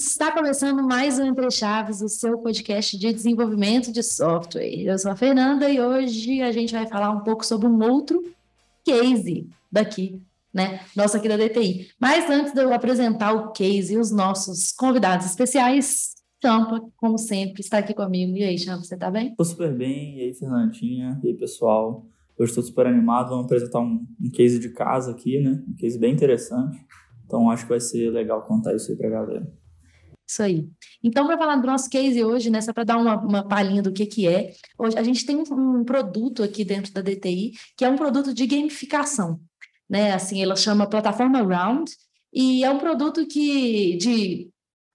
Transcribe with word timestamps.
Está 0.00 0.32
começando 0.32 0.82
mais 0.82 1.18
um 1.18 1.26
Entre 1.26 1.50
Chaves, 1.50 2.00
o 2.00 2.08
seu 2.08 2.38
podcast 2.38 2.98
de 2.98 3.12
desenvolvimento 3.12 3.92
de 3.92 4.02
software. 4.02 4.82
Eu 4.82 4.98
sou 4.98 5.10
a 5.10 5.14
Fernanda 5.14 5.68
e 5.68 5.78
hoje 5.78 6.40
a 6.40 6.50
gente 6.50 6.72
vai 6.72 6.86
falar 6.86 7.10
um 7.10 7.20
pouco 7.20 7.44
sobre 7.44 7.66
um 7.68 7.78
outro 7.82 8.24
case 8.82 9.46
daqui, 9.70 10.18
né? 10.54 10.80
Nosso 10.96 11.18
aqui 11.18 11.28
da 11.28 11.36
DTI. 11.36 11.88
Mas 12.00 12.30
antes 12.30 12.54
de 12.54 12.62
eu 12.62 12.72
apresentar 12.72 13.34
o 13.34 13.52
case 13.52 13.92
e 13.92 13.98
os 13.98 14.10
nossos 14.10 14.72
convidados 14.72 15.26
especiais, 15.26 16.14
Champa, 16.42 16.82
como 16.96 17.18
sempre, 17.18 17.60
está 17.60 17.76
aqui 17.76 17.92
comigo. 17.92 18.34
E 18.34 18.42
aí, 18.42 18.56
Champa, 18.56 18.82
você 18.82 18.94
está 18.94 19.10
bem? 19.10 19.32
Estou 19.32 19.44
super 19.44 19.76
bem. 19.76 20.16
E 20.16 20.22
aí, 20.22 20.34
Fernandinha? 20.34 21.20
E 21.22 21.28
aí, 21.28 21.34
pessoal? 21.34 22.06
Hoje 22.38 22.52
estou 22.52 22.64
super 22.64 22.86
animado. 22.86 23.28
Vamos 23.28 23.44
apresentar 23.44 23.80
um, 23.80 24.02
um 24.18 24.30
case 24.30 24.58
de 24.58 24.70
casa 24.70 25.10
aqui, 25.10 25.38
né? 25.40 25.62
Um 25.68 25.74
case 25.74 25.98
bem 25.98 26.14
interessante. 26.14 26.78
Então, 27.26 27.50
acho 27.50 27.64
que 27.64 27.68
vai 27.68 27.80
ser 27.80 28.08
legal 28.10 28.40
contar 28.46 28.74
isso 28.74 28.90
aí 28.90 28.96
para 28.96 29.08
a 29.08 29.10
galera. 29.10 29.59
Isso 30.30 30.44
aí. 30.44 30.64
Então, 31.02 31.26
para 31.26 31.36
falar 31.36 31.56
do 31.56 31.66
nosso 31.66 31.90
case 31.90 32.22
hoje, 32.22 32.50
né, 32.50 32.60
só 32.60 32.72
para 32.72 32.84
dar 32.84 32.96
uma, 32.98 33.16
uma 33.16 33.48
palhinha 33.48 33.82
do 33.82 33.92
que, 33.92 34.06
que 34.06 34.28
é, 34.28 34.52
hoje 34.78 34.96
a 34.96 35.02
gente 35.02 35.26
tem 35.26 35.36
um, 35.36 35.80
um 35.80 35.84
produto 35.84 36.44
aqui 36.44 36.64
dentro 36.64 36.92
da 36.92 37.00
DTI, 37.00 37.50
que 37.76 37.84
é 37.84 37.88
um 37.88 37.96
produto 37.96 38.32
de 38.32 38.46
gamificação. 38.46 39.40
Né? 39.88 40.12
Assim, 40.12 40.40
ela 40.40 40.54
chama 40.54 40.86
Plataforma 40.86 41.42
Round, 41.42 41.90
e 42.32 42.62
é 42.62 42.70
um 42.70 42.78
produto 42.78 43.26
que 43.26 43.96
de 43.96 44.48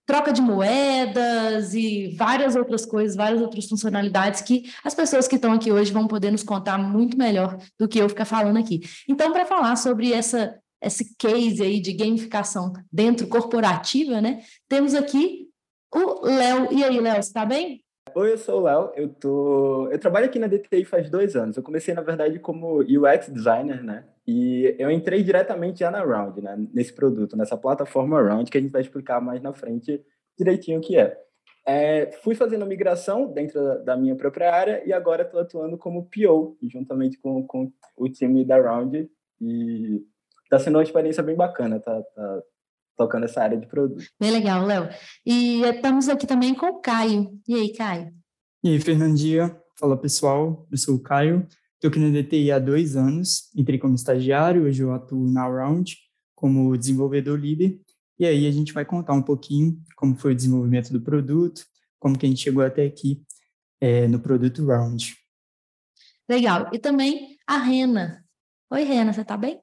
troca 0.06 0.32
de 0.32 0.42
moedas 0.42 1.74
e 1.74 2.16
várias 2.16 2.56
outras 2.56 2.86
coisas, 2.86 3.18
várias 3.18 3.42
outras 3.42 3.68
funcionalidades 3.68 4.40
que 4.40 4.72
as 4.86 4.94
pessoas 4.94 5.28
que 5.28 5.36
estão 5.36 5.52
aqui 5.52 5.70
hoje 5.70 5.92
vão 5.92 6.08
poder 6.08 6.32
nos 6.32 6.44
contar 6.44 6.78
muito 6.78 7.18
melhor 7.18 7.58
do 7.78 7.90
que 7.90 8.00
eu 8.00 8.08
ficar 8.08 8.24
falando 8.24 8.58
aqui. 8.58 8.82
Então, 9.10 9.34
para 9.34 9.46
falar 9.46 9.76
sobre 9.76 10.14
essa 10.14 10.56
esse 10.86 11.16
case 11.18 11.62
aí 11.64 11.80
de 11.80 11.94
gamificação 11.94 12.72
dentro 12.92 13.28
corporativa, 13.28 14.22
né? 14.22 14.42
Temos 14.70 14.94
aqui 14.94 15.50
o 15.94 16.26
Léo. 16.26 16.72
E 16.72 16.84
aí, 16.84 17.00
Léo, 17.00 17.16
você 17.16 17.20
está 17.20 17.46
bem? 17.46 17.84
Oi, 18.14 18.32
eu 18.32 18.38
sou 18.38 18.62
o 18.62 18.64
Léo. 18.64 18.92
Eu 18.96 19.10
tô, 19.10 19.90
eu 19.90 20.00
trabalho 20.00 20.28
aqui 20.28 20.38
na 20.38 20.48
DTI 20.48 20.86
faz 20.86 21.10
dois 21.10 21.36
anos. 21.36 21.58
Eu 21.58 21.64
comecei 21.64 21.94
na 21.94 22.02
verdade 22.02 22.40
como 22.40 22.80
UX 22.80 23.30
designer, 23.30 23.84
né? 23.84 24.06
E 24.28 24.76
eu 24.80 24.90
entrei 24.90 25.24
diretamente 25.24 25.80
já 25.80 25.92
na 25.92 26.04
Round, 26.04 26.42
né? 26.42 26.56
Nesse 26.74 26.94
produto, 26.94 27.36
nessa 27.36 27.58
plataforma 27.58 28.22
Round 28.22 28.50
que 28.50 28.58
a 28.58 28.62
gente 28.62 28.72
vai 28.72 28.82
explicar 28.82 29.20
mais 29.20 29.42
na 29.42 29.54
frente 29.54 30.04
direitinho 30.38 30.80
o 30.80 30.82
que 30.82 30.98
é. 30.98 31.18
é 31.66 32.12
fui 32.24 32.36
fazendo 32.36 32.66
migração 32.66 33.32
dentro 33.32 33.62
da, 33.62 33.76
da 33.78 33.98
minha 33.98 34.16
própria 34.16 34.54
área 34.54 34.84
e 34.86 34.94
agora 34.94 35.24
estou 35.24 35.40
atuando 35.40 35.78
como 35.78 36.10
PO, 36.10 36.58
juntamente 36.64 37.18
com, 37.20 37.46
com 37.46 37.72
o 37.98 38.08
time 38.08 38.46
da 38.46 38.58
Round. 38.62 39.10
E 39.42 40.06
está 40.46 40.60
sendo 40.60 40.78
uma 40.78 40.84
experiência 40.84 41.22
bem 41.22 41.36
bacana, 41.36 41.80
tá, 41.80 42.02
tá 42.02 42.42
tocando 42.98 43.26
essa 43.26 43.42
área 43.42 43.58
de 43.58 43.68
produto. 43.68 44.06
Bem 44.20 44.32
legal, 44.32 44.66
Léo. 44.66 44.90
E 45.26 45.62
estamos 45.64 46.08
aqui 46.08 46.26
também 46.26 46.56
com 46.56 46.68
o 46.68 46.80
Caio. 46.80 47.40
E 47.48 47.54
aí, 47.54 47.74
Caio? 47.74 48.14
E 48.64 48.70
aí, 48.70 48.80
Fernandinha. 48.80 49.56
Fala, 49.78 49.98
pessoal. 49.98 50.66
Eu 50.72 50.78
sou 50.78 50.96
o 50.96 51.02
Caio. 51.02 51.46
Estou 51.74 51.90
aqui 51.90 52.00
na 52.00 52.10
DTI 52.10 52.52
há 52.52 52.60
dois 52.60 52.96
anos. 52.96 53.52
Entrei 53.56 53.78
como 53.78 53.96
estagiário, 53.96 54.64
hoje 54.64 54.82
eu 54.82 54.94
atuo 54.94 55.30
na 55.30 55.48
Round 55.48 55.98
como 56.34 56.78
desenvolvedor 56.78 57.40
líder. 57.40 57.80
E 58.18 58.26
aí 58.26 58.48
a 58.48 58.52
gente 58.52 58.72
vai 58.72 58.86
contar 58.86 59.14
um 59.14 59.22
pouquinho 59.22 59.78
como 59.96 60.16
foi 60.16 60.32
o 60.32 60.36
desenvolvimento 60.36 60.92
do 60.92 61.02
produto, 61.02 61.66
como 62.00 62.18
que 62.18 62.26
a 62.26 62.30
gente 62.30 62.42
chegou 62.42 62.64
até 62.64 62.86
aqui 62.86 63.22
é, 63.82 64.08
no 64.08 64.20
produto 64.20 64.66
Round. 64.66 65.16
Legal. 66.30 66.70
E 66.72 66.80
também 66.80 67.38
a 67.46 67.58
Rena. 67.58 68.24
Oi, 68.72 68.84
Rena, 68.84 69.12
você 69.14 69.22
está 69.22 69.38
bem? 69.38 69.62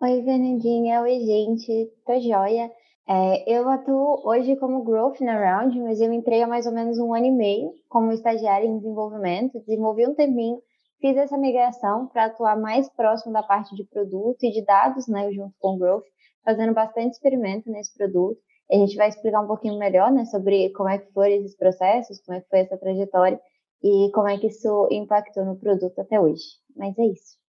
Oi, 0.00 0.22
Fernandinha. 0.22 1.00
Oi, 1.02 1.20
gente. 1.20 1.90
Tô 2.04 2.20
joia. 2.20 2.70
É, 3.08 3.58
eu 3.58 3.68
atuo 3.68 4.20
hoje 4.24 4.56
como 4.56 4.82
Growth 4.84 5.20
na 5.20 5.38
Round, 5.38 5.80
mas 5.80 6.00
eu 6.00 6.12
entrei 6.12 6.42
há 6.42 6.46
mais 6.46 6.66
ou 6.66 6.72
menos 6.72 6.98
um 6.98 7.14
ano 7.14 7.26
e 7.26 7.30
meio 7.30 7.72
como 7.88 8.12
estagiária 8.12 8.66
em 8.66 8.76
desenvolvimento. 8.78 9.58
Desenvolvi 9.60 10.06
um 10.06 10.14
tempinho, 10.14 10.60
fiz 11.00 11.16
essa 11.16 11.38
migração 11.38 12.08
para 12.08 12.26
atuar 12.26 12.56
mais 12.60 12.88
próximo 12.90 13.32
da 13.32 13.42
parte 13.42 13.74
de 13.74 13.84
produto 13.84 14.42
e 14.42 14.50
de 14.50 14.64
dados, 14.64 15.06
né, 15.08 15.30
junto 15.32 15.54
com 15.58 15.78
Growth, 15.78 16.04
fazendo 16.44 16.74
bastante 16.74 17.12
experimento 17.12 17.70
nesse 17.70 17.96
produto. 17.96 18.38
A 18.70 18.76
gente 18.76 18.96
vai 18.96 19.08
explicar 19.08 19.42
um 19.42 19.46
pouquinho 19.46 19.78
melhor, 19.78 20.10
né, 20.12 20.24
sobre 20.26 20.70
como 20.70 20.88
é 20.88 20.98
que 20.98 21.12
foram 21.12 21.30
esses 21.30 21.56
processos, 21.56 22.20
como 22.24 22.36
é 22.36 22.40
que 22.40 22.48
foi 22.48 22.60
essa 22.60 22.76
trajetória 22.76 23.40
e 23.82 24.10
como 24.12 24.28
é 24.28 24.38
que 24.38 24.48
isso 24.48 24.88
impactou 24.90 25.44
no 25.44 25.56
produto 25.56 25.98
até 26.00 26.20
hoje. 26.20 26.42
Mas 26.76 26.98
é 26.98 27.06
isso. 27.06 27.43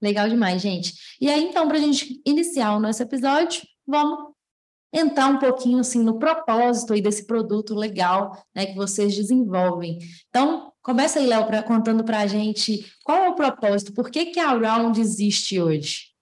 Legal 0.00 0.28
demais, 0.28 0.60
gente. 0.60 0.92
E 1.20 1.28
aí, 1.28 1.44
então, 1.44 1.66
para 1.66 1.78
a 1.78 1.80
gente 1.80 2.20
iniciar 2.26 2.76
o 2.76 2.80
nosso 2.80 3.02
episódio, 3.02 3.62
vamos 3.86 4.36
entrar 4.92 5.26
um 5.26 5.38
pouquinho 5.38 5.78
assim 5.78 6.02
no 6.02 6.18
propósito 6.18 6.92
aí 6.92 7.00
desse 7.00 7.26
produto 7.26 7.74
legal 7.74 8.36
né, 8.54 8.66
que 8.66 8.74
vocês 8.74 9.14
desenvolvem. 9.14 9.98
Então, 10.28 10.72
começa 10.82 11.18
aí, 11.18 11.26
Léo, 11.26 11.46
contando 11.64 12.04
para 12.04 12.20
a 12.20 12.26
gente 12.26 12.84
qual 13.04 13.24
é 13.24 13.28
o 13.28 13.34
propósito, 13.34 13.92
por 13.92 14.10
que, 14.10 14.26
que 14.26 14.40
a 14.40 14.52
Round 14.52 15.00
existe 15.00 15.60
hoje? 15.60 16.14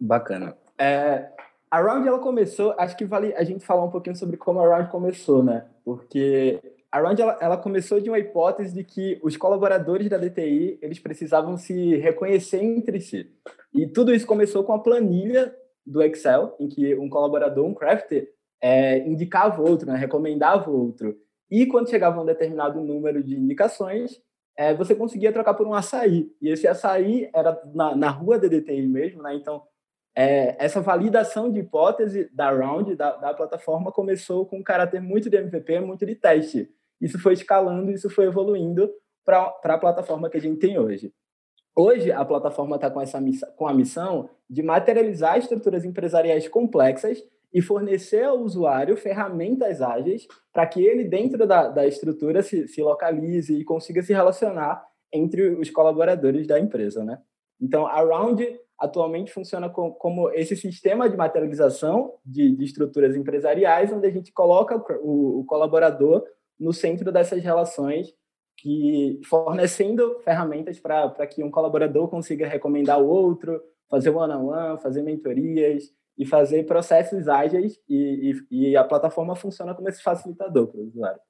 Bacana. 0.00 0.56
É, 0.78 1.28
a 1.70 1.80
Round 1.80 2.06
ela 2.06 2.18
começou, 2.18 2.74
acho 2.78 2.96
que 2.96 3.04
vale 3.04 3.34
a 3.34 3.44
gente 3.44 3.64
falar 3.64 3.84
um 3.84 3.90
pouquinho 3.90 4.16
sobre 4.16 4.36
como 4.36 4.60
a 4.60 4.76
Round 4.76 4.90
começou, 4.90 5.42
né? 5.42 5.66
Porque 5.84 6.60
a 6.90 7.00
Round 7.00 7.20
ela, 7.20 7.38
ela, 7.40 7.56
começou 7.56 8.00
de 8.00 8.08
uma 8.08 8.18
hipótese 8.18 8.74
de 8.74 8.82
que 8.82 9.20
os 9.22 9.36
colaboradores 9.36 10.08
da 10.08 10.16
DTI 10.16 10.78
eles 10.80 10.98
precisavam 10.98 11.56
se 11.56 11.96
reconhecer 11.96 12.62
entre 12.62 13.00
si. 13.00 13.30
E 13.74 13.86
tudo 13.86 14.14
isso 14.14 14.26
começou 14.26 14.64
com 14.64 14.72
a 14.72 14.78
planilha 14.78 15.54
do 15.84 16.02
Excel, 16.02 16.56
em 16.58 16.68
que 16.68 16.94
um 16.96 17.08
colaborador, 17.08 17.66
um 17.66 17.74
crafter, 17.74 18.30
é, 18.60 18.98
indicava 19.06 19.60
o 19.60 19.68
outro, 19.68 19.86
né, 19.86 19.96
recomendava 19.96 20.70
o 20.70 20.86
outro. 20.86 21.16
E 21.50 21.66
quando 21.66 21.90
chegava 21.90 22.20
um 22.20 22.26
determinado 22.26 22.80
número 22.80 23.22
de 23.22 23.34
indicações, 23.36 24.20
é, 24.56 24.74
você 24.74 24.94
conseguia 24.94 25.32
trocar 25.32 25.54
por 25.54 25.66
um 25.66 25.74
açaí. 25.74 26.30
E 26.42 26.48
esse 26.50 26.66
açaí 26.66 27.30
era 27.34 27.60
na, 27.74 27.94
na 27.94 28.10
rua 28.10 28.38
da 28.38 28.48
DTI 28.48 28.86
mesmo, 28.86 29.22
né? 29.22 29.34
Então, 29.34 29.62
é, 30.16 30.56
essa 30.58 30.80
validação 30.80 31.50
de 31.50 31.60
hipótese 31.60 32.28
da 32.34 32.50
Round, 32.50 32.96
da, 32.96 33.16
da 33.16 33.32
plataforma, 33.32 33.92
começou 33.92 34.44
com 34.44 34.58
um 34.58 34.62
caráter 34.64 35.00
muito 35.00 35.30
de 35.30 35.36
MVP, 35.36 35.78
muito 35.80 36.04
de 36.04 36.16
teste. 36.16 36.68
Isso 37.00 37.18
foi 37.18 37.34
escalando, 37.34 37.90
isso 37.90 38.10
foi 38.10 38.26
evoluindo 38.26 38.90
para 39.24 39.54
a 39.62 39.78
plataforma 39.78 40.30
que 40.30 40.36
a 40.36 40.40
gente 40.40 40.58
tem 40.58 40.78
hoje. 40.78 41.12
Hoje, 41.76 42.10
a 42.10 42.24
plataforma 42.24 42.76
está 42.76 42.90
com, 42.90 43.00
essa 43.00 43.20
com 43.56 43.68
a 43.68 43.74
missão 43.74 44.28
de 44.50 44.62
materializar 44.62 45.38
estruturas 45.38 45.84
empresariais 45.84 46.48
complexas 46.48 47.22
e 47.52 47.62
fornecer 47.62 48.24
ao 48.24 48.40
usuário 48.40 48.96
ferramentas 48.96 49.80
ágeis 49.80 50.26
para 50.52 50.66
que 50.66 50.84
ele, 50.84 51.04
dentro 51.04 51.46
da, 51.46 51.68
da 51.68 51.86
estrutura, 51.86 52.42
se, 52.42 52.66
se 52.66 52.82
localize 52.82 53.54
e 53.54 53.64
consiga 53.64 54.02
se 54.02 54.12
relacionar 54.12 54.84
entre 55.12 55.50
os 55.50 55.70
colaboradores 55.70 56.46
da 56.46 56.58
empresa. 56.58 57.04
Né? 57.04 57.18
Então, 57.60 57.86
a 57.86 58.00
Round 58.00 58.44
atualmente 58.78 59.32
funciona 59.32 59.68
com, 59.68 59.90
como 59.92 60.30
esse 60.30 60.56
sistema 60.56 61.08
de 61.08 61.16
materialização 61.16 62.14
de, 62.24 62.54
de, 62.54 62.64
estruturas 62.64 63.16
empresariais, 63.16 63.92
onde 63.92 64.06
a 64.06 64.10
gente 64.10 64.32
coloca 64.32 64.76
o, 65.00 65.40
o 65.40 65.44
colaborador 65.44 66.24
no 66.58 66.72
centro 66.72 67.12
dessas 67.12 67.42
relações, 67.42 68.08
que 68.56 69.20
fornecendo 69.24 70.18
ferramentas 70.24 70.80
para 70.80 71.26
que 71.26 71.42
um 71.42 71.50
colaborador 71.50 72.08
consiga 72.08 72.48
recomendar 72.48 73.00
o 73.00 73.06
outro, 73.06 73.60
fazer 73.88 74.10
one-on-one, 74.10 74.58
-on 74.58 74.74
-one, 74.74 74.82
fazer 74.82 75.02
mentorias 75.02 75.84
e 76.18 76.26
fazer 76.26 76.66
processos 76.66 77.28
ágeis 77.28 77.78
e, 77.88 78.34
e, 78.50 78.70
e 78.70 78.76
a 78.76 78.82
plataforma 78.82 79.36
funciona 79.36 79.74
como 79.74 79.88
esse 79.88 80.02
facilitador 80.02 80.66
para 80.66 80.80
o 80.80 80.84
usuário. 80.84 81.20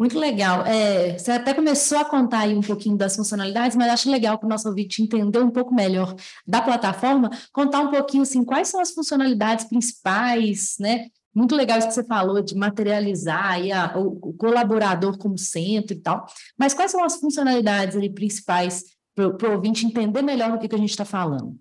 Muito 0.00 0.18
legal. 0.18 0.64
É, 0.64 1.18
você 1.18 1.30
até 1.30 1.52
começou 1.52 1.98
a 1.98 2.06
contar 2.06 2.40
aí 2.40 2.56
um 2.56 2.62
pouquinho 2.62 2.96
das 2.96 3.14
funcionalidades, 3.14 3.76
mas 3.76 3.92
acho 3.92 4.10
legal 4.10 4.38
para 4.38 4.46
o 4.46 4.48
nosso 4.48 4.66
ouvinte 4.66 5.02
entender 5.02 5.40
um 5.40 5.50
pouco 5.50 5.74
melhor 5.74 6.16
da 6.46 6.62
plataforma, 6.62 7.28
contar 7.52 7.80
um 7.80 7.90
pouquinho 7.90 8.22
assim, 8.22 8.42
quais 8.42 8.68
são 8.68 8.80
as 8.80 8.92
funcionalidades 8.92 9.66
principais, 9.66 10.76
né? 10.80 11.08
Muito 11.34 11.54
legal 11.54 11.78
isso 11.78 11.88
que 11.88 11.94
você 11.94 12.04
falou 12.04 12.42
de 12.42 12.56
materializar 12.56 13.52
aí 13.52 13.70
a, 13.70 13.96
o, 13.96 14.18
o, 14.20 14.32
colaborador 14.34 15.16
como 15.16 15.38
centro 15.38 15.96
e 15.96 16.00
tal. 16.00 16.26
Mas 16.58 16.74
quais 16.74 16.90
são 16.90 17.04
as 17.04 17.16
funcionalidades 17.16 17.96
ali, 17.96 18.10
principais 18.10 18.84
para 19.14 19.48
o 19.48 19.52
ouvinte 19.52 19.86
entender 19.86 20.22
melhor 20.22 20.52
o 20.52 20.58
que, 20.58 20.68
que 20.68 20.74
a 20.74 20.78
gente 20.78 20.90
está 20.90 21.04
falando? 21.04 21.56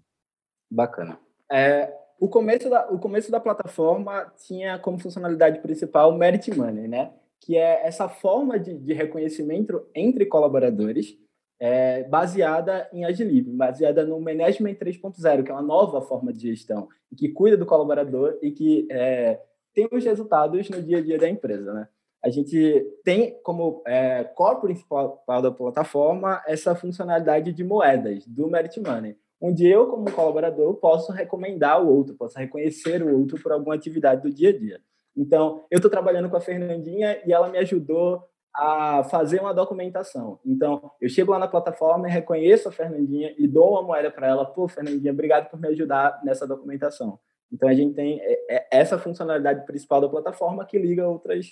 Bacana. 0.71 1.19
É, 1.51 1.94
o, 2.19 2.27
começo 2.27 2.69
da, 2.69 2.89
o 2.89 3.00
começo 3.00 3.31
da 3.31 3.39
plataforma 3.39 4.31
tinha 4.48 4.80
como 4.80 5.00
funcionalidade 5.00 5.60
principal 5.60 6.12
o 6.12 6.18
Merit 6.18 6.56
Money, 6.56 6.88
né? 6.88 7.12
que 7.39 7.57
é 7.57 7.86
essa 7.88 8.07
forma 8.10 8.60
de, 8.60 8.77
de 8.77 8.94
reconhecimento 8.94 9.86
entre 9.95 10.25
colaboradores 10.25 11.18
é, 11.60 12.04
baseada 12.04 12.89
em 12.94 13.06
Agilib, 13.06 13.50
baseada 13.51 14.06
no 14.06 14.19
Management 14.19 14.75
3.0, 14.75 15.44
que 15.44 15.51
é 15.51 15.54
uma 15.54 15.62
nova 15.62 16.01
forma 16.01 16.31
de 16.31 16.50
gestão, 16.50 16.88
que 17.18 17.30
cuida 17.30 17.57
do 17.57 17.66
colaborador 17.66 18.38
e 18.42 18.51
que 18.51 18.88
é, 18.89 19.42
tem 19.88 19.98
os 19.98 20.04
resultados 20.04 20.70
no 20.70 20.81
dia 20.81 20.98
a 20.98 21.02
dia 21.02 21.18
da 21.18 21.30
empresa, 21.30 21.74
né? 21.74 21.88
A 22.22 22.30
gente 22.30 22.86
tem 23.04 23.40
como 23.44 23.81
é, 23.88 24.26
core 24.26 24.60
principal 24.60 25.24
da 25.42 25.52
plataforma 25.52 26.44
essa 26.46 26.76
funcionalidade 26.76 27.54
de 27.54 27.64
moedas, 27.64 28.26
do 28.28 28.50
Merit 28.50 28.78
Money, 28.81 29.16
onde 29.40 29.66
eu, 29.66 29.88
como 29.88 30.12
colaborador, 30.12 30.74
posso 30.76 31.14
recomendar 31.14 31.81
o 31.81 31.88
outro, 31.88 32.16
posso 32.16 32.38
reconhecer 32.38 33.02
o 33.02 33.18
outro 33.18 33.42
por 33.42 33.54
alguma 33.54 33.74
atividade 33.74 34.22
do 34.22 34.30
dia 34.30 34.50
a 34.50 34.58
dia. 34.58 34.81
Então, 35.16 35.64
eu 35.72 35.78
estou 35.78 35.90
trabalhando 35.90 36.30
com 36.30 36.36
a 36.36 36.42
Fernandinha 36.42 37.22
e 37.26 37.31
ela 37.31 37.48
me 37.48 37.58
ajudou 37.58 38.22
a 38.54 39.06
fazer 39.06 39.40
uma 39.40 39.54
documentação. 39.54 40.40
Então, 40.46 40.92
eu 41.00 41.08
chego 41.08 41.31
lá 41.31 41.40
na 41.40 41.48
plataforma, 41.48 42.10
reconheço 42.10 42.68
a 42.68 42.72
Fernandinha 42.72 43.34
e 43.38 43.48
dou 43.48 43.72
uma 43.72 43.81
moeda 43.81 44.12
para 44.12 44.28
ela. 44.28 44.46
Pô, 44.46 44.68
Fernandinha, 44.68 45.14
obrigado 45.14 45.50
por 45.50 45.58
me 45.58 45.70
ajudar 45.70 46.20
nessa 46.26 46.46
documentação. 46.46 47.18
Então, 47.51 47.68
a 47.68 47.74
gente 47.74 47.96
tem 47.96 48.19
é, 48.22 48.56
é, 48.56 48.68
essa 48.72 48.98
funcionalidade 48.98 49.66
principal 49.66 50.01
da 50.01 50.10
plataforma 50.10 50.66
que 50.66 50.78
liga 50.78 51.07
outras, 51.07 51.48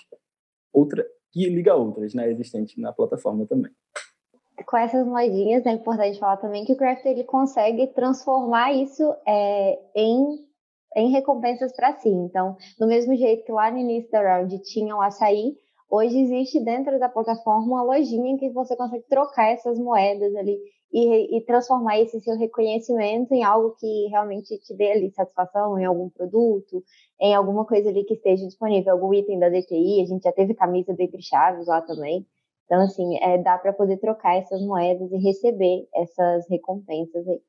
outra, 0.72 1.06
que 1.32 1.48
liga 1.48 1.74
outras, 1.74 2.14
né, 2.14 2.30
existentes 2.30 2.76
na 2.76 2.92
plataforma 2.92 3.46
também. 3.46 3.72
Com 4.66 4.76
essas 4.76 5.06
moedinhas, 5.06 5.64
é 5.66 5.70
importante 5.70 6.18
falar 6.18 6.36
também 6.36 6.64
que 6.64 6.72
o 6.72 6.76
Craft 6.76 7.04
ele 7.06 7.24
consegue 7.24 7.86
transformar 7.88 8.72
isso 8.72 9.02
é, 9.26 9.78
em, 9.94 10.44
em 10.96 11.10
recompensas 11.10 11.74
para 11.74 11.94
si. 11.94 12.08
Então, 12.08 12.56
do 12.78 12.86
mesmo 12.86 13.16
jeito 13.16 13.44
que 13.44 13.52
lá 13.52 13.70
no 13.70 13.78
início 13.78 14.10
da 14.10 14.20
round 14.20 14.58
tinha 14.62 14.96
o 14.96 15.00
açaí, 15.00 15.56
Hoje 15.90 16.20
existe 16.20 16.60
dentro 16.60 16.98
da 16.98 17.08
plataforma 17.08 17.66
uma 17.66 17.82
lojinha 17.82 18.32
em 18.32 18.36
que 18.36 18.50
você 18.50 18.76
consegue 18.76 19.04
trocar 19.08 19.52
essas 19.52 19.78
moedas 19.78 20.34
ali 20.36 20.58
e, 20.92 21.36
e, 21.36 21.44
transformar 21.44 22.00
esse 22.00 22.18
seu 22.20 22.36
reconhecimento 22.38 23.32
em 23.32 23.44
algo 23.44 23.74
que 23.78 24.06
realmente 24.06 24.58
te 24.58 24.74
dê 24.74 24.92
ali 24.92 25.10
satisfação 25.10 25.78
em 25.78 25.84
algum 25.84 26.08
produto, 26.08 26.82
em 27.20 27.34
alguma 27.34 27.66
coisa 27.66 27.90
ali 27.90 28.04
que 28.04 28.14
esteja 28.14 28.46
disponível, 28.46 28.92
algum 28.92 29.12
item 29.12 29.38
da 29.38 29.50
DTI. 29.50 30.02
A 30.02 30.06
gente 30.06 30.22
já 30.22 30.32
teve 30.32 30.54
camisa 30.54 30.94
do 30.94 31.00
Entre 31.00 31.20
Chaves 31.20 31.66
lá 31.66 31.82
também. 31.82 32.26
Então, 32.64 32.80
assim, 32.80 33.16
é, 33.22 33.42
dá 33.42 33.58
para 33.58 33.72
poder 33.72 33.98
trocar 33.98 34.36
essas 34.36 34.62
moedas 34.62 35.10
e 35.12 35.16
receber 35.18 35.86
essas 35.94 36.48
recompensas 36.48 37.26
aí. 37.26 37.40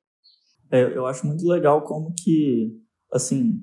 É, 0.72 0.98
eu 0.98 1.06
acho 1.06 1.26
muito 1.26 1.46
legal 1.48 1.84
como 1.84 2.14
que, 2.14 2.72
assim, 3.12 3.60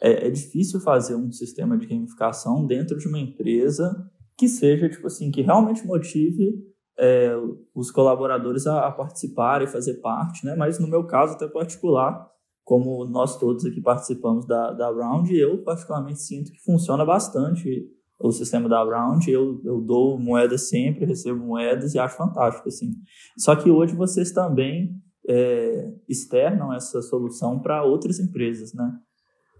é, 0.00 0.26
é 0.26 0.30
difícil 0.30 0.80
fazer 0.80 1.14
um 1.14 1.30
sistema 1.30 1.76
de 1.76 1.86
gamificação 1.86 2.66
dentro 2.66 2.96
de 2.96 3.08
uma 3.08 3.18
empresa 3.18 3.90
que 4.36 4.48
seja, 4.48 4.88
tipo 4.88 5.06
assim, 5.06 5.30
que 5.30 5.42
realmente 5.42 5.86
motive 5.86 6.54
é, 6.98 7.32
os 7.74 7.90
colaboradores 7.90 8.66
a, 8.66 8.86
a 8.86 8.92
participar 8.92 9.62
e 9.62 9.66
fazer 9.66 9.94
parte, 9.94 10.44
né? 10.44 10.54
Mas 10.54 10.78
no 10.78 10.88
meu 10.88 11.06
caso, 11.06 11.34
até 11.34 11.48
particular, 11.48 12.28
como 12.64 13.04
nós 13.04 13.38
todos 13.38 13.64
aqui 13.64 13.80
participamos 13.80 14.46
da, 14.46 14.72
da 14.72 14.90
Round, 14.90 15.34
eu 15.34 15.62
particularmente 15.62 16.20
sinto 16.20 16.52
que 16.52 16.60
funciona 16.60 17.04
bastante 17.04 17.88
o 18.20 18.30
sistema 18.30 18.68
da 18.68 18.84
Round. 18.84 19.28
Eu, 19.30 19.60
eu 19.64 19.80
dou 19.80 20.18
moedas 20.18 20.68
sempre, 20.68 21.06
recebo 21.06 21.44
moedas 21.44 21.94
e 21.94 21.98
acho 21.98 22.16
fantástico, 22.16 22.68
assim. 22.68 22.92
Só 23.38 23.56
que 23.56 23.70
hoje 23.70 23.94
vocês 23.94 24.30
também 24.30 24.94
é, 25.28 25.92
externam 26.08 26.72
essa 26.72 27.00
solução 27.02 27.58
para 27.58 27.82
outras 27.82 28.18
empresas, 28.20 28.74
né? 28.74 28.92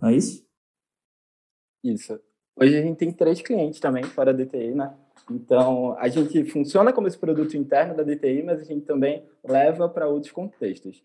Não 0.01 0.11
é 0.11 0.15
isso? 0.15 0.47
Isso. 1.83 2.19
Hoje 2.57 2.77
a 2.77 2.83
gente 2.83 2.99
tem 2.99 3.13
três 3.13 3.41
clientes 3.41 3.81
também 3.81 4.05
fora 4.05 4.35
da 4.35 4.45
DTI, 4.45 4.75
né? 4.75 4.95
Então, 5.31 5.97
a 5.99 6.09
gente 6.09 6.45
funciona 6.45 6.93
como 6.93 7.09
esse 7.09 7.19
produto 7.19 7.57
interno 7.57 7.95
da 7.95 8.03
DTI, 8.03 8.43
mas 8.43 8.61
a 8.61 8.65
gente 8.65 8.85
também 8.85 9.25
leva 9.43 9.89
para 9.89 10.09
outros 10.09 10.33
contextos. 10.33 11.03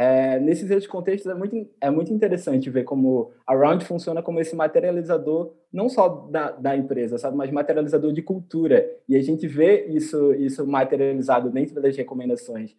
É, 0.00 0.38
nesses 0.38 0.70
outros 0.70 0.86
contextos 0.86 1.28
é 1.28 1.34
muito, 1.34 1.68
é 1.80 1.90
muito 1.90 2.12
interessante 2.12 2.70
ver 2.70 2.84
como 2.84 3.32
a 3.44 3.52
Round 3.52 3.84
funciona 3.84 4.22
como 4.22 4.38
esse 4.38 4.54
materializador, 4.54 5.54
não 5.72 5.88
só 5.88 6.08
da, 6.30 6.52
da 6.52 6.76
empresa, 6.76 7.18
sabe, 7.18 7.36
mas 7.36 7.50
materializador 7.50 8.12
de 8.12 8.22
cultura. 8.22 8.88
E 9.08 9.16
a 9.16 9.20
gente 9.20 9.48
vê 9.48 9.86
isso, 9.86 10.32
isso 10.34 10.64
materializado 10.64 11.50
dentro 11.50 11.82
das 11.82 11.96
recomendações. 11.96 12.76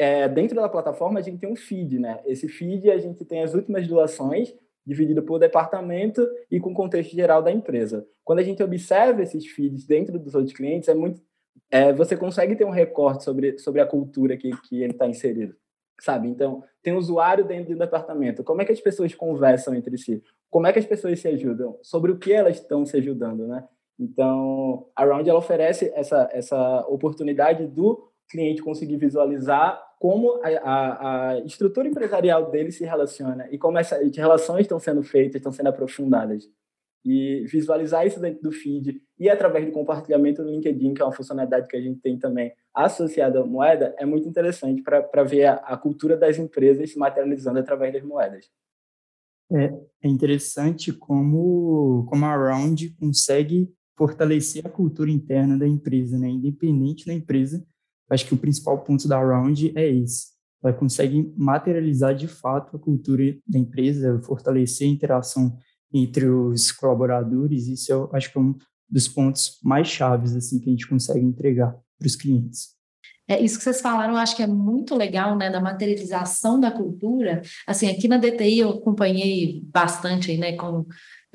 É, 0.00 0.28
dentro 0.28 0.56
da 0.56 0.68
plataforma, 0.68 1.20
a 1.20 1.22
gente 1.22 1.38
tem 1.38 1.48
um 1.48 1.54
feed, 1.54 2.00
né? 2.00 2.20
Esse 2.26 2.48
feed, 2.48 2.90
a 2.90 2.98
gente 2.98 3.24
tem 3.24 3.44
as 3.44 3.54
últimas 3.54 3.86
doações, 3.86 4.52
dividido 4.86 5.22
por 5.22 5.38
departamento 5.38 6.26
e 6.50 6.60
com 6.60 6.70
o 6.70 6.74
contexto 6.74 7.14
geral 7.14 7.42
da 7.42 7.50
empresa. 7.50 8.06
Quando 8.24 8.38
a 8.38 8.42
gente 8.42 8.62
observa 8.62 9.22
esses 9.22 9.46
feeds 9.46 9.84
dentro 9.84 10.18
dos 10.18 10.34
outros 10.34 10.54
clientes, 10.54 10.88
é 10.88 10.94
muito, 10.94 11.20
é, 11.70 11.92
você 11.92 12.16
consegue 12.16 12.54
ter 12.54 12.64
um 12.64 12.70
recorte 12.70 13.24
sobre, 13.24 13.58
sobre 13.58 13.80
a 13.80 13.86
cultura 13.86 14.36
que, 14.36 14.50
que 14.68 14.82
ele 14.82 14.92
está 14.92 15.08
inserido, 15.08 15.56
sabe? 16.00 16.28
Então, 16.28 16.62
tem 16.82 16.92
um 16.92 16.98
usuário 16.98 17.44
dentro 17.44 17.74
do 17.74 17.78
departamento. 17.78 18.44
Como 18.44 18.62
é 18.62 18.64
que 18.64 18.72
as 18.72 18.80
pessoas 18.80 19.14
conversam 19.14 19.74
entre 19.74 19.98
si? 19.98 20.22
Como 20.48 20.66
é 20.66 20.72
que 20.72 20.78
as 20.78 20.86
pessoas 20.86 21.18
se 21.18 21.26
ajudam? 21.28 21.78
Sobre 21.82 22.12
o 22.12 22.18
que 22.18 22.32
elas 22.32 22.56
estão 22.56 22.86
se 22.86 22.96
ajudando, 22.96 23.46
né? 23.46 23.66
Então, 23.98 24.86
a 24.94 25.04
Round 25.04 25.28
ela 25.28 25.38
oferece 25.38 25.90
essa, 25.94 26.28
essa 26.30 26.86
oportunidade 26.86 27.66
do 27.66 28.10
cliente 28.28 28.62
conseguir 28.62 28.98
visualizar 28.98 29.82
como 29.98 30.40
a, 30.42 30.48
a, 30.48 31.30
a, 31.30 31.38
estrutura 31.40 31.88
empresarial 31.88 32.50
dele 32.50 32.70
se 32.70 32.84
relaciona 32.84 33.48
e 33.50 33.58
como 33.58 33.78
essas 33.78 34.14
relações 34.14 34.62
estão 34.62 34.78
sendo 34.78 35.02
feitas, 35.02 35.36
estão 35.36 35.52
sendo 35.52 35.68
aprofundadas. 35.68 36.48
E 37.04 37.44
visualizar 37.46 38.04
isso 38.04 38.20
dentro 38.20 38.42
do 38.42 38.50
feed 38.50 39.00
e 39.18 39.30
através 39.30 39.64
do 39.64 39.70
compartilhamento 39.70 40.42
no 40.42 40.50
LinkedIn, 40.50 40.92
que 40.92 41.00
é 41.00 41.04
uma 41.04 41.12
funcionalidade 41.12 41.68
que 41.68 41.76
a 41.76 41.80
gente 41.80 42.00
tem 42.00 42.18
também 42.18 42.52
associada 42.74 43.40
à 43.40 43.46
moeda, 43.46 43.94
é 43.96 44.04
muito 44.04 44.28
interessante 44.28 44.82
para 44.82 45.22
ver 45.22 45.44
a, 45.44 45.54
a, 45.54 45.76
cultura 45.76 46.16
das 46.16 46.36
empresas 46.36 46.90
se 46.90 46.98
materializando 46.98 47.60
através 47.60 47.92
das 47.92 48.02
moedas. 48.02 48.50
É, 49.52 49.72
é 50.02 50.08
interessante 50.08 50.92
como, 50.92 52.04
como 52.08 52.24
a 52.24 52.34
Round 52.34 52.90
consegue 52.98 53.72
fortalecer 53.96 54.66
a 54.66 54.70
cultura 54.70 55.10
interna 55.10 55.56
da 55.56 55.66
empresa, 55.66 56.18
né? 56.18 56.28
independente 56.28 57.06
da 57.06 57.14
empresa, 57.14 57.64
acho 58.10 58.26
que 58.26 58.34
o 58.34 58.38
principal 58.38 58.78
ponto 58.82 59.08
da 59.08 59.18
Round 59.18 59.72
é 59.76 59.88
esse. 59.88 60.28
Ela 60.62 60.72
consegue 60.72 61.32
materializar 61.36 62.14
de 62.14 62.26
fato 62.26 62.76
a 62.76 62.78
cultura 62.78 63.36
da 63.46 63.58
empresa, 63.58 64.20
fortalecer 64.22 64.88
a 64.88 64.90
interação 64.90 65.56
entre 65.92 66.26
os 66.26 66.72
colaboradores. 66.72 67.66
Isso 67.66 67.92
eu 67.92 68.10
acho 68.12 68.32
que 68.32 68.38
é 68.38 68.40
um 68.40 68.54
dos 68.88 69.08
pontos 69.08 69.58
mais 69.62 69.88
chaves 69.88 70.34
assim 70.34 70.58
que 70.58 70.68
a 70.68 70.72
gente 70.72 70.88
consegue 70.88 71.24
entregar 71.24 71.76
para 71.98 72.06
os 72.06 72.16
clientes. 72.16 72.76
É, 73.28 73.40
isso 73.42 73.58
que 73.58 73.64
vocês 73.64 73.80
falaram, 73.80 74.14
eu 74.14 74.18
acho 74.18 74.36
que 74.36 74.42
é 74.42 74.46
muito 74.46 74.94
legal, 74.94 75.36
né, 75.36 75.50
da 75.50 75.60
materialização 75.60 76.60
da 76.60 76.70
cultura. 76.70 77.42
Assim, 77.66 77.88
aqui 77.90 78.06
na 78.06 78.18
DTI 78.18 78.60
eu 78.60 78.70
acompanhei 78.70 79.62
bastante 79.64 80.36
né, 80.36 80.52
com 80.52 80.86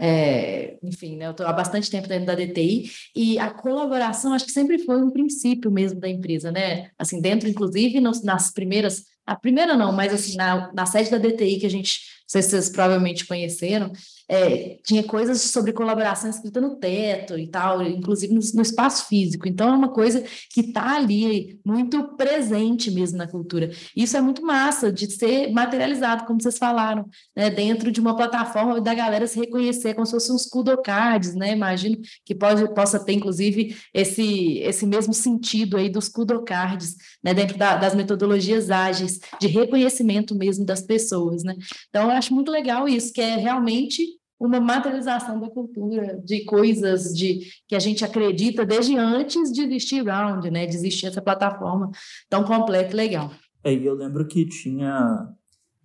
é, 0.03 0.79
enfim, 0.81 1.15
né, 1.15 1.27
eu 1.27 1.31
estou 1.31 1.45
há 1.45 1.53
bastante 1.53 1.91
tempo 1.91 2.07
dentro 2.07 2.25
da 2.25 2.33
DTI 2.33 2.89
e 3.15 3.37
a 3.37 3.51
colaboração 3.51 4.33
acho 4.33 4.45
que 4.45 4.51
sempre 4.51 4.79
foi 4.79 4.99
um 4.99 5.11
princípio 5.11 5.69
mesmo 5.69 5.99
da 5.99 6.09
empresa, 6.09 6.51
né? 6.51 6.89
Assim, 6.97 7.21
dentro, 7.21 7.47
inclusive, 7.47 7.99
nos, 7.99 8.23
nas 8.23 8.51
primeiras, 8.51 9.03
a 9.27 9.35
primeira 9.35 9.75
não, 9.77 9.91
mas 9.91 10.11
assim, 10.11 10.35
na, 10.35 10.73
na 10.73 10.87
sede 10.87 11.11
da 11.11 11.19
DTI 11.19 11.59
que 11.59 11.67
a 11.67 11.69
gente, 11.69 11.99
não 11.99 12.29
sei 12.29 12.41
se 12.41 12.49
vocês 12.49 12.69
provavelmente 12.69 13.27
conheceram, 13.27 13.91
é, 14.31 14.79
tinha 14.85 15.03
coisas 15.03 15.41
sobre 15.41 15.73
colaboração 15.73 16.29
escrita 16.29 16.61
no 16.61 16.77
teto 16.77 17.37
e 17.37 17.47
tal, 17.47 17.81
inclusive 17.83 18.33
no, 18.33 18.39
no 18.53 18.61
espaço 18.61 19.09
físico. 19.09 19.45
Então, 19.45 19.67
é 19.67 19.73
uma 19.73 19.89
coisa 19.89 20.23
que 20.53 20.61
está 20.61 20.95
ali 20.95 21.59
muito 21.65 22.15
presente 22.15 22.89
mesmo 22.89 23.17
na 23.17 23.27
cultura. 23.27 23.71
Isso 23.93 24.15
é 24.15 24.21
muito 24.21 24.41
massa 24.41 24.89
de 24.89 25.11
ser 25.11 25.51
materializado, 25.51 26.23
como 26.23 26.41
vocês 26.41 26.57
falaram, 26.57 27.05
né, 27.35 27.49
dentro 27.49 27.91
de 27.91 27.99
uma 27.99 28.15
plataforma 28.15 28.79
da 28.79 28.93
galera 28.93 29.27
se 29.27 29.37
reconhecer 29.37 29.95
como 29.95 30.05
se 30.05 30.13
fossem 30.13 30.33
uns 30.33 30.45
kudocards, 30.45 31.35
né? 31.35 31.51
Imagino 31.51 31.97
que 32.23 32.33
pode, 32.33 32.73
possa 32.73 33.03
ter, 33.03 33.11
inclusive, 33.11 33.75
esse, 33.93 34.59
esse 34.59 34.85
mesmo 34.85 35.13
sentido 35.13 35.75
aí 35.75 35.89
dos 35.89 36.07
kudocards, 36.07 36.95
né, 37.21 37.33
dentro 37.33 37.57
da, 37.57 37.75
das 37.75 37.93
metodologias 37.93 38.71
ágeis, 38.71 39.19
de 39.41 39.47
reconhecimento 39.47 40.33
mesmo 40.33 40.65
das 40.65 40.81
pessoas, 40.81 41.43
né? 41.43 41.53
Então, 41.89 42.03
eu 42.03 42.11
acho 42.11 42.33
muito 42.33 42.49
legal 42.49 42.87
isso, 42.87 43.11
que 43.11 43.19
é 43.19 43.35
realmente 43.35 44.20
uma 44.41 44.59
materialização 44.59 45.39
da 45.39 45.47
cultura, 45.51 46.19
de 46.25 46.43
coisas 46.45 47.15
de 47.15 47.41
que 47.67 47.75
a 47.75 47.79
gente 47.79 48.03
acredita 48.03 48.65
desde 48.65 48.97
antes 48.97 49.51
de 49.51 49.61
existir 49.61 50.03
Round, 50.03 50.49
né? 50.49 50.65
De 50.65 50.75
existir 50.75 51.05
essa 51.05 51.21
plataforma 51.21 51.91
tão 52.27 52.43
completa 52.43 52.91
e 52.91 52.95
legal. 52.95 53.29
É, 53.63 53.71
e 53.71 53.85
eu 53.85 53.93
lembro 53.93 54.25
que 54.25 54.47
tinha, 54.47 55.29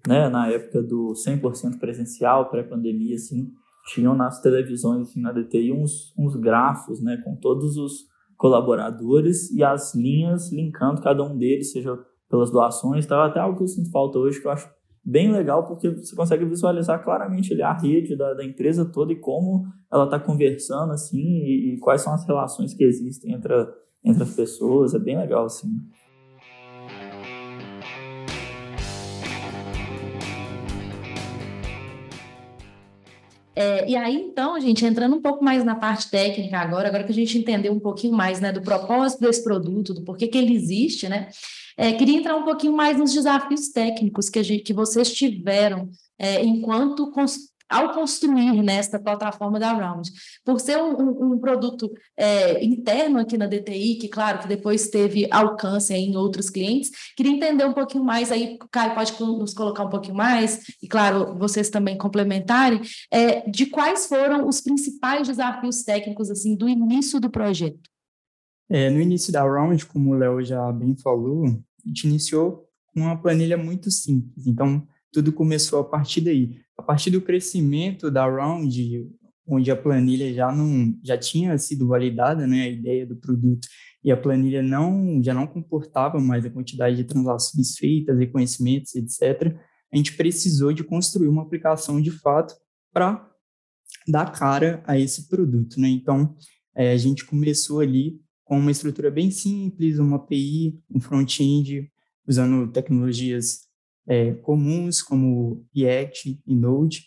né, 0.09 0.31
na 0.31 0.49
época 0.49 0.83
do 0.83 1.13
100% 1.13 1.79
presencial, 1.79 2.49
pré-pandemia, 2.49 3.17
assim, 3.17 3.51
tinham 3.93 4.15
nas 4.15 4.41
televisões, 4.41 5.11
assim, 5.11 5.21
na 5.21 5.33
DTI, 5.33 5.73
uns, 5.73 6.15
uns 6.19 6.35
grafos, 6.35 7.03
né, 7.03 7.21
com 7.23 7.37
todos 7.37 7.77
os 7.77 8.07
colaboradores 8.39 9.51
e 9.51 9.63
as 9.63 9.95
linhas 9.95 10.51
linkando 10.51 11.03
cada 11.03 11.23
um 11.23 11.37
deles, 11.37 11.73
seja 11.73 11.95
pelas 12.31 12.51
doações, 12.51 13.05
tal, 13.05 13.21
até 13.21 13.39
algo 13.39 13.59
que 13.59 13.65
eu 13.65 13.69
sinto 13.69 13.91
falta 13.91 14.19
hoje, 14.19 14.41
que 14.41 14.47
eu 14.47 14.51
acho 14.51 14.67
bem 15.07 15.31
legal 15.31 15.65
porque 15.65 15.89
você 15.89 16.17
consegue 16.17 16.45
visualizar 16.45 17.03
claramente 17.05 17.53
ali 17.53 17.63
a 17.63 17.73
rede 17.73 18.17
da, 18.17 18.35
da 18.35 18.45
empresa 18.45 18.85
toda 18.85 19.13
e 19.13 19.21
como 19.21 19.65
ela 19.91 20.05
está 20.05 20.19
conversando 20.19 20.93
assim 20.93 21.23
e, 21.23 21.75
e, 21.75 21.79
quais 21.79 22.01
são 22.01 22.13
as 22.13 22.27
relações 22.27 22.75
que 22.75 22.83
existem 22.83 23.33
entre, 23.33 23.55
entre 24.05 24.25
as 24.25 24.35
pessoas 24.35 24.95
é 24.95 24.99
bem 24.99 25.17
legal 25.17 25.45
assim 25.45 25.69
É, 33.59 33.89
e 33.89 33.97
aí, 33.97 34.15
então, 34.17 34.61
gente, 34.61 34.85
entrando 34.85 35.17
um 35.17 35.23
pouco 35.23 35.43
mais 35.43 35.65
na 35.65 35.75
parte 35.75 36.11
técnica 36.11 36.59
agora, 36.59 36.89
agora 36.89 37.05
que 37.05 37.11
a 37.11 37.15
gente 37.15 37.39
entendeu 37.39 37.73
um 37.73 37.81
pouquinho 37.81 38.15
mais 38.15 38.39
né, 38.39 38.53
do 38.53 38.61
propósito 38.61 39.21
desse 39.21 39.43
produto, 39.43 39.95
do 39.95 40.05
porquê 40.05 40.29
que 40.29 40.37
ele 40.37 40.55
existe, 40.55 41.09
né? 41.09 41.31
É, 41.77 41.93
queria 41.93 42.19
entrar 42.19 42.37
um 42.37 42.45
pouquinho 42.45 42.73
mais 42.73 42.97
nos 42.99 43.13
desafios 43.13 43.69
técnicos 43.69 44.29
que, 44.29 44.39
a 44.39 44.43
gente, 44.43 44.63
que 44.63 44.73
vocês 44.73 45.13
tiveram 45.13 45.91
é, 46.19 46.43
enquanto 46.43 47.13
ao 47.69 47.93
construir 47.93 48.63
nesta 48.63 48.99
plataforma 48.99 49.59
da 49.59 49.73
Round. 49.73 50.11
Por 50.45 50.61
ser 50.61 50.79
um, 50.79 50.93
um, 50.93 51.33
um 51.33 51.39
produto 51.39 51.91
é, 52.17 52.65
interno 52.65 53.19
aqui 53.19 53.37
na 53.37 53.47
DTI, 53.47 53.97
que 53.97 54.09
claro 54.09 54.39
que 54.39 54.49
depois 54.49 54.89
teve 54.89 55.27
alcance 55.31 55.93
em 55.93 56.17
outros 56.17 56.49
clientes, 56.49 56.91
queria 57.17 57.33
entender 57.33 57.65
um 57.65 57.73
pouquinho 57.73 58.05
mais 58.05 58.31
aí, 58.31 58.57
Caio 58.71 58.95
pode 58.95 59.21
nos 59.21 59.53
colocar 59.53 59.85
um 59.85 59.91
pouquinho 59.91 60.17
mais, 60.17 60.61
e 60.83 60.87
claro, 60.87 61.37
vocês 61.39 61.69
também 61.69 61.99
complementarem, 61.99 62.81
é, 63.11 63.49
de 63.51 63.67
quais 63.67 64.07
foram 64.07 64.49
os 64.49 64.61
principais 64.61 65.27
desafios 65.27 65.83
técnicos 65.83 66.31
assim 66.31 66.55
do 66.57 66.69
início 66.69 67.21
do 67.21 67.31
projeto. 67.31 67.91
É, 68.69 68.91
no 68.91 69.01
início 69.01 69.33
da 69.33 69.43
Round, 69.43 69.85
como 69.87 70.11
o 70.11 70.15
Léo 70.15 70.45
já 70.45 70.73
bem 70.73 70.97
falou, 70.97 71.47
a 71.87 71.89
gente 71.89 72.07
iniciou 72.07 72.69
com 72.93 73.01
uma 73.03 73.17
planilha 73.17 73.57
muito 73.57 73.91
simples, 73.91 74.47
então 74.47 74.87
tudo 75.13 75.33
começou 75.33 75.81
a 75.81 75.85
partir 75.85 76.21
daí 76.21 76.61
a 76.77 76.83
partir 76.83 77.11
do 77.11 77.23
crescimento 77.23 78.11
da 78.11 78.29
Round, 78.29 79.11
onde 79.47 79.71
a 79.71 79.77
planilha 79.77 80.33
já 80.35 80.53
não 80.53 80.95
já 81.03 81.17
tinha 81.17 81.57
sido 81.57 81.87
validada, 81.87 82.47
né, 82.47 82.63
a 82.63 82.69
ideia 82.69 83.07
do 83.07 83.17
produto 83.17 83.67
e 84.05 84.13
a 84.13 84.17
planilha 84.17 84.63
não 84.63 85.23
já 85.23 85.33
não 85.33 85.47
comportava 85.47 86.21
mais 86.21 86.45
a 86.45 86.51
quantidade 86.51 86.97
de 86.97 87.05
transações 87.05 87.77
feitas, 87.77 88.19
reconhecimentos, 88.19 88.95
etc. 88.95 89.57
A 89.93 89.97
gente 89.97 90.17
precisou 90.17 90.73
de 90.73 90.85
construir 90.85 91.29
uma 91.29 91.43
aplicação 91.43 92.01
de 92.01 92.11
fato 92.11 92.55
para 92.93 93.31
dar 94.07 94.33
cara 94.33 94.83
a 94.87 94.99
esse 94.99 95.29
produto, 95.29 95.81
né? 95.81 95.89
Então 95.89 96.35
é, 96.75 96.93
a 96.93 96.97
gente 96.97 97.25
começou 97.25 97.81
ali 97.81 98.21
com 98.47 98.59
uma 98.59 98.71
estrutura 98.71 99.11
bem 99.11 99.31
simples, 99.31 99.99
uma 99.99 100.17
API, 100.17 100.81
um 100.89 101.01
front-end, 101.01 101.91
usando 102.27 102.71
tecnologias 102.71 103.67
é, 104.07 104.33
comuns, 104.35 105.03
como 105.03 105.67
React 105.75 106.41
e 106.47 106.55
Node. 106.55 107.05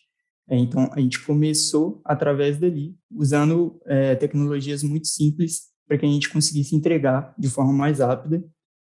É, 0.49 0.57
então, 0.57 0.89
a 0.91 0.99
gente 0.99 1.23
começou 1.25 2.01
através 2.03 2.57
dali, 2.57 2.93
usando 3.09 3.79
é, 3.85 4.15
tecnologias 4.15 4.83
muito 4.83 5.07
simples 5.07 5.69
para 5.87 5.97
que 5.97 6.05
a 6.05 6.09
gente 6.09 6.29
conseguisse 6.29 6.75
entregar 6.75 7.33
de 7.39 7.49
forma 7.49 7.71
mais 7.71 7.99
rápida 7.99 8.43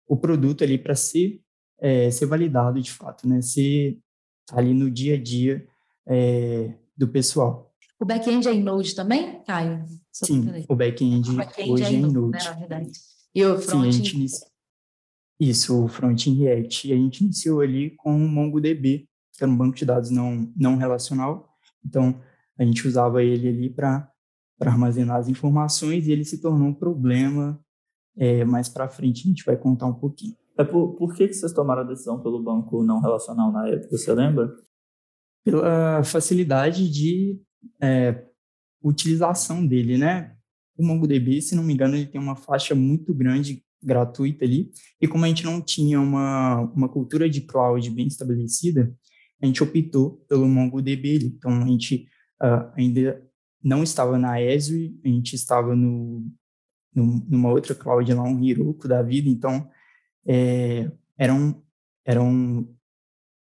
o 0.08 0.16
produto 0.16 0.64
ali 0.64 0.78
para 0.78 0.96
ser, 0.96 1.42
é, 1.80 2.10
ser 2.10 2.28
validado 2.28 2.82
de 2.82 2.92
fato, 2.92 3.28
né? 3.28 3.42
ser 3.42 4.00
ali 4.54 4.74
no 4.74 4.90
dia 4.90 5.16
a 5.16 5.22
dia 5.22 5.68
é, 6.08 6.74
do 6.96 7.10
pessoal. 7.10 7.74
O 8.00 8.06
back-end 8.06 8.48
é 8.48 8.54
em 8.54 8.64
Node 8.64 8.96
também, 8.96 9.44
Caio? 9.44 9.84
Sim, 10.26 10.66
o 10.68 10.76
back-end 10.76 11.32
back 11.34 11.70
hoje 11.70 11.84
é 11.84 11.92
em 11.92 12.02
Node. 12.02 12.32
Né, 12.32 12.44
na 12.44 12.54
verdade. 12.54 12.92
E 13.36 13.46
o 13.46 13.60
front 13.60 13.84
Sim, 13.84 13.88
a 13.88 13.92
gente 13.92 14.16
inicia... 14.16 14.48
Isso, 15.40 15.84
o 15.84 15.88
front 15.88 16.26
em 16.26 16.34
React. 16.34 16.88
E 16.88 16.94
a 16.94 16.96
gente 16.96 17.24
iniciou 17.24 17.62
ali 17.62 17.92
com 17.98 18.16
o 18.16 18.28
MongoDB, 18.28 19.08
que 19.34 19.44
era 19.44 19.52
um 19.52 19.56
banco 19.56 19.76
de 19.76 19.86
dados 19.86 20.10
não, 20.10 20.52
não 20.56 20.78
relacional. 20.78 21.48
Então, 21.86 22.20
a 22.58 22.64
gente 22.64 22.88
usava 22.88 23.24
ele 23.24 23.48
ali 23.48 23.70
para 23.70 24.12
armazenar 24.60 25.18
as 25.18 25.28
informações 25.28 26.08
e 26.08 26.12
ele 26.12 26.26
se 26.26 26.42
tornou 26.42 26.70
um 26.70 26.74
problema. 26.74 27.60
É, 28.18 28.44
mais 28.44 28.68
para 28.68 28.90
frente 28.90 29.22
a 29.26 29.30
gente 29.30 29.46
vai 29.46 29.56
contar 29.56 29.86
um 29.86 29.94
pouquinho. 29.94 30.36
É 30.58 30.64
por, 30.64 30.96
por 30.96 31.14
que, 31.14 31.28
que 31.28 31.36
vocês 31.36 31.54
tomaram 31.54 31.84
a 31.84 31.86
decisão 31.86 32.20
pelo 32.20 32.42
banco 32.42 32.84
não 32.84 33.00
relacional 33.00 33.52
na 33.52 33.68
época, 33.68 33.96
você 33.96 34.12
lembra? 34.12 34.52
Pela 35.46 36.04
facilidade 36.04 36.90
de 36.90 37.40
é, 37.80 38.27
utilização 38.82 39.66
dele, 39.66 39.98
né? 39.98 40.36
O 40.78 40.86
MongoDB, 40.86 41.42
se 41.42 41.56
não 41.56 41.64
me 41.64 41.74
engano, 41.74 41.96
ele 41.96 42.06
tem 42.06 42.22
uma 42.22 42.36
faixa 42.36 42.76
muito 42.76 43.14
grande 43.14 43.64
gratuita 43.82 44.46
ali. 44.46 44.70
E 45.02 45.08
como 45.08 45.26
a 45.26 45.28
gente 45.28 45.44
não 45.44 45.62
tinha 45.62 46.00
uma, 46.00 46.62
uma 46.76 46.90
cultura 46.90 47.30
de 47.30 47.42
cloud 47.42 47.90
bem 47.92 48.08
estabelecida, 48.08 48.94
a 49.42 49.46
gente 49.46 49.64
optou 49.64 50.24
pelo 50.28 50.48
MongoDB. 50.48 51.16
Então, 51.16 51.52
a 51.64 51.68
gente 51.68 52.08
uh, 52.42 52.72
ainda 52.76 53.24
não 53.64 53.84
estava 53.84 54.18
na 54.18 54.36
Azure, 54.36 55.00
a 55.04 55.08
gente 55.08 55.36
estava 55.36 55.76
no, 55.76 56.26
no, 56.94 57.26
numa 57.28 57.50
outra 57.50 57.76
cloud 57.76 58.12
lá, 58.14 58.24
um 58.24 58.44
Heroku 58.44 58.88
da 58.88 59.02
vida. 59.02 59.30
Então, 59.30 59.70
é, 60.26 60.92
eram, 61.18 61.64
eram 62.06 62.77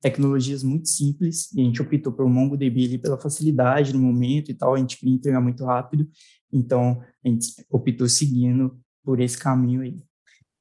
tecnologias 0.08 0.64
muito 0.64 0.88
simples 0.88 1.52
e 1.54 1.62
a 1.62 1.64
gente 1.64 1.82
optou 1.82 2.14
pelo 2.14 2.30
MongoDB 2.30 2.86
ali 2.86 2.98
pela 2.98 3.18
facilidade 3.18 3.94
no 3.94 4.00
momento 4.00 4.50
e 4.50 4.54
tal. 4.54 4.74
A 4.74 4.78
gente 4.78 4.98
queria 4.98 5.16
entregar 5.16 5.42
muito 5.42 5.66
rápido. 5.66 6.08
Então, 6.52 7.02
a 7.24 7.28
gente 7.28 7.48
optou 7.70 8.08
seguindo 8.08 8.80
por 9.04 9.20
esse 9.20 9.38
caminho 9.38 9.82
aí. 9.82 9.98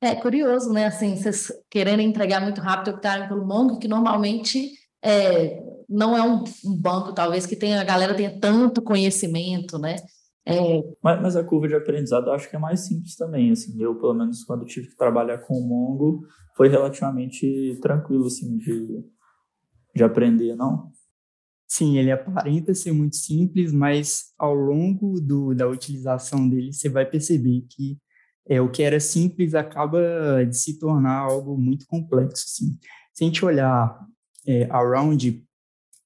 É 0.01 0.15
curioso, 0.15 0.73
né? 0.73 0.87
Assim, 0.87 1.17
vocês 1.17 1.53
querendo 1.71 2.01
entregar 2.01 2.41
muito 2.41 2.61
rápido, 2.61 2.95
optarem 2.95 3.29
pelo 3.29 3.47
Mongo, 3.47 3.79
que 3.79 3.89
normalmente 3.89 4.73
é, 5.03 5.63
não 5.89 6.17
é 6.17 6.23
um, 6.23 6.45
um, 6.65 6.77
banco, 6.77 7.15
talvez, 7.15 7.47
que 7.47 7.57
tenha, 7.57 7.81
a 7.81 7.85
galera 7.85 8.15
tenha 8.15 8.39
tanto 8.39 8.83
conhecimento, 8.83 9.79
né? 9.79 9.97
É... 10.45 10.83
Mas, 11.03 11.23
mas, 11.23 11.37
a 11.37 11.45
curva 11.45 11.67
de 11.67 11.75
aprendizado 11.75 12.29
eu 12.29 12.33
acho 12.33 12.49
que 12.49 12.57
é 12.57 12.59
mais 12.59 12.81
simples 12.81 13.17
também, 13.17 13.51
assim. 13.51 13.81
Eu, 13.81 13.95
pelo 13.97 14.15
menos, 14.15 14.45
quando 14.45 14.65
tive 14.65 14.89
que 14.89 14.97
trabalhar 14.97 15.39
com 15.39 15.55
o 15.55 15.67
Mongo, 15.67 16.27
foi 16.57 16.69
relativamente 16.69 17.79
tranquilo, 17.81 18.27
assim, 18.27 18.57
de, 18.57 19.05
de 19.97 20.05
aprender, 20.05 20.55
não? 20.55 20.93
Sim, 21.69 21.99
ele 21.99 22.13
aparenta 22.13 22.75
ser 22.75 22.93
muito 22.93 23.17
simples, 23.17 23.73
mas 23.73 24.33
ao 24.39 24.55
longo 24.55 25.21
do, 25.21 25.55
da 25.55 25.67
utilização 25.67 26.49
dele, 26.49 26.73
você 26.73 26.89
vai 26.89 27.05
perceber 27.05 27.67
que 27.69 27.99
é, 28.49 28.61
o 28.61 28.71
que 28.71 28.83
era 28.83 29.01
simples 29.01 29.55
acaba 29.55 30.45
de 30.49 30.57
se 30.57 30.79
tornar 30.79 31.19
algo 31.19 31.59
muito 31.59 31.87
complexo. 31.87 32.45
Assim. 32.47 32.79
Se 33.13 33.25
a 33.25 33.27
gente 33.27 33.45
olhar 33.45 34.07
é, 34.47 34.69
around 34.71 35.45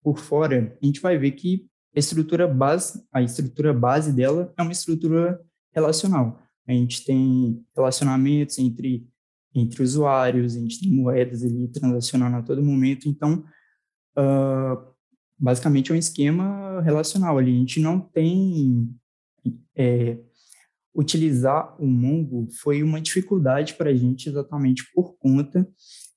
por 0.02 0.18
fora, 0.18 0.74
a 0.80 0.86
gente 0.86 1.00
vai 1.00 1.18
ver 1.18 1.32
que 1.32 1.66
a 1.94 1.98
estrutura 1.98 2.48
base, 2.48 3.04
a 3.12 3.20
estrutura 3.20 3.74
base 3.74 4.12
dela 4.12 4.50
é 4.56 4.62
uma 4.62 4.72
estrutura 4.72 5.38
relacional. 5.74 6.40
A 6.66 6.72
gente 6.72 7.04
tem 7.04 7.62
relacionamentos 7.76 8.58
entre 8.58 9.06
entre 9.52 9.82
usuários, 9.82 10.56
a 10.56 10.60
gente 10.60 10.80
tem 10.80 10.90
moedas 10.92 11.42
ali 11.42 11.66
transacionando 11.68 12.36
a 12.36 12.42
todo 12.42 12.62
momento. 12.62 13.08
Então, 13.08 13.44
uh, 14.20 14.90
basicamente 15.38 15.90
é 15.90 15.94
um 15.94 15.98
esquema 15.98 16.80
relacional 16.82 17.38
ali. 17.38 17.54
A 17.54 17.58
gente 17.58 17.80
não 17.80 17.98
tem 17.98 18.88
é, 19.74 20.18
utilizar 20.94 21.74
o 21.80 21.86
Mongo 21.86 22.48
foi 22.62 22.82
uma 22.82 23.00
dificuldade 23.00 23.74
para 23.74 23.90
a 23.90 23.94
gente 23.94 24.28
exatamente 24.28 24.84
por 24.94 25.16
conta 25.18 25.66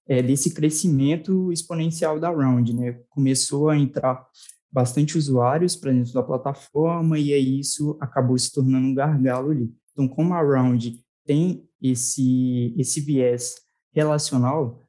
é, 0.07 0.21
desse 0.21 0.53
crescimento 0.53 1.51
exponencial 1.51 2.19
da 2.19 2.29
Round, 2.29 2.73
né? 2.73 2.99
Começou 3.09 3.69
a 3.69 3.77
entrar 3.77 4.27
bastante 4.71 5.17
usuários 5.17 5.75
para 5.75 5.91
dentro 5.91 6.13
da 6.13 6.23
plataforma 6.23 7.17
e 7.17 7.33
aí 7.33 7.59
isso 7.59 7.97
acabou 8.01 8.37
se 8.37 8.51
tornando 8.51 8.87
um 8.87 8.93
gargalo 8.93 9.51
ali. 9.51 9.71
Então, 9.91 10.07
como 10.07 10.33
a 10.33 10.41
Round 10.41 10.99
tem 11.25 11.63
esse 11.81 12.73
esse 12.77 12.99
viés 12.99 13.55
relacional, 13.93 14.82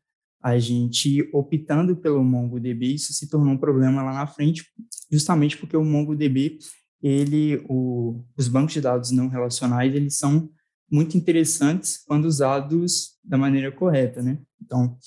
a 0.44 0.58
gente 0.58 1.26
optando 1.32 1.96
pelo 1.96 2.22
MongoDB, 2.22 2.94
isso 2.94 3.14
se 3.14 3.30
tornou 3.30 3.54
um 3.54 3.56
problema 3.56 4.02
lá 4.02 4.12
na 4.12 4.26
frente, 4.26 4.62
justamente 5.10 5.56
porque 5.56 5.74
o 5.74 5.82
MongoDB 5.82 6.58
ele, 7.02 7.64
o, 7.66 8.22
os 8.36 8.46
bancos 8.46 8.74
de 8.74 8.82
dados 8.82 9.10
não 9.10 9.28
relacionais, 9.28 9.94
eles 9.94 10.18
são 10.18 10.50
muito 10.90 11.16
interessantes 11.16 12.04
quando 12.06 12.26
usados 12.26 13.14
da 13.24 13.38
maneira 13.38 13.72
correta, 13.72 14.22
né? 14.22 14.38
Então, 14.60 14.98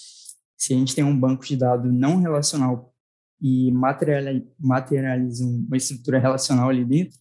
se 0.58 0.74
a 0.74 0.76
gente 0.76 0.96
tem 0.96 1.04
um 1.04 1.18
banco 1.18 1.46
de 1.46 1.56
dados 1.56 1.94
não 1.94 2.18
relacional 2.18 2.92
e 3.40 3.72
materializa 3.72 5.46
uma 5.46 5.78
estrutura 5.78 6.18
relacional 6.18 6.70
ali 6.70 6.84
dentro, 6.84 7.20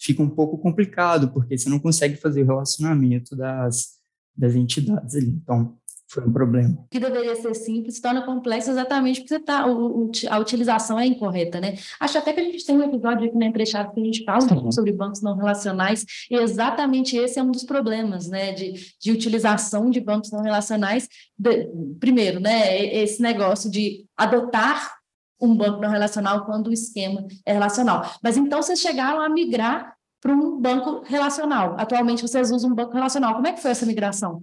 fica 0.00 0.22
um 0.22 0.30
pouco 0.30 0.56
complicado, 0.56 1.30
porque 1.32 1.58
você 1.58 1.68
não 1.68 1.78
consegue 1.78 2.16
fazer 2.16 2.44
o 2.44 2.46
relacionamento 2.46 3.36
das, 3.36 3.98
das 4.34 4.54
entidades 4.54 5.14
ali. 5.14 5.28
Então, 5.28 5.78
foi 6.08 6.24
um 6.24 6.32
problema. 6.32 6.70
O 6.70 6.88
que 6.90 6.98
deveria 6.98 7.36
ser 7.36 7.54
simples 7.54 7.96
se 7.96 8.02
torna 8.02 8.22
complexo 8.22 8.70
exatamente 8.70 9.20
porque 9.20 9.38
tá, 9.38 9.66
o, 9.66 10.10
a 10.30 10.38
utilização 10.38 10.98
é 10.98 11.06
incorreta, 11.06 11.60
né? 11.60 11.74
Acho 12.00 12.16
até 12.16 12.32
que 12.32 12.40
a 12.40 12.44
gente 12.44 12.64
tem 12.64 12.76
um 12.76 12.82
episódio 12.82 13.28
aqui 13.28 13.36
na 13.36 13.46
Entrechado 13.46 13.92
que 13.92 14.00
a 14.00 14.04
gente 14.04 14.24
fala 14.24 14.42
uhum. 14.54 14.72
sobre 14.72 14.90
bancos 14.92 15.20
não 15.20 15.36
relacionais 15.36 16.06
e 16.30 16.34
exatamente 16.34 17.14
esse 17.16 17.38
é 17.38 17.42
um 17.42 17.50
dos 17.50 17.64
problemas, 17.64 18.26
né? 18.26 18.52
De, 18.52 18.72
de 18.98 19.12
utilização 19.12 19.90
de 19.90 20.00
bancos 20.00 20.32
não 20.32 20.42
relacionais. 20.42 21.06
De, 21.38 21.68
primeiro, 22.00 22.40
né? 22.40 22.82
Esse 22.86 23.20
negócio 23.20 23.70
de 23.70 24.06
adotar 24.16 24.96
um 25.40 25.54
banco 25.54 25.80
não 25.80 25.90
relacional 25.90 26.46
quando 26.46 26.68
o 26.68 26.72
esquema 26.72 27.26
é 27.44 27.52
relacional. 27.52 28.10
Mas 28.22 28.36
então 28.38 28.62
vocês 28.62 28.80
chegaram 28.80 29.20
a 29.20 29.28
migrar 29.28 29.94
para 30.20 30.32
um 30.32 30.58
banco 30.58 31.02
relacional. 31.04 31.76
Atualmente 31.78 32.22
vocês 32.22 32.50
usam 32.50 32.70
um 32.70 32.74
banco 32.74 32.94
relacional. 32.94 33.34
Como 33.34 33.46
é 33.46 33.52
que 33.52 33.60
foi 33.60 33.70
essa 33.70 33.86
migração? 33.86 34.42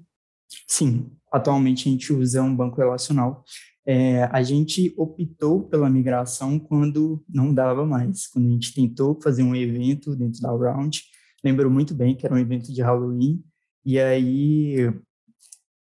Sim, 0.67 1.11
atualmente 1.31 1.87
a 1.87 1.91
gente 1.91 2.13
usa 2.13 2.41
um 2.41 2.55
banco 2.55 2.77
relacional. 2.77 3.43
é, 3.85 4.23
a 4.31 4.41
gente 4.41 4.93
optou 4.97 5.63
pela 5.63 5.89
migração 5.89 6.57
quando 6.57 7.23
não 7.29 7.53
dava 7.53 7.85
mais, 7.85 8.25
quando 8.27 8.47
a 8.47 8.51
gente 8.51 8.73
tentou 8.73 9.19
fazer 9.21 9.43
um 9.43 9.55
evento 9.55 10.15
dentro 10.15 10.41
da 10.41 10.49
Round. 10.49 11.03
Lembro 11.43 11.69
muito 11.69 11.93
bem 11.93 12.15
que 12.15 12.25
era 12.25 12.33
um 12.33 12.39
evento 12.39 12.73
de 12.73 12.81
Halloween, 12.81 13.43
e 13.85 13.99
aí 13.99 14.91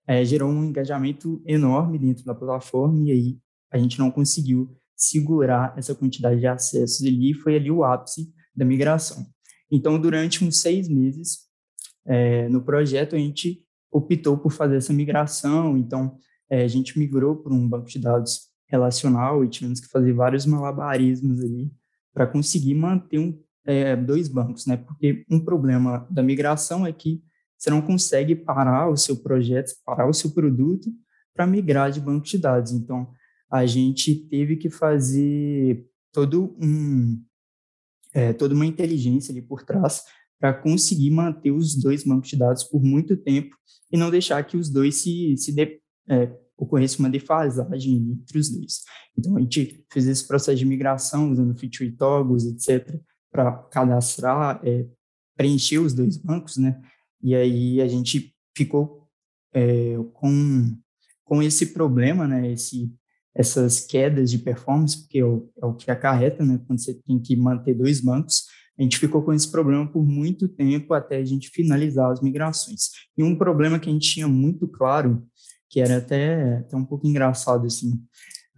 é, 0.05 0.25
gerou 0.25 0.50
um 0.50 0.65
engajamento 0.65 1.41
enorme 1.48 1.98
dentro 1.98 2.25
da 2.25 2.36
plataforma, 2.36 3.08
e 3.08 3.12
aí 3.12 3.38
a 3.72 3.77
gente 3.77 3.98
não 3.98 4.12
conseguiu 4.12 4.75
segurar 4.96 5.74
essa 5.77 5.96
quantidade 5.96 6.41
de 6.41 6.48
acessos 6.48 7.05
ali, 7.05 7.34
foi 7.34 7.55
ali 7.55 7.72
o 7.72 7.86
ápice 7.86 8.34
da 8.53 8.65
migração. 8.65 9.25
Então, 9.72 10.00
durante 10.00 10.43
uns 10.43 10.60
seis 10.60 10.89
meses, 10.89 11.48
é, 12.05 12.50
no 12.50 12.62
projeto, 12.62 13.15
a 13.15 13.20
gente 13.20 13.63
optou 13.93 14.38
por 14.38 14.51
fazer 14.51 14.77
essa 14.77 14.91
migração, 14.91 15.77
então 15.77 16.17
é, 16.50 16.63
a 16.63 16.67
gente 16.67 16.97
migrou 16.97 17.35
para 17.35 17.53
um 17.53 17.67
banco 17.67 17.88
de 17.88 18.00
dados 18.00 18.50
relacional 18.67 19.45
e 19.45 19.50
tivemos 19.50 19.79
que 19.79 19.88
fazer 19.88 20.13
vários 20.13 20.45
malabarismos 20.45 21.41
ali 21.41 21.71
para 22.13 22.25
conseguir 22.25 22.73
manter 22.73 23.19
um, 23.19 23.39
é, 23.65 23.95
dois 23.95 24.27
bancos, 24.27 24.65
né? 24.65 24.77
Porque 24.77 25.23
um 25.29 25.39
problema 25.39 26.07
da 26.09 26.23
migração 26.23 26.85
é 26.85 26.91
que 26.91 27.23
você 27.57 27.69
não 27.69 27.81
consegue 27.81 28.35
parar 28.35 28.89
o 28.89 28.97
seu 28.97 29.17
projeto, 29.17 29.73
parar 29.85 30.07
o 30.07 30.13
seu 30.13 30.31
produto 30.31 30.91
para 31.33 31.47
migrar 31.47 31.91
de 31.91 32.01
banco 32.01 32.25
de 32.25 32.38
dados. 32.38 32.71
Então, 32.71 33.09
a 33.50 33.65
gente 33.65 34.15
teve 34.27 34.57
que 34.57 34.69
fazer 34.69 35.85
todo 36.12 36.55
um, 36.62 37.23
é, 38.13 38.33
toda 38.33 38.53
uma 38.53 38.65
inteligência 38.65 39.31
ali 39.31 39.41
por 39.41 39.63
trás 39.63 40.03
para 40.43 40.53
conseguir 40.53 41.09
manter 41.09 41.51
os 41.51 41.73
dois 41.73 42.03
bancos 42.03 42.27
de 42.27 42.35
dados 42.35 42.65
por 42.65 42.83
muito 42.83 43.15
tempo 43.15 43.55
e 43.89 43.95
não 43.95 44.12
deixar 44.12 44.43
que 44.43 44.57
os 44.57 44.69
dois 44.69 44.95
se, 44.95 45.38
se 45.38 45.53
de, 45.53 45.79
é, 46.09 46.38
ocorresse 46.57 47.00
uma 47.00 47.09
defasagem 47.09 47.95
entre 48.12 48.38
os 48.38 48.50
dois. 48.50 48.81
Então, 49.17 49.38
a 49.38 49.39
gente 49.39 49.85
fez 49.89 50.05
esse 50.05 50.27
processo 50.27 50.57
de 50.57 50.65
migração 50.65 51.31
usando 51.31 51.57
feature 51.57 51.89
toggles, 51.93 52.43
etc., 52.43 53.00
para 53.31 53.53
cadastrar, 53.71 54.59
é, 54.65 54.85
preencher 55.38 55.77
os 55.77 55.93
dois 55.93 56.17
bancos, 56.17 56.57
né? 56.57 56.77
E 57.21 57.33
aí 57.33 57.81
a 57.81 57.88
gente 57.88 58.35
ficou 58.53 59.07
é, 59.53 59.95
com, 60.12 60.77
com 61.23 61.41
esse 61.41 61.67
problema, 61.67 62.27
né? 62.27 62.51
Esse, 62.51 62.93
essas 63.33 63.79
quedas 63.79 64.29
de 64.29 64.39
performance, 64.39 65.03
porque 65.03 65.19
é 65.19 65.25
o, 65.25 65.50
é 65.62 65.65
o 65.65 65.73
que 65.73 65.89
acarreta, 65.89 66.43
né? 66.43 66.59
Quando 66.67 66.83
você 66.83 66.95
tem 66.95 67.17
que 67.17 67.33
manter 67.33 67.73
dois 67.75 68.01
bancos, 68.01 68.43
a 68.77 68.81
gente 68.81 68.97
ficou 68.97 69.21
com 69.21 69.33
esse 69.33 69.49
problema 69.51 69.87
por 69.87 70.03
muito 70.03 70.47
tempo 70.47 70.93
até 70.93 71.17
a 71.17 71.25
gente 71.25 71.49
finalizar 71.49 72.11
as 72.11 72.21
migrações. 72.21 72.89
E 73.17 73.23
um 73.23 73.35
problema 73.35 73.79
que 73.79 73.89
a 73.89 73.93
gente 73.93 74.09
tinha 74.09 74.27
muito 74.27 74.67
claro 74.67 75.25
que 75.69 75.79
era 75.79 75.97
até, 75.97 76.57
até 76.57 76.75
um 76.75 76.85
pouco 76.85 77.07
engraçado, 77.07 77.65
assim. 77.65 77.93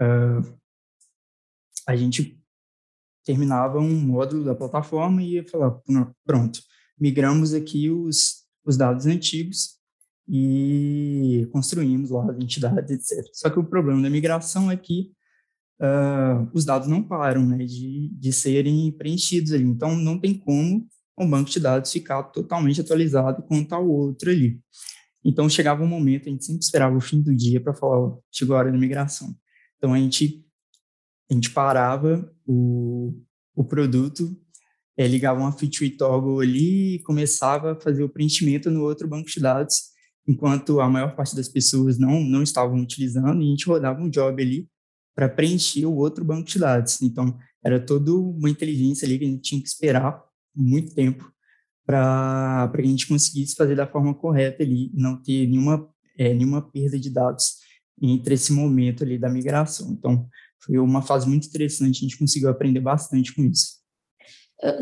Uh, 0.01 0.57
a 1.87 1.95
gente 1.95 2.41
terminava 3.23 3.79
um 3.79 3.99
módulo 3.99 4.43
da 4.43 4.53
plataforma 4.53 5.21
e 5.21 5.35
ia 5.35 5.47
falar, 5.47 5.79
pronto, 6.25 6.59
migramos 6.99 7.53
aqui 7.53 7.89
os, 7.89 8.45
os 8.65 8.75
dados 8.77 9.05
antigos 9.05 9.75
e 10.27 11.47
construímos 11.51 12.09
lá 12.09 12.29
as 12.31 12.37
entidades, 12.37 12.91
etc. 12.91 13.25
Só 13.33 13.49
que 13.49 13.59
o 13.59 13.63
problema 13.63 14.01
da 14.01 14.09
migração 14.09 14.69
é 14.69 14.75
que 14.75 15.14
uh, 15.81 16.49
os 16.53 16.65
dados 16.65 16.87
não 16.87 17.03
param 17.03 17.45
né, 17.45 17.65
de, 17.65 18.09
de 18.13 18.33
serem 18.33 18.91
preenchidos 18.91 19.51
ali. 19.51 19.63
Então, 19.63 19.95
não 19.95 20.19
tem 20.19 20.33
como 20.33 20.87
um 21.17 21.29
banco 21.29 21.49
de 21.49 21.59
dados 21.59 21.91
ficar 21.91 22.23
totalmente 22.23 22.81
atualizado 22.81 23.43
quanto 23.43 23.73
ao 23.73 23.87
outro 23.87 24.29
ali. 24.29 24.59
Então 25.23 25.49
chegava 25.49 25.83
um 25.83 25.87
momento, 25.87 26.27
a 26.27 26.31
gente 26.31 26.45
sempre 26.45 26.63
esperava 26.63 26.95
o 26.95 27.01
fim 27.01 27.19
do 27.19 27.35
dia 27.35 27.59
para 27.59 27.73
falar, 27.73 27.99
ó, 27.99 28.19
chegou 28.31 28.55
a 28.55 28.59
hora 28.59 28.71
da 28.71 28.77
migração. 28.77 29.35
Então 29.77 29.93
a 29.93 29.97
gente, 29.97 30.45
a 31.29 31.33
gente 31.33 31.49
parava 31.49 32.31
o, 32.45 33.19
o 33.55 33.63
produto, 33.63 34.37
é, 34.95 35.07
ligava 35.07 35.39
uma 35.39 35.51
feature 35.51 35.89
toggle 35.89 36.41
ali 36.41 36.95
e 36.95 37.03
começava 37.03 37.71
a 37.71 37.79
fazer 37.79 38.03
o 38.03 38.09
preenchimento 38.09 38.69
no 38.69 38.83
outro 38.83 39.07
banco 39.07 39.27
de 39.27 39.39
dados, 39.39 39.75
enquanto 40.27 40.79
a 40.79 40.87
maior 40.87 41.15
parte 41.15 41.35
das 41.35 41.49
pessoas 41.49 41.97
não, 41.97 42.23
não 42.23 42.43
estavam 42.43 42.79
utilizando, 42.79 43.41
e 43.41 43.45
a 43.45 43.49
gente 43.49 43.65
rodava 43.65 44.01
um 44.01 44.09
job 44.09 44.41
ali 44.41 44.67
para 45.15 45.29
preencher 45.29 45.85
o 45.85 45.95
outro 45.95 46.25
banco 46.25 46.47
de 46.47 46.59
dados. 46.59 47.01
Então, 47.01 47.37
era 47.63 47.79
toda 47.79 48.13
uma 48.13 48.49
inteligência 48.49 49.05
ali 49.05 49.17
que 49.17 49.25
a 49.25 49.27
gente 49.27 49.41
tinha 49.41 49.61
que 49.61 49.67
esperar 49.67 50.21
muito 50.53 50.93
tempo 50.93 51.31
para 51.85 52.71
a 52.73 52.81
gente 52.81 53.07
conseguisse 53.07 53.55
fazer 53.55 53.75
da 53.75 53.87
forma 53.87 54.13
correta 54.13 54.63
ali, 54.63 54.91
não 54.93 55.21
ter 55.21 55.47
nenhuma, 55.47 55.87
é, 56.17 56.33
nenhuma 56.33 56.61
perda 56.61 56.99
de 56.99 57.09
dados 57.09 57.57
entre 58.01 58.33
esse 58.33 58.51
momento 58.51 59.03
ali 59.03 59.17
da 59.17 59.29
migração. 59.29 59.91
Então, 59.91 60.27
foi 60.59 60.77
uma 60.79 61.01
fase 61.01 61.27
muito 61.27 61.47
interessante, 61.47 61.99
a 61.99 62.01
gente 62.01 62.17
conseguiu 62.17 62.49
aprender 62.49 62.79
bastante 62.79 63.33
com 63.33 63.43
isso. 63.43 63.85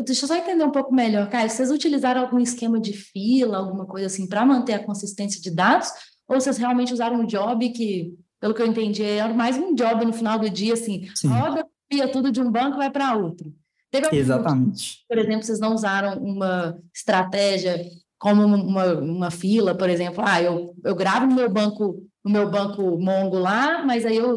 Deixa 0.04 0.24
eu 0.24 0.28
só 0.28 0.36
entender 0.36 0.64
um 0.64 0.70
pouco 0.70 0.94
melhor, 0.94 1.28
Caio. 1.28 1.50
Vocês 1.50 1.70
utilizaram 1.70 2.22
algum 2.22 2.38
esquema 2.38 2.80
de 2.80 2.92
fila, 2.92 3.58
alguma 3.58 3.84
coisa 3.84 4.06
assim, 4.06 4.26
para 4.26 4.46
manter 4.46 4.74
a 4.74 4.84
consistência 4.84 5.40
de 5.40 5.50
dados? 5.50 5.88
Ou 6.28 6.40
vocês 6.40 6.56
realmente 6.56 6.92
usaram 6.92 7.20
um 7.20 7.26
job 7.26 7.68
que, 7.70 8.14
pelo 8.44 8.52
que 8.52 8.60
eu 8.60 8.66
entendi, 8.66 9.02
era 9.02 9.32
mais 9.32 9.56
um 9.56 9.74
job 9.74 10.04
no 10.04 10.12
final 10.12 10.38
do 10.38 10.50
dia, 10.50 10.74
assim, 10.74 11.08
Sim. 11.14 11.28
roda, 11.28 11.64
copia 11.88 12.06
tudo 12.12 12.30
de 12.30 12.42
um 12.42 12.50
banco 12.50 12.76
vai 12.76 12.90
para 12.90 13.16
outro? 13.16 13.50
Teve 13.90 14.14
Exatamente. 14.14 14.98
por 15.08 15.16
exemplo, 15.16 15.44
vocês 15.44 15.58
não 15.58 15.72
usaram 15.72 16.22
uma 16.22 16.78
estratégia 16.94 17.82
como 18.18 18.44
uma, 18.44 19.00
uma 19.00 19.30
fila, 19.30 19.74
por 19.74 19.88
exemplo, 19.88 20.22
ah, 20.26 20.42
eu, 20.42 20.74
eu 20.84 20.94
gravo 20.94 21.24
no 21.24 21.34
meu 21.34 21.48
banco, 21.48 22.06
no 22.22 22.30
meu 22.30 22.50
banco 22.50 22.98
Mongo 22.98 23.38
lá, 23.38 23.82
mas 23.82 24.04
aí 24.04 24.18
eu 24.18 24.36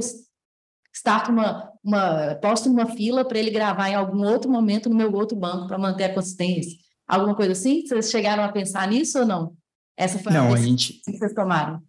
starto 0.93 1.29
uma, 1.29 1.69
uma 1.83 2.35
posto 2.35 2.69
uma 2.69 2.85
fila 2.85 3.25
para 3.25 3.37
ele 3.37 3.51
gravar 3.51 3.89
em 3.89 3.95
algum 3.95 4.23
outro 4.25 4.49
momento 4.49 4.87
no 4.87 4.95
meu 4.95 5.11
outro 5.11 5.37
banco 5.37 5.67
para 5.67 5.77
manter 5.77 6.05
a 6.05 6.13
consistência. 6.13 6.77
Alguma 7.05 7.35
coisa 7.35 7.51
assim? 7.51 7.85
Vocês 7.85 8.09
chegaram 8.09 8.41
a 8.41 8.53
pensar 8.53 8.87
nisso 8.87 9.19
ou 9.19 9.25
não? 9.25 9.53
Essa 9.97 10.17
foi 10.17 10.31
não, 10.31 10.53
a 10.53 10.53
a 10.53 10.61
gente... 10.61 11.01
que 11.03 11.11
vocês 11.11 11.33
tomaram. 11.33 11.81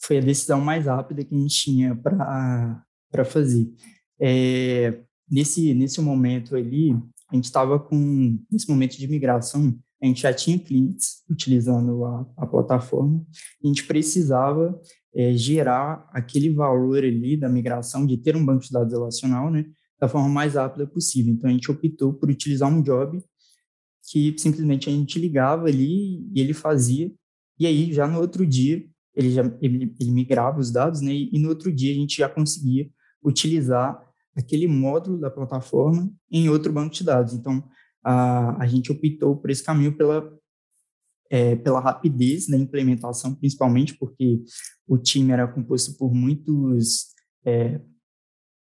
Foi 0.00 0.18
a 0.18 0.20
decisão 0.20 0.60
mais 0.60 0.86
rápida 0.86 1.24
que 1.24 1.34
a 1.34 1.38
gente 1.38 1.56
tinha 1.56 1.96
para 1.96 3.24
fazer. 3.24 3.72
É, 4.20 5.00
nesse, 5.30 5.74
nesse 5.74 6.00
momento 6.00 6.56
ali, 6.56 6.92
a 7.30 7.34
gente 7.34 7.44
estava 7.44 7.78
com, 7.78 8.38
nesse 8.50 8.68
momento 8.68 8.96
de 8.96 9.08
migração, 9.08 9.76
a 10.02 10.06
gente 10.06 10.22
já 10.22 10.32
tinha 10.32 10.58
clientes 10.58 11.22
utilizando 11.28 12.04
a, 12.04 12.26
a 12.36 12.46
plataforma, 12.46 13.24
a 13.64 13.66
gente 13.66 13.84
precisava 13.84 14.78
é, 15.14 15.32
gerar 15.34 16.08
aquele 16.12 16.50
valor 16.50 17.02
ali 17.02 17.36
da 17.36 17.48
migração, 17.48 18.06
de 18.06 18.16
ter 18.16 18.36
um 18.36 18.44
banco 18.44 18.64
de 18.64 18.70
dados 18.70 18.92
relacional, 18.92 19.50
né, 19.50 19.64
da 19.98 20.08
forma 20.08 20.28
mais 20.28 20.54
rápida 20.54 20.86
possível. 20.86 21.32
Então, 21.32 21.48
a 21.48 21.52
gente 21.52 21.70
optou 21.70 22.12
por 22.12 22.28
utilizar 22.28 22.70
um 22.70 22.82
job 22.82 23.22
que 24.08 24.36
simplesmente 24.38 24.88
a 24.88 24.92
gente 24.92 25.18
ligava 25.18 25.66
ali 25.66 26.28
e 26.32 26.40
ele 26.40 26.52
fazia, 26.52 27.12
e 27.58 27.66
aí 27.66 27.92
já 27.92 28.06
no 28.06 28.20
outro 28.20 28.46
dia 28.46 28.84
ele 29.16 29.30
já 29.30 29.42
ele, 29.60 29.94
ele 29.98 30.10
migrava 30.10 30.60
os 30.60 30.70
dados, 30.70 31.00
né, 31.00 31.12
e 31.12 31.38
no 31.38 31.48
outro 31.48 31.72
dia 31.72 31.92
a 31.92 31.96
gente 31.96 32.18
já 32.18 32.28
conseguia 32.28 32.88
utilizar 33.24 34.00
aquele 34.36 34.68
módulo 34.68 35.18
da 35.18 35.30
plataforma 35.30 36.12
em 36.30 36.48
outro 36.48 36.72
banco 36.72 36.94
de 36.94 37.02
dados. 37.02 37.32
Então, 37.32 37.66
a, 38.04 38.62
a 38.62 38.66
gente 38.66 38.92
optou 38.92 39.36
por 39.36 39.50
esse 39.50 39.64
caminho 39.64 39.96
pela, 39.96 40.30
é, 41.30 41.56
pela 41.56 41.80
rapidez 41.80 42.46
da 42.46 42.56
implementação, 42.56 43.34
principalmente 43.34 43.96
porque 43.96 44.42
o 44.86 44.98
time 44.98 45.32
era 45.32 45.48
composto 45.48 45.96
por 45.96 46.14
muitos 46.14 47.06
é, 47.44 47.80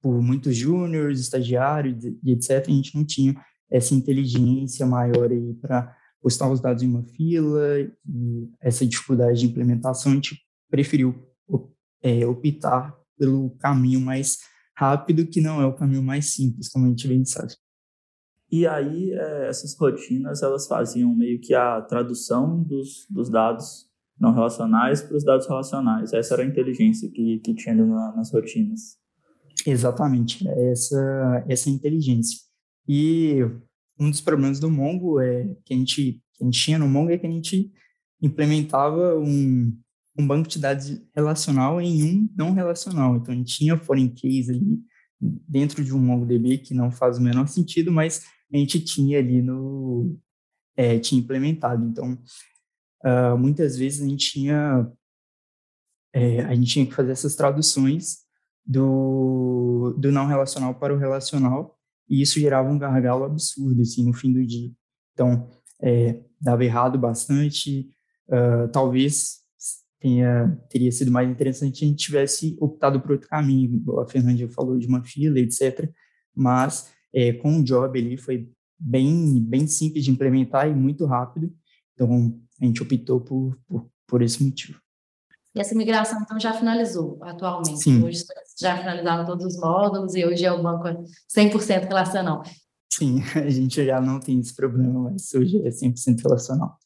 por 0.00 0.22
muitos 0.22 0.56
júniores, 0.56 1.20
estagiários 1.20 2.04
e 2.04 2.32
etc. 2.32 2.64
A 2.68 2.70
gente 2.70 2.94
não 2.94 3.04
tinha 3.04 3.34
essa 3.70 3.94
inteligência 3.94 4.86
maior 4.86 5.30
aí 5.30 5.54
para 5.54 5.94
postar 6.20 6.50
os 6.50 6.60
dados 6.60 6.82
em 6.82 6.88
uma 6.88 7.04
fila 7.04 7.80
e 7.80 8.48
essa 8.60 8.86
dificuldade 8.86 9.40
de 9.40 9.46
implementação, 9.46 10.12
a 10.12 10.14
gente 10.16 10.40
preferiu 10.70 11.14
é, 12.02 12.26
optar 12.26 12.96
pelo 13.16 13.50
caminho 13.58 14.00
mais 14.00 14.38
rápido, 14.76 15.26
que 15.26 15.40
não 15.40 15.60
é 15.60 15.66
o 15.66 15.74
caminho 15.74 16.02
mais 16.02 16.34
simples, 16.34 16.68
como 16.68 16.86
a 16.86 16.88
gente 16.88 17.08
bem 17.08 17.24
sabe. 17.24 17.52
E 18.50 18.66
aí, 18.66 19.12
é, 19.12 19.48
essas 19.48 19.76
rotinas, 19.76 20.42
elas 20.42 20.66
faziam 20.66 21.14
meio 21.14 21.40
que 21.40 21.54
a 21.54 21.82
tradução 21.82 22.62
dos, 22.62 23.06
dos 23.10 23.28
dados 23.28 23.86
não 24.18 24.32
relacionais 24.32 25.02
para 25.02 25.16
os 25.16 25.24
dados 25.24 25.46
relacionais. 25.46 26.12
Essa 26.12 26.34
era 26.34 26.42
a 26.42 26.46
inteligência 26.46 27.10
que, 27.10 27.40
que 27.40 27.54
tinha 27.54 27.74
na, 27.74 28.16
nas 28.16 28.32
rotinas. 28.32 28.96
Exatamente, 29.66 30.48
é 30.48 30.70
essa, 30.70 31.44
essa 31.48 31.68
inteligência. 31.68 32.38
E 32.88 33.40
um 33.98 34.10
dos 34.10 34.20
problemas 34.20 34.60
do 34.60 34.70
Mongo 34.70 35.20
é 35.20 35.54
que 35.64 35.74
a 35.74 35.76
gente, 35.76 36.22
que 36.34 36.42
a 36.42 36.44
gente 36.44 36.60
tinha 36.60 36.78
no 36.78 36.88
Mongo 36.88 37.10
é 37.10 37.18
que 37.18 37.26
a 37.26 37.30
gente 37.30 37.72
implementava 38.20 39.18
um, 39.18 39.76
um 40.18 40.26
banco 40.26 40.48
de 40.48 40.58
dados 40.58 41.00
relacional 41.14 41.80
em 41.80 42.02
um 42.02 42.28
não 42.36 42.52
relacional. 42.52 43.16
Então, 43.16 43.32
a 43.32 43.36
gente 43.36 43.56
tinha 43.56 43.76
foreign 43.76 44.10
case 44.10 44.50
ali 44.50 44.80
dentro 45.20 45.84
de 45.84 45.94
um 45.94 45.98
MongoDB 45.98 46.58
que 46.58 46.74
não 46.74 46.90
faz 46.90 47.18
o 47.18 47.22
menor 47.22 47.48
sentido, 47.48 47.90
mas 47.92 48.24
a 48.52 48.56
gente 48.56 48.80
tinha 48.80 49.18
ali 49.18 49.42
no... 49.42 50.16
É, 50.76 50.98
tinha 50.98 51.20
implementado. 51.20 51.84
Então, 51.84 52.16
uh, 53.04 53.36
muitas 53.36 53.76
vezes 53.76 54.02
a 54.02 54.08
gente 54.08 54.32
tinha... 54.32 54.90
É, 56.12 56.40
a 56.42 56.54
gente 56.54 56.72
tinha 56.72 56.86
que 56.86 56.94
fazer 56.94 57.12
essas 57.12 57.36
traduções 57.36 58.18
do, 58.64 59.94
do 59.98 60.10
não 60.10 60.26
relacional 60.26 60.74
para 60.74 60.94
o 60.94 60.98
relacional, 60.98 61.77
e 62.08 62.22
isso 62.22 62.40
gerava 62.40 62.70
um 62.70 62.78
gargalo 62.78 63.24
absurdo, 63.24 63.82
assim, 63.82 64.04
no 64.04 64.12
fim 64.12 64.32
do 64.32 64.44
dia. 64.44 64.70
Então, 65.12 65.48
é, 65.80 66.20
dava 66.40 66.64
errado 66.64 66.98
bastante, 66.98 67.90
uh, 68.28 68.68
talvez 68.72 69.38
tenha, 70.00 70.56
teria 70.70 70.92
sido 70.92 71.10
mais 71.10 71.28
interessante 71.28 71.78
se 71.78 71.84
a 71.84 71.88
gente 71.88 72.04
tivesse 72.04 72.56
optado 72.60 73.00
por 73.00 73.12
outro 73.12 73.28
caminho, 73.28 73.82
a 74.00 74.06
Fernanda 74.06 74.48
falou 74.48 74.78
de 74.78 74.86
uma 74.86 75.02
fila, 75.04 75.38
etc., 75.38 75.90
mas 76.34 76.92
é, 77.12 77.32
com 77.32 77.58
o 77.58 77.64
job 77.64 77.98
ali 77.98 78.16
foi 78.16 78.48
bem, 78.78 79.40
bem 79.42 79.66
simples 79.66 80.04
de 80.04 80.10
implementar 80.10 80.68
e 80.68 80.74
muito 80.74 81.04
rápido, 81.04 81.52
então 81.94 82.40
a 82.60 82.64
gente 82.64 82.82
optou 82.82 83.20
por, 83.20 83.58
por, 83.66 83.90
por 84.06 84.22
esse 84.22 84.42
motivo. 84.42 84.80
E 85.58 85.60
essa 85.60 85.74
migração, 85.74 86.20
então, 86.22 86.38
já 86.38 86.52
finalizou 86.52 87.18
atualmente? 87.20 87.78
Sim. 87.78 88.04
Hoje 88.04 88.22
já 88.60 88.78
finalizaram 88.78 89.24
todos 89.24 89.44
os 89.44 89.60
módulos 89.60 90.14
e 90.14 90.24
hoje 90.24 90.44
é 90.44 90.52
o 90.52 90.62
banco 90.62 90.84
100% 91.36 91.88
relacional? 91.88 92.44
Sim, 92.92 93.20
a 93.34 93.50
gente 93.50 93.84
já 93.84 94.00
não 94.00 94.20
tem 94.20 94.38
esse 94.38 94.54
problema, 94.54 95.10
mas 95.10 95.34
hoje 95.34 95.60
é 95.66 95.70
100% 95.70 96.22
relacional. 96.22 96.78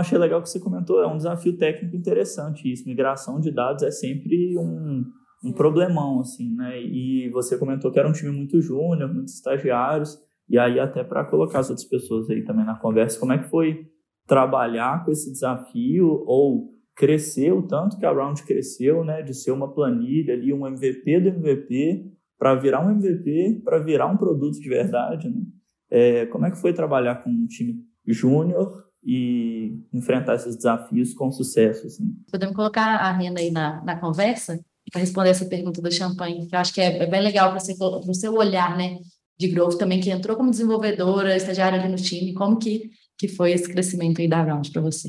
Achei 0.00 0.16
legal 0.16 0.40
que 0.42 0.48
você 0.48 0.58
comentou, 0.58 1.02
é 1.02 1.06
um 1.06 1.18
desafio 1.18 1.54
técnico 1.58 1.94
interessante 1.96 2.72
isso. 2.72 2.88
Migração 2.88 3.38
de 3.38 3.50
dados 3.50 3.82
é 3.82 3.90
sempre 3.90 4.56
um, 4.58 5.04
um 5.44 5.52
problemão, 5.52 6.20
assim, 6.20 6.48
né? 6.54 6.80
E 6.80 7.28
você 7.28 7.58
comentou 7.58 7.92
que 7.92 7.98
era 7.98 8.08
um 8.08 8.12
time 8.12 8.32
muito 8.32 8.58
júnior, 8.62 9.12
muitos 9.12 9.34
estagiários, 9.34 10.18
e 10.48 10.58
aí 10.58 10.80
até 10.80 11.04
para 11.04 11.26
colocar 11.26 11.58
as 11.58 11.68
outras 11.68 11.86
pessoas 11.86 12.30
aí 12.30 12.42
também 12.42 12.64
na 12.64 12.74
conversa, 12.74 13.20
como 13.20 13.34
é 13.34 13.38
que 13.38 13.50
foi 13.50 13.86
trabalhar 14.26 15.04
com 15.04 15.10
esse 15.10 15.30
desafio 15.30 16.24
ou 16.26 16.74
crescer 16.96 17.52
o 17.52 17.62
tanto 17.62 17.98
que 17.98 18.06
a 18.06 18.12
Round 18.12 18.42
cresceu, 18.44 19.04
né, 19.04 19.22
de 19.22 19.34
ser 19.34 19.50
uma 19.50 19.72
planilha 19.72 20.34
ali, 20.34 20.52
um 20.52 20.66
MVP 20.66 21.20
do 21.20 21.28
MVP, 21.28 22.10
para 22.38 22.54
virar 22.54 22.86
um 22.86 22.90
MVP, 22.90 23.62
para 23.64 23.78
virar 23.78 24.06
um 24.06 24.16
produto 24.16 24.60
de 24.60 24.68
verdade, 24.68 25.28
né? 25.28 25.42
É, 25.90 26.26
como 26.26 26.46
é 26.46 26.50
que 26.50 26.58
foi 26.58 26.72
trabalhar 26.72 27.22
com 27.22 27.30
um 27.30 27.46
time 27.46 27.84
júnior 28.06 28.84
e 29.04 29.78
enfrentar 29.92 30.34
esses 30.34 30.56
desafios 30.56 31.14
com 31.14 31.30
sucesso? 31.30 31.86
Assim? 31.86 32.16
Podemos 32.30 32.56
colocar 32.56 32.96
a 32.96 33.12
Rena 33.12 33.38
aí 33.38 33.50
na, 33.50 33.82
na 33.84 34.00
conversa 34.00 34.58
para 34.90 35.00
responder 35.00 35.30
essa 35.30 35.46
pergunta 35.46 35.80
do 35.80 35.92
Champagne, 35.92 36.46
que 36.46 36.54
eu 36.54 36.58
acho 36.58 36.74
que 36.74 36.80
é, 36.80 36.98
é 36.98 37.06
bem 37.06 37.22
legal 37.22 37.50
para 37.50 37.58
o 37.58 38.14
seu 38.14 38.34
olhar, 38.34 38.76
né, 38.76 38.98
de 39.38 39.48
growth 39.48 39.76
também, 39.76 40.00
que 40.00 40.10
entrou 40.10 40.36
como 40.36 40.50
desenvolvedora, 40.50 41.36
estagiária 41.36 41.80
ali 41.80 41.90
no 41.90 41.96
time, 41.96 42.34
como 42.34 42.58
que 42.58 42.90
que 43.18 43.28
foi 43.28 43.52
esse 43.52 43.70
crescimento 43.70 44.20
aí 44.20 44.28
da 44.28 44.42
Round 44.42 44.70
para 44.70 44.82
você? 44.82 45.08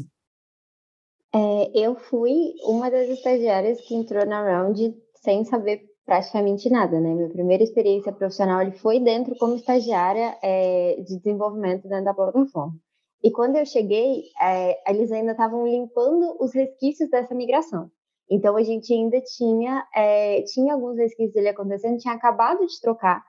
É, 1.34 1.72
eu 1.74 1.96
fui 1.96 2.54
uma 2.64 2.90
das 2.90 3.10
estagiárias 3.10 3.82
que 3.82 3.94
entrou 3.94 4.26
na 4.26 4.42
Round 4.42 4.96
sem 5.16 5.44
saber 5.44 5.84
praticamente 6.06 6.70
nada, 6.70 7.00
né? 7.00 7.14
Minha 7.14 7.30
primeira 7.30 7.64
experiência 7.64 8.14
profissional 8.14 8.62
ele 8.62 8.72
foi 8.72 9.00
dentro 9.00 9.36
como 9.38 9.56
estagiária 9.56 10.38
é, 10.42 10.96
de 11.02 11.18
desenvolvimento 11.18 11.88
dentro 11.88 12.06
da 12.06 12.14
plataforma. 12.14 12.76
E 13.24 13.32
quando 13.32 13.56
eu 13.56 13.66
cheguei, 13.66 14.26
é, 14.40 14.92
eles 14.92 15.12
ainda 15.12 15.32
estavam 15.32 15.68
limpando 15.68 16.38
os 16.40 16.54
resquícios 16.54 17.10
dessa 17.10 17.34
migração. 17.34 17.90
Então 18.30 18.56
a 18.56 18.64
gente 18.64 18.94
ainda 18.94 19.20
tinha 19.22 19.86
é, 19.96 20.42
tinha 20.44 20.74
alguns 20.74 20.98
resquícios 20.98 21.36
ali 21.36 21.48
acontecendo, 21.48 21.98
tinha 21.98 22.14
acabado 22.14 22.66
de 22.66 22.80
trocar 22.80 23.24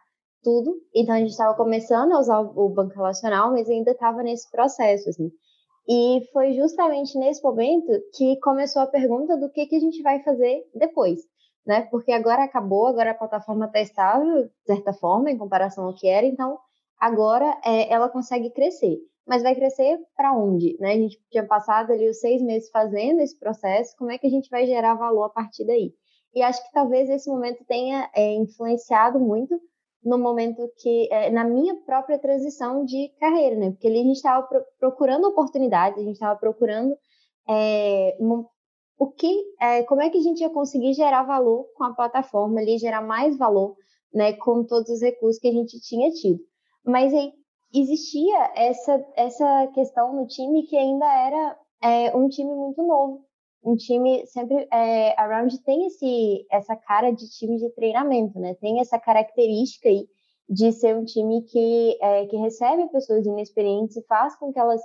tudo. 0.47 0.81
Então 0.95 1.13
a 1.13 1.19
gente 1.19 1.31
estava 1.31 1.57
começando 1.57 2.13
a 2.13 2.21
usar 2.21 2.41
o 2.41 2.69
banco 2.69 2.95
relacional, 2.95 3.51
mas 3.51 3.69
ainda 3.69 3.91
estava 3.91 4.23
nesse 4.23 4.49
processo, 4.49 5.09
assim. 5.09 5.29
E 5.89 6.21
foi 6.33 6.53
justamente 6.53 7.19
nesse 7.19 7.43
momento 7.43 7.91
que 8.15 8.39
começou 8.39 8.83
a 8.83 8.87
pergunta 8.87 9.37
do 9.37 9.51
que, 9.51 9.67
que 9.67 9.75
a 9.75 9.81
gente 9.81 10.01
vai 10.03 10.23
fazer 10.23 10.63
depois, 10.73 11.19
né? 11.67 11.89
Porque 11.91 12.13
agora 12.13 12.45
acabou, 12.45 12.87
agora 12.87 13.11
a 13.11 13.15
plataforma 13.15 13.67
está 13.67 13.81
estável, 13.81 14.45
de 14.45 14.51
certa 14.65 14.93
forma, 14.93 15.33
em 15.33 15.39
comparação 15.39 15.85
ao 15.87 15.95
que 15.95 16.07
era, 16.07 16.25
então 16.25 16.57
agora 17.01 17.61
é, 17.65 17.93
ela 17.93 18.09
consegue 18.09 18.51
crescer. 18.51 18.99
Mas 19.27 19.43
vai 19.43 19.57
crescer 19.57 19.99
para 20.17 20.33
onde? 20.33 20.77
Né? 20.79 20.93
A 20.93 20.97
gente 20.97 21.19
tinha 21.29 21.45
passado 21.45 21.93
ali 21.93 22.09
os 22.09 22.21
seis 22.21 22.41
meses 22.41 22.71
fazendo 22.71 23.21
esse 23.21 23.37
processo, 23.37 23.97
como 23.99 24.13
é 24.13 24.19
que 24.19 24.29
a 24.29 24.31
gente 24.31 24.49
vai 24.49 24.65
gerar 24.65 24.95
valor 24.95 25.25
a 25.25 25.31
partir 25.31 25.65
daí? 25.67 25.93
E 26.33 26.41
acho 26.41 26.63
que 26.63 26.73
talvez 26.73 27.11
esse 27.11 27.29
momento 27.29 27.65
tenha 27.65 28.09
é, 28.15 28.35
influenciado 28.35 29.19
muito 29.19 29.61
no 30.07 30.19
momento 30.19 30.71
que, 30.79 31.09
é, 31.11 31.31
na 31.31 31.45
minha 31.45 31.75
própria 31.85 32.17
transição 32.17 32.85
de 32.85 33.13
carreira, 33.19 33.57
né? 33.57 33.71
Porque 33.73 33.89
ali 33.89 33.99
a 34.01 34.05
gente 34.05 34.17
estava 34.17 34.47
pro 34.47 34.65
procurando 34.79 35.27
oportunidades, 35.27 35.99
a 35.99 36.05
gente 36.05 36.15
estava 36.15 36.39
procurando 36.39 36.97
é, 37.49 38.17
o 38.99 39.11
que, 39.11 39.43
é, 39.61 39.83
como 39.83 40.01
é 40.01 40.09
que 40.09 40.19
a 40.19 40.23
gente 40.23 40.41
ia 40.41 40.51
conseguir 40.51 40.95
gerar 40.95 41.25
valor 41.25 41.67
com 41.75 41.83
a 41.83 41.93
plataforma 41.93 42.61
ali, 42.61 42.79
gerar 42.79 43.03
mais 43.03 43.37
valor, 43.37 43.75
né? 44.15 44.33
Com 44.35 44.65
todos 44.65 44.89
os 44.91 45.03
recursos 45.03 45.41
que 45.41 45.49
a 45.49 45.53
gente 45.53 45.81
tinha 45.81 46.09
tido. 46.13 46.39
Mas 46.85 47.13
aí 47.13 47.33
existia 47.75 48.53
essa, 48.55 49.05
essa 49.17 49.67
questão 49.75 50.15
no 50.15 50.27
time 50.29 50.69
que 50.69 50.77
ainda 50.77 51.05
era 51.05 51.59
é, 51.83 52.17
um 52.17 52.29
time 52.29 52.55
muito 52.55 52.81
novo, 52.81 53.26
um 53.63 53.77
time 53.77 54.25
sempre 54.27 54.67
é, 54.73 55.21
a 55.21 55.27
Round 55.27 55.59
tem 55.65 55.87
esse 55.87 56.47
essa 56.51 56.77
cara 56.77 57.11
de 57.11 57.29
time 57.31 57.59
de 57.59 57.69
treinamento, 57.71 58.39
né? 58.39 58.55
Tem 58.55 58.81
essa 58.81 58.99
característica 58.99 59.89
aí 59.89 60.07
de 60.49 60.73
ser 60.73 60.95
um 60.97 61.05
time 61.05 61.43
que 61.43 61.99
é, 62.01 62.27
que 62.27 62.37
recebe 62.37 62.89
pessoas 62.91 63.27
inexperientes 63.27 63.97
e 63.97 64.07
faz 64.07 64.37
com 64.37 64.53
que 64.53 64.59
elas 64.59 64.81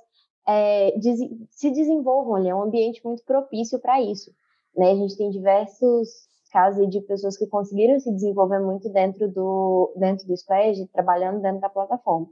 é, 0.48 0.98
des 0.98 1.20
se 1.52 1.70
desenvolvam. 1.70 2.36
Ali. 2.36 2.50
É 2.50 2.56
um 2.56 2.64
ambiente 2.64 3.06
muito 3.06 3.24
propício 3.24 3.80
para 3.80 4.02
isso, 4.02 4.32
né? 4.76 4.92
A 4.92 4.96
gente 4.96 5.18
tem 5.18 5.30
diversos 5.30 6.10
casos 6.52 6.90
de 6.90 7.00
pessoas 7.02 7.38
que 7.38 7.48
conseguiram 7.48 8.00
se 8.00 8.12
desenvolver 8.12 8.60
muito 8.60 8.90
dentro 8.90 9.32
do 9.32 9.94
dentro 9.96 10.28
do 10.28 10.36
Squad, 10.36 10.88
trabalhando 10.88 11.42
dentro 11.42 11.62
da 11.62 11.70
plataforma. 11.70 12.28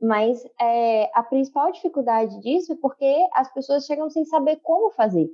Mas 0.00 0.42
é, 0.58 1.10
a 1.14 1.22
principal 1.22 1.70
dificuldade 1.72 2.40
disso 2.40 2.72
é 2.72 2.76
porque 2.76 3.28
as 3.34 3.52
pessoas 3.52 3.84
chegam 3.84 4.08
sem 4.08 4.24
saber 4.24 4.56
como 4.62 4.92
fazer 4.92 5.28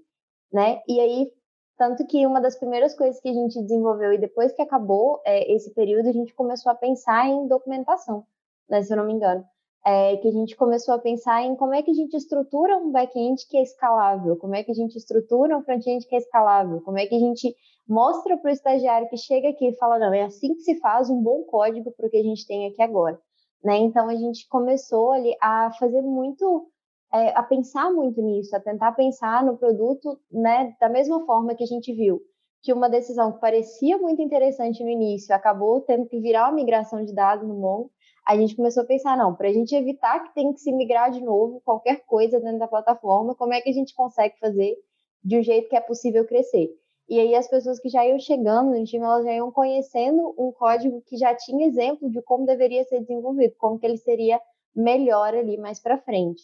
né? 0.53 0.81
E 0.89 1.01
aí, 1.01 1.33
tanto 1.77 2.07
que 2.07 2.27
uma 2.27 2.41
das 2.41 2.59
primeiras 2.59 2.95
coisas 2.95 3.21
que 3.21 3.29
a 3.29 3.33
gente 3.33 3.61
desenvolveu 3.63 4.13
e 4.13 4.19
depois 4.19 4.53
que 4.53 4.63
acabou 4.63 5.21
é, 5.25 5.53
esse 5.53 5.73
período, 5.75 6.09
a 6.09 6.13
gente 6.13 6.35
começou 6.35 6.73
a 6.73 6.75
pensar 6.75 7.29
em 7.29 7.47
documentação, 7.47 8.25
né, 8.69 8.83
se 8.83 8.93
eu 8.93 8.97
não 8.97 9.07
me 9.07 9.13
engano. 9.13 9.45
É, 9.85 10.17
que 10.17 10.27
a 10.27 10.33
gente 10.33 10.57
começou 10.57 10.95
a 10.95 10.99
pensar 10.99 11.45
em 11.45 11.55
como 11.55 11.73
é 11.73 11.81
que 11.81 11.93
a 11.93 11.95
gente 11.95 12.17
estrutura 12.17 12.77
um 12.77 12.91
back-end 12.91 13.47
que 13.47 13.57
é 13.57 13.63
escalável, 13.63 14.37
como 14.37 14.57
é 14.57 14.65
que 14.65 14.73
a 14.73 14.75
gente 14.75 14.97
estrutura 14.97 15.57
um 15.57 15.63
front-end 15.63 16.05
que 16.09 16.17
é 16.17 16.19
escalável, 16.19 16.81
como 16.81 16.99
é 16.99 17.07
que 17.07 17.15
a 17.15 17.21
gente 17.21 17.55
mostra 17.89 18.37
para 18.37 18.51
o 18.51 18.53
estagiário 18.53 19.09
que 19.09 19.17
chega 19.17 19.51
aqui 19.51 19.69
e 19.69 19.77
fala, 19.77 19.99
não, 19.99 20.13
é 20.13 20.23
assim 20.23 20.55
que 20.55 20.63
se 20.63 20.81
faz 20.81 21.09
um 21.09 21.23
bom 21.23 21.45
código 21.45 21.93
para 21.93 22.07
o 22.07 22.11
que 22.11 22.17
a 22.17 22.23
gente 22.23 22.45
tem 22.47 22.67
aqui 22.67 22.83
agora. 22.83 23.17
Né? 23.63 23.79
Então, 23.79 24.09
a 24.09 24.15
gente 24.15 24.49
começou 24.49 25.13
ali 25.13 25.37
a 25.41 25.73
fazer 25.79 26.03
muito 26.03 26.69
é, 27.17 27.33
a 27.37 27.43
pensar 27.43 27.91
muito 27.93 28.21
nisso, 28.21 28.55
a 28.55 28.61
tentar 28.61 28.93
pensar 28.93 29.45
no 29.45 29.57
produto, 29.57 30.19
né, 30.31 30.77
da 30.81 30.89
mesma 30.89 31.25
forma 31.25 31.55
que 31.55 31.65
a 31.65 31.67
gente 31.67 31.93
viu 31.93 32.21
que 32.67 32.73
uma 32.73 32.89
decisão 32.89 33.31
que 33.33 33.41
parecia 33.41 33.97
muito 33.97 34.21
interessante 34.21 34.83
no 34.83 34.91
início 34.91 35.33
acabou 35.33 35.81
tendo 35.83 36.05
que 36.07 36.19
virar 36.19 36.49
uma 36.49 36.57
migração 36.57 37.05
de 37.05 37.15
dados 37.15 37.47
no 37.47 37.55
Mongo, 37.55 37.93
a 38.27 38.37
gente 38.37 38.57
começou 38.57 38.83
a 38.83 38.87
pensar, 38.87 39.17
não, 39.17 39.37
para 39.37 39.49
a 39.49 39.53
gente 39.53 39.73
evitar 39.73 40.19
que 40.25 40.35
tenha 40.35 40.53
que 40.53 40.59
se 40.59 40.73
migrar 40.73 41.13
de 41.13 41.21
novo 41.21 41.63
qualquer 41.65 42.05
coisa 42.05 42.41
dentro 42.41 42.59
da 42.59 42.67
plataforma, 42.67 43.37
como 43.37 43.55
é 43.55 43.61
que 43.61 43.71
a 43.71 43.73
gente 43.73 43.95
consegue 43.95 44.37
fazer 44.41 44.77
de 45.23 45.39
um 45.39 45.43
jeito 45.45 45.69
que 45.69 45.77
é 45.77 45.81
possível 45.81 46.27
crescer? 46.27 46.69
E 47.09 47.21
aí 47.21 47.37
as 47.37 47.49
pessoas 47.49 47.79
que 47.79 47.89
já 47.89 48.05
iam 48.05 48.19
chegando 48.19 48.77
no 48.77 48.85
time, 48.85 49.05
elas 49.05 49.25
já 49.25 49.33
iam 49.33 49.53
conhecendo 49.53 50.35
um 50.37 50.51
código 50.51 51.01
que 51.03 51.17
já 51.17 51.37
tinha 51.37 51.69
exemplo 51.69 52.11
de 52.11 52.21
como 52.23 52.45
deveria 52.45 52.83
ser 52.83 52.99
desenvolvido, 53.01 53.55
como 53.59 53.79
que 53.79 53.87
ele 53.87 53.97
seria 53.97 54.41
melhor 54.75 55.37
ali 55.37 55.57
mais 55.57 55.79
para 55.79 55.99
frente. 55.99 56.43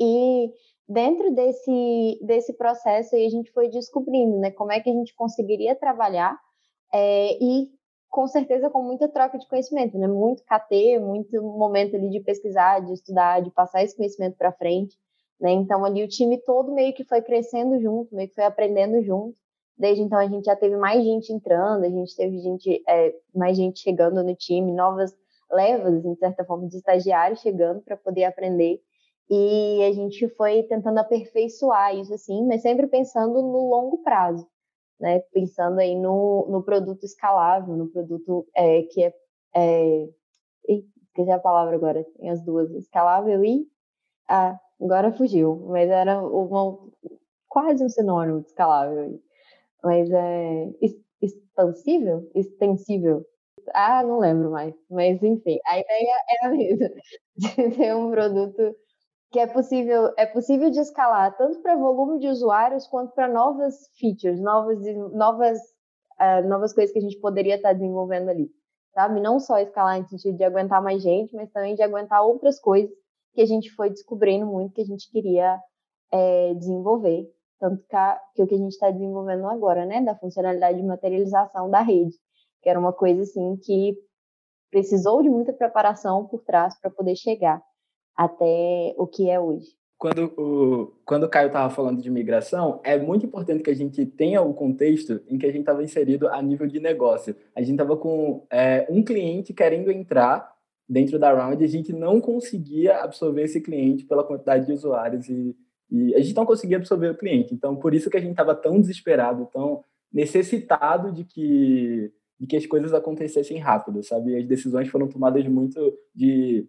E 0.00 0.52
dentro 0.88 1.34
desse, 1.34 2.18
desse 2.22 2.52
processo 2.54 3.14
aí 3.14 3.26
a 3.26 3.30
gente 3.30 3.50
foi 3.52 3.68
descobrindo, 3.68 4.38
né, 4.38 4.50
como 4.50 4.72
é 4.72 4.80
que 4.80 4.90
a 4.90 4.92
gente 4.92 5.14
conseguiria 5.14 5.74
trabalhar 5.74 6.38
é, 6.92 7.32
e 7.42 7.68
com 8.10 8.26
certeza 8.28 8.70
com 8.70 8.82
muita 8.82 9.08
troca 9.08 9.38
de 9.38 9.48
conhecimento, 9.48 9.98
né, 9.98 10.06
muito 10.06 10.44
KT, 10.44 10.98
muito 11.00 11.42
momento 11.42 11.96
ali 11.96 12.10
de 12.10 12.20
pesquisar, 12.20 12.80
de 12.80 12.92
estudar, 12.92 13.42
de 13.42 13.50
passar 13.50 13.82
esse 13.82 13.96
conhecimento 13.96 14.36
para 14.36 14.52
frente, 14.52 14.96
né, 15.40 15.50
então 15.52 15.84
ali 15.84 16.04
o 16.04 16.08
time 16.08 16.38
todo 16.38 16.72
meio 16.72 16.94
que 16.94 17.04
foi 17.04 17.22
crescendo 17.22 17.80
junto, 17.80 18.14
meio 18.14 18.28
que 18.28 18.34
foi 18.34 18.44
aprendendo 18.44 19.02
junto, 19.02 19.36
desde 19.76 20.02
então 20.02 20.18
a 20.18 20.26
gente 20.26 20.44
já 20.44 20.54
teve 20.54 20.76
mais 20.76 21.02
gente 21.02 21.32
entrando, 21.32 21.84
a 21.84 21.88
gente 21.88 22.14
teve 22.14 22.38
gente, 22.38 22.82
é, 22.86 23.14
mais 23.34 23.56
gente 23.56 23.80
chegando 23.80 24.22
no 24.22 24.34
time, 24.34 24.72
novas 24.72 25.12
levas, 25.50 26.02
de 26.02 26.16
certa 26.16 26.44
forma, 26.44 26.68
de 26.68 26.76
estagiários 26.76 27.40
chegando 27.40 27.80
para 27.80 27.96
poder 27.96 28.24
aprender, 28.24 28.80
e 29.30 29.82
a 29.84 29.92
gente 29.92 30.28
foi 30.30 30.62
tentando 30.64 30.98
aperfeiçoar 30.98 31.96
isso, 31.96 32.12
assim, 32.14 32.46
mas 32.46 32.62
sempre 32.62 32.86
pensando 32.86 33.34
no 33.42 33.68
longo 33.68 33.98
prazo, 33.98 34.46
né? 35.00 35.20
Pensando 35.32 35.78
aí 35.80 35.96
no, 35.96 36.46
no 36.50 36.62
produto 36.62 37.04
escalável, 37.04 37.76
no 37.76 37.88
produto 37.88 38.46
é, 38.54 38.82
que 38.82 39.02
é, 39.04 39.14
é... 39.54 40.08
esqueci 40.68 41.30
a 41.30 41.38
palavra 41.38 41.76
agora, 41.76 42.04
tem 42.18 42.30
as 42.30 42.42
duas, 42.42 42.70
escalável 42.72 43.44
e... 43.44 43.66
Ah, 44.28 44.58
agora 44.80 45.12
fugiu, 45.12 45.66
mas 45.68 45.90
era 45.90 46.20
uma, 46.22 46.78
quase 47.48 47.84
um 47.84 47.88
sinônimo 47.88 48.40
de 48.40 48.48
escalável. 48.48 49.20
mas 49.82 50.10
é 50.10 50.70
expansível? 51.20 52.30
Extensível? 52.34 53.24
Ah, 53.72 54.02
não 54.02 54.18
lembro 54.18 54.50
mais. 54.50 54.74
Mas, 54.90 55.22
enfim, 55.22 55.58
a 55.66 55.78
ideia 55.78 56.14
é 56.28 56.46
a 56.46 56.50
mesma. 56.50 56.90
De 57.36 57.76
ter 57.76 57.94
um 57.94 58.10
produto 58.10 58.76
que 59.34 59.40
é 59.40 59.48
possível, 59.48 60.14
é 60.16 60.26
possível 60.26 60.70
de 60.70 60.78
escalar 60.78 61.36
tanto 61.36 61.58
para 61.60 61.74
volume 61.74 62.20
de 62.20 62.28
usuários 62.28 62.86
quanto 62.86 63.12
para 63.14 63.26
novas 63.26 63.90
features, 63.98 64.40
novas, 64.40 64.78
novas, 65.12 65.58
uh, 66.20 66.48
novas 66.48 66.72
coisas 66.72 66.92
que 66.92 67.00
a 67.00 67.02
gente 67.02 67.18
poderia 67.18 67.56
estar 67.56 67.70
tá 67.70 67.72
desenvolvendo 67.72 68.28
ali. 68.28 68.48
Sabe? 68.94 69.20
Não 69.20 69.40
só 69.40 69.58
escalar 69.58 70.00
no 70.00 70.06
sentido 70.06 70.36
de 70.36 70.44
aguentar 70.44 70.80
mais 70.80 71.02
gente, 71.02 71.34
mas 71.34 71.50
também 71.50 71.74
de 71.74 71.82
aguentar 71.82 72.22
outras 72.22 72.60
coisas 72.60 72.94
que 73.34 73.42
a 73.42 73.44
gente 73.44 73.72
foi 73.72 73.90
descobrindo 73.90 74.46
muito 74.46 74.72
que 74.72 74.82
a 74.82 74.86
gente 74.86 75.10
queria 75.10 75.60
é, 76.12 76.54
desenvolver. 76.54 77.28
Tanto 77.58 77.84
que, 78.36 78.42
o 78.42 78.46
que 78.46 78.54
a 78.54 78.58
gente 78.58 78.70
está 78.70 78.88
desenvolvendo 78.92 79.48
agora, 79.48 79.84
né, 79.84 80.00
da 80.00 80.14
funcionalidade 80.14 80.78
de 80.78 80.86
materialização 80.86 81.68
da 81.68 81.80
rede, 81.80 82.14
que 82.62 82.70
era 82.70 82.78
uma 82.78 82.92
coisa 82.92 83.22
assim 83.22 83.56
que 83.56 83.98
precisou 84.70 85.24
de 85.24 85.28
muita 85.28 85.52
preparação 85.52 86.24
por 86.24 86.44
trás 86.44 86.80
para 86.80 86.88
poder 86.88 87.16
chegar 87.16 87.60
até 88.16 88.94
o 88.96 89.06
que 89.06 89.28
é 89.28 89.38
hoje. 89.38 89.68
Quando 89.96 90.24
o, 90.36 90.92
quando 91.04 91.24
o 91.24 91.28
Caio 91.28 91.46
estava 91.46 91.70
falando 91.70 92.02
de 92.02 92.10
migração, 92.10 92.80
é 92.84 92.98
muito 92.98 93.24
importante 93.24 93.62
que 93.62 93.70
a 93.70 93.74
gente 93.74 94.04
tenha 94.04 94.42
o 94.42 94.52
contexto 94.52 95.22
em 95.28 95.38
que 95.38 95.46
a 95.46 95.50
gente 95.50 95.60
estava 95.60 95.82
inserido 95.82 96.28
a 96.28 96.42
nível 96.42 96.66
de 96.66 96.80
negócio. 96.80 97.34
A 97.54 97.60
gente 97.60 97.72
estava 97.72 97.96
com 97.96 98.44
é, 98.50 98.86
um 98.90 99.02
cliente 99.02 99.54
querendo 99.54 99.90
entrar 99.90 100.52
dentro 100.88 101.18
da 101.18 101.32
Round 101.32 101.62
e 101.62 101.64
a 101.64 101.68
gente 101.68 101.92
não 101.92 102.20
conseguia 102.20 102.98
absorver 103.02 103.44
esse 103.44 103.60
cliente 103.60 104.04
pela 104.04 104.24
quantidade 104.24 104.66
de 104.66 104.72
usuários 104.72 105.28
e, 105.28 105.56
e 105.90 106.14
a 106.14 106.20
gente 106.20 106.36
não 106.36 106.44
conseguia 106.44 106.76
absorver 106.76 107.08
o 107.08 107.16
cliente. 107.16 107.54
Então, 107.54 107.74
por 107.76 107.94
isso 107.94 108.10
que 108.10 108.16
a 108.16 108.20
gente 108.20 108.32
estava 108.32 108.54
tão 108.54 108.80
desesperado, 108.80 109.48
tão 109.52 109.82
necessitado 110.12 111.12
de 111.12 111.24
que 111.24 112.12
de 112.38 112.48
que 112.48 112.56
as 112.56 112.66
coisas 112.66 112.92
acontecessem 112.92 113.58
rápido, 113.58 114.02
sabe? 114.02 114.36
As 114.36 114.44
decisões 114.46 114.88
foram 114.88 115.08
tomadas 115.08 115.46
muito 115.46 115.96
de 116.12 116.68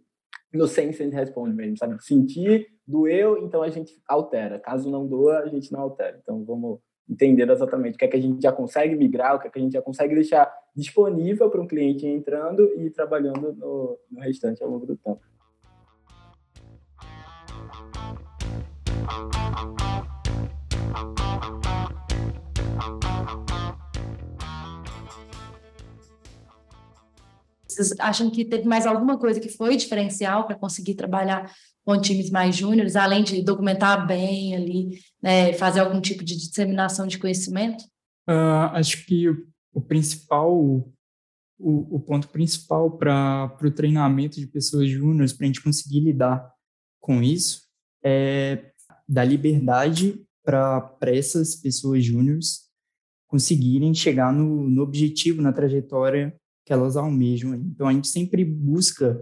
no 0.54 0.68
sense 0.68 1.04
and 1.04 1.10
responde 1.10 1.56
mesmo, 1.56 1.78
sabe? 1.78 2.02
Sentir, 2.04 2.68
doeu, 2.88 3.38
então 3.44 3.62
a 3.62 3.70
gente 3.70 3.94
altera. 4.08 4.60
Caso 4.60 4.90
não 4.90 5.08
doa, 5.08 5.40
a 5.40 5.48
gente 5.48 5.72
não 5.72 5.82
altera. 5.82 6.20
Então 6.22 6.44
vamos 6.44 6.80
entender 7.10 7.50
exatamente 7.50 7.96
o 7.96 7.98
que 7.98 8.06
é 8.06 8.08
que 8.08 8.18
a 8.18 8.22
gente 8.22 8.42
já 8.42 8.52
consegue 8.52 8.96
migrar, 8.96 9.36
o 9.36 9.40
que 9.40 9.48
é 9.48 9.52
que 9.52 9.60
a 9.60 9.62
gente 9.62 9.74
já 9.74 9.82
consegue 9.82 10.16
deixar 10.16 10.52
disponível 10.76 11.50
para 11.50 11.62
um 11.62 11.68
cliente 11.68 12.06
entrando 12.06 12.64
e 12.80 12.90
trabalhando 12.90 13.54
no, 13.54 14.00
no 14.12 14.20
restante 14.20 14.64
ao 14.64 14.70
longo 14.70 14.86
do 14.86 14.98
tempo. 14.98 15.22
Vocês 27.76 27.94
acham 28.00 28.30
que 28.30 28.46
teve 28.46 28.66
mais 28.66 28.86
alguma 28.86 29.18
coisa 29.18 29.40
que 29.40 29.50
foi 29.50 29.76
diferencial 29.76 30.48
para 30.48 30.56
conseguir 30.56 30.96
trabalhar 30.96 31.52
com 31.84 32.00
times 32.00 32.32
mais 32.32 32.56
júniores, 32.56 32.96
além 32.96 33.24
de 33.24 33.44
documentar 33.44 34.08
bem 34.08 34.56
ali, 34.56 35.00
né, 35.22 35.54
fazer 35.54 35.82
algum 35.82 36.02
tipo 36.02 36.24
de 36.24 36.36
disseminação 36.36 37.06
de 37.06 37.20
conhecimento? 37.20 37.84
Uh, 38.28 38.72
acho 38.74 39.06
que 39.06 39.30
o, 39.30 39.46
o 39.74 39.82
principal, 39.82 40.52
o, 40.52 40.92
o, 41.60 42.00
ponto 42.00 42.30
principal 42.30 42.98
para 42.98 43.56
o 43.62 43.72
treinamento 43.72 44.40
de 44.40 44.48
pessoas 44.48 44.90
júniores, 44.90 45.32
para 45.32 45.46
a 45.46 45.48
gente 45.48 45.62
conseguir 45.62 46.00
lidar 46.00 46.50
com 47.00 47.22
isso, 47.22 47.62
é 48.04 48.72
dar 49.08 49.26
liberdade 49.26 50.26
para 50.44 50.98
essas 51.02 51.56
pessoas 51.56 52.04
júniores 52.04 52.66
conseguirem 53.28 53.94
chegar 53.94 54.32
no, 54.34 54.70
no 54.70 54.82
objetivo, 54.82 55.42
na 55.42 55.52
trajetória 55.52 56.36
que 56.66 56.74
elas 56.74 56.98
almejam. 56.98 57.54
Então, 57.56 57.88
a 57.88 57.94
gente 57.94 58.08
sempre 58.08 58.44
busca, 58.44 59.22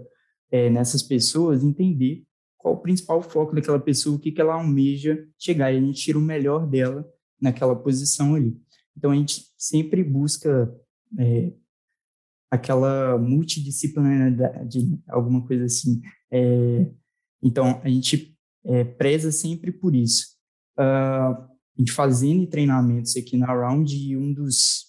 é, 0.50 0.70
nessas 0.70 1.02
pessoas, 1.02 1.62
entender 1.62 2.24
qual 2.56 2.74
o 2.74 2.80
principal 2.80 3.22
foco 3.22 3.54
daquela 3.54 3.78
pessoa, 3.78 4.16
o 4.16 4.18
que, 4.18 4.32
que 4.32 4.40
ela 4.40 4.54
almeja 4.54 5.22
chegar, 5.38 5.72
e 5.72 5.76
a 5.76 5.80
gente 5.80 6.00
tira 6.00 6.18
o 6.18 6.22
melhor 6.22 6.66
dela 6.66 7.06
naquela 7.40 7.76
posição 7.76 8.34
ali. 8.34 8.56
Então, 8.96 9.10
a 9.10 9.14
gente 9.14 9.44
sempre 9.58 10.02
busca 10.02 10.74
é, 11.18 11.52
aquela 12.50 13.18
multidisciplinaridade, 13.18 14.98
alguma 15.08 15.46
coisa 15.46 15.64
assim. 15.64 16.00
É, 16.30 16.90
então, 17.42 17.80
a 17.84 17.88
gente 17.88 18.34
é, 18.64 18.84
preza 18.84 19.30
sempre 19.30 19.70
por 19.70 19.94
isso. 19.94 20.34
Uh, 20.78 21.54
a 21.76 21.78
gente 21.78 21.92
fazendo 21.92 22.46
treinamentos 22.46 23.16
aqui 23.16 23.36
na 23.36 23.46
Round, 23.46 23.94
e 23.94 24.16
um 24.16 24.32
dos, 24.32 24.86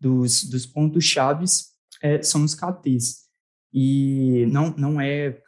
dos, 0.00 0.44
dos 0.44 0.66
pontos 0.66 1.04
chaves 1.04 1.75
é, 2.06 2.22
são 2.22 2.44
os 2.44 2.54
KTs. 2.54 3.26
E 3.72 4.46
não, 4.46 4.70
não 4.76 5.00
é 5.00 5.40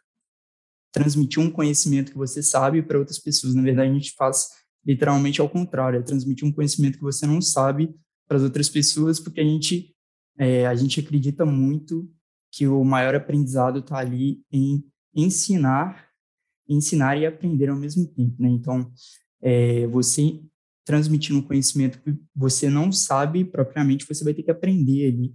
transmitir 0.92 1.40
um 1.40 1.50
conhecimento 1.50 2.10
que 2.10 2.18
você 2.18 2.42
sabe 2.42 2.82
para 2.82 2.98
outras 2.98 3.18
pessoas. 3.18 3.54
Na 3.54 3.62
verdade, 3.62 3.90
a 3.90 3.94
gente 3.94 4.12
faz 4.14 4.48
literalmente 4.84 5.40
ao 5.40 5.48
contrário, 5.48 5.98
é 5.98 6.02
transmitir 6.02 6.46
um 6.46 6.52
conhecimento 6.52 6.98
que 6.98 7.04
você 7.04 7.26
não 7.26 7.40
sabe 7.40 7.94
para 8.26 8.38
as 8.38 8.42
outras 8.42 8.68
pessoas, 8.68 9.20
porque 9.20 9.40
a 9.40 9.44
gente, 9.44 9.94
é, 10.38 10.66
a 10.66 10.74
gente 10.74 10.98
acredita 10.98 11.44
muito 11.44 12.10
que 12.50 12.66
o 12.66 12.82
maior 12.84 13.14
aprendizado 13.14 13.80
está 13.80 13.98
ali 13.98 14.42
em 14.50 14.82
ensinar, 15.14 16.08
ensinar 16.68 17.16
e 17.16 17.26
aprender 17.26 17.68
ao 17.68 17.76
mesmo 17.76 18.06
tempo, 18.06 18.34
né? 18.42 18.48
Então, 18.48 18.90
é, 19.42 19.86
você 19.88 20.40
transmitindo 20.84 21.38
um 21.38 21.42
conhecimento 21.42 22.00
que 22.00 22.16
você 22.34 22.70
não 22.70 22.90
sabe 22.90 23.44
propriamente, 23.44 24.06
você 24.06 24.24
vai 24.24 24.32
ter 24.32 24.42
que 24.42 24.50
aprender 24.50 25.12
ali 25.12 25.34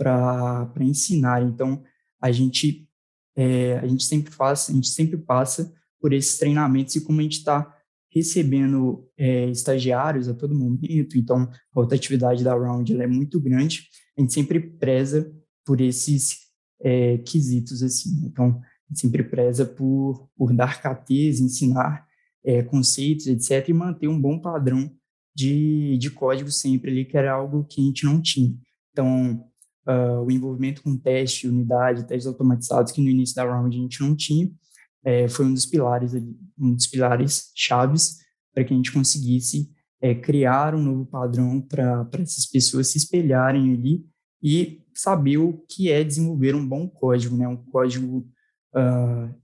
para 0.00 0.72
ensinar. 0.80 1.42
Então, 1.42 1.82
a 2.18 2.32
gente, 2.32 2.88
é, 3.36 3.78
a 3.78 3.86
gente 3.86 4.04
sempre 4.04 4.32
faz, 4.32 4.70
a 4.70 4.72
gente 4.72 4.88
sempre 4.88 5.18
passa 5.18 5.70
por 6.00 6.14
esses 6.14 6.38
treinamentos 6.38 6.96
e 6.96 7.02
como 7.02 7.20
a 7.20 7.22
gente 7.22 7.36
está 7.36 7.76
recebendo 8.10 9.06
é, 9.16 9.48
estagiários 9.50 10.26
a 10.26 10.34
todo 10.34 10.54
momento, 10.54 11.16
então 11.16 11.42
a 11.42 11.50
rotatividade 11.72 12.42
da 12.42 12.54
Round 12.54 13.00
é 13.00 13.06
muito 13.06 13.38
grande, 13.40 13.86
a 14.18 14.20
gente 14.20 14.32
sempre 14.32 14.58
preza 14.58 15.32
por 15.64 15.80
esses 15.80 16.38
é, 16.82 17.18
quesitos, 17.18 17.82
assim, 17.82 18.10
então 18.24 18.46
a 18.46 18.88
gente 18.88 19.00
sempre 19.00 19.22
preza 19.22 19.64
por, 19.64 20.28
por 20.34 20.52
dar 20.52 20.80
KTs, 20.82 21.40
ensinar 21.40 22.04
é, 22.42 22.62
conceitos, 22.62 23.26
etc., 23.26 23.68
e 23.68 23.72
manter 23.72 24.08
um 24.08 24.20
bom 24.20 24.40
padrão 24.40 24.90
de, 25.34 25.96
de 25.98 26.10
código 26.10 26.50
sempre 26.50 26.90
ali, 26.90 27.04
que 27.04 27.16
era 27.16 27.32
algo 27.32 27.64
que 27.64 27.80
a 27.80 27.84
gente 27.84 28.04
não 28.04 28.20
tinha. 28.20 28.52
Então, 28.90 29.49
uh, 29.90 30.22
o 30.24 30.30
envolvimento 30.30 30.82
com 30.82 30.96
teste, 30.96 31.48
unidade, 31.48 32.06
testes 32.06 32.26
automatizados, 32.26 32.92
que 32.92 33.02
no 33.02 33.08
início 33.08 33.34
da 33.34 33.44
round 33.44 33.76
a 33.76 33.80
gente 33.80 34.00
não 34.00 34.14
tinha, 34.14 34.50
é, 35.04 35.28
foi 35.28 35.46
um 35.46 35.54
dos 35.54 35.66
pilares, 35.66 36.12
um 36.58 36.74
dos 36.74 36.86
pilares 36.86 37.50
chaves 37.54 38.18
para 38.52 38.64
que 38.64 38.72
a 38.72 38.76
gente 38.76 38.92
conseguisse 38.92 39.70
é, 40.00 40.14
criar 40.14 40.74
um 40.74 40.82
novo 40.82 41.06
padrão 41.06 41.60
para 41.60 42.08
essas 42.14 42.46
pessoas 42.46 42.88
se 42.88 42.98
espelharem 42.98 43.72
ali 43.72 44.04
e 44.42 44.82
saber 44.94 45.38
o 45.38 45.64
que 45.68 45.90
é 45.90 46.02
desenvolver 46.04 46.54
um 46.54 46.66
bom 46.66 46.88
código, 46.88 47.36
né? 47.36 47.46
Um 47.46 47.56
código 47.56 48.26
uh, 48.74 49.34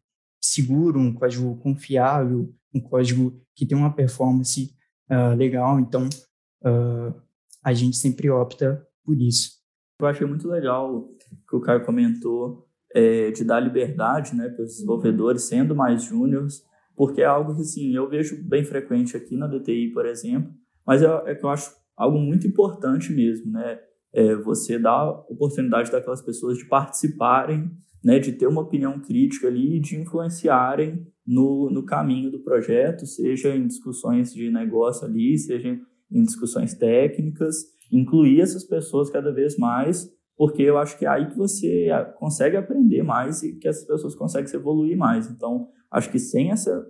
seguro, 0.41 0.99
um 0.99 1.13
código 1.13 1.57
confiável, 1.59 2.53
um 2.75 2.81
código 2.81 3.41
que 3.55 3.67
tem 3.67 3.77
uma 3.77 3.93
performance 3.93 4.75
uh, 5.11 5.35
legal. 5.35 5.79
Então, 5.79 6.09
uh, 6.65 7.15
a 7.63 7.73
gente 7.73 7.97
sempre 7.97 8.31
opta 8.31 8.87
por 9.05 9.21
isso. 9.21 9.56
Eu 9.99 10.07
achei 10.07 10.27
muito 10.27 10.47
legal 10.47 11.09
que 11.49 11.57
o 11.57 11.61
Caio 11.61 11.85
comentou 11.85 12.67
é, 12.95 13.31
de 13.31 13.45
dar 13.45 13.61
liberdade 13.61 14.37
né, 14.37 14.49
para 14.49 14.65
os 14.65 14.73
desenvolvedores, 14.73 15.45
sendo 15.45 15.75
mais 15.75 16.03
júniores, 16.03 16.63
porque 16.95 17.23
é 17.23 17.25
algo 17.25 17.55
que 17.55 17.63
assim, 17.63 17.95
eu 17.95 18.09
vejo 18.09 18.43
bem 18.47 18.63
frequente 18.63 19.17
aqui 19.17 19.37
na 19.37 19.47
DTI, 19.47 19.93
por 19.93 20.05
exemplo, 20.07 20.53
mas 20.87 21.03
é, 21.03 21.07
é 21.27 21.35
que 21.35 21.45
eu 21.45 21.51
acho 21.51 21.75
algo 21.97 22.19
muito 22.19 22.47
importante 22.47 23.13
mesmo, 23.13 23.51
né? 23.53 23.79
É 24.13 24.35
você 24.35 24.79
dar 24.79 25.11
oportunidade 25.29 25.91
daquelas 25.91 26.23
pessoas 26.23 26.57
de 26.57 26.67
participarem, 26.67 27.71
né, 28.03 28.19
de 28.19 28.33
ter 28.33 28.47
uma 28.47 28.63
opinião 28.63 29.01
crítica 29.01 29.49
ali 29.49 29.77
e 29.77 29.81
de 29.81 30.01
influenciarem 30.01 31.07
no, 31.27 31.71
no 31.71 31.85
caminho 31.85 32.31
do 32.31 32.39
projeto, 32.39 33.05
seja 33.05 33.55
em 33.55 33.67
discussões 33.67 34.33
de 34.33 34.51
negócio 34.51 35.07
ali, 35.07 35.37
seja 35.37 35.79
em 36.11 36.23
discussões 36.23 36.73
técnicas, 36.73 37.76
incluir 37.93 38.41
essas 38.41 38.65
pessoas 38.65 39.11
cada 39.11 39.33
vez 39.33 39.57
mais, 39.57 40.11
porque 40.37 40.63
eu 40.63 40.77
acho 40.79 40.99
que 40.99 41.07
é 41.07 41.09
aí 41.09 41.29
que 41.29 41.37
você 41.37 41.89
consegue 42.19 42.57
aprender 42.57 43.03
mais 43.03 43.43
e 43.43 43.55
que 43.57 43.67
essas 43.67 43.87
pessoas 43.87 44.15
conseguem 44.15 44.47
se 44.47 44.57
evoluir 44.57 44.97
mais. 44.97 45.31
Então, 45.31 45.69
acho 45.91 46.11
que 46.11 46.19
sem 46.19 46.51
essa 46.51 46.87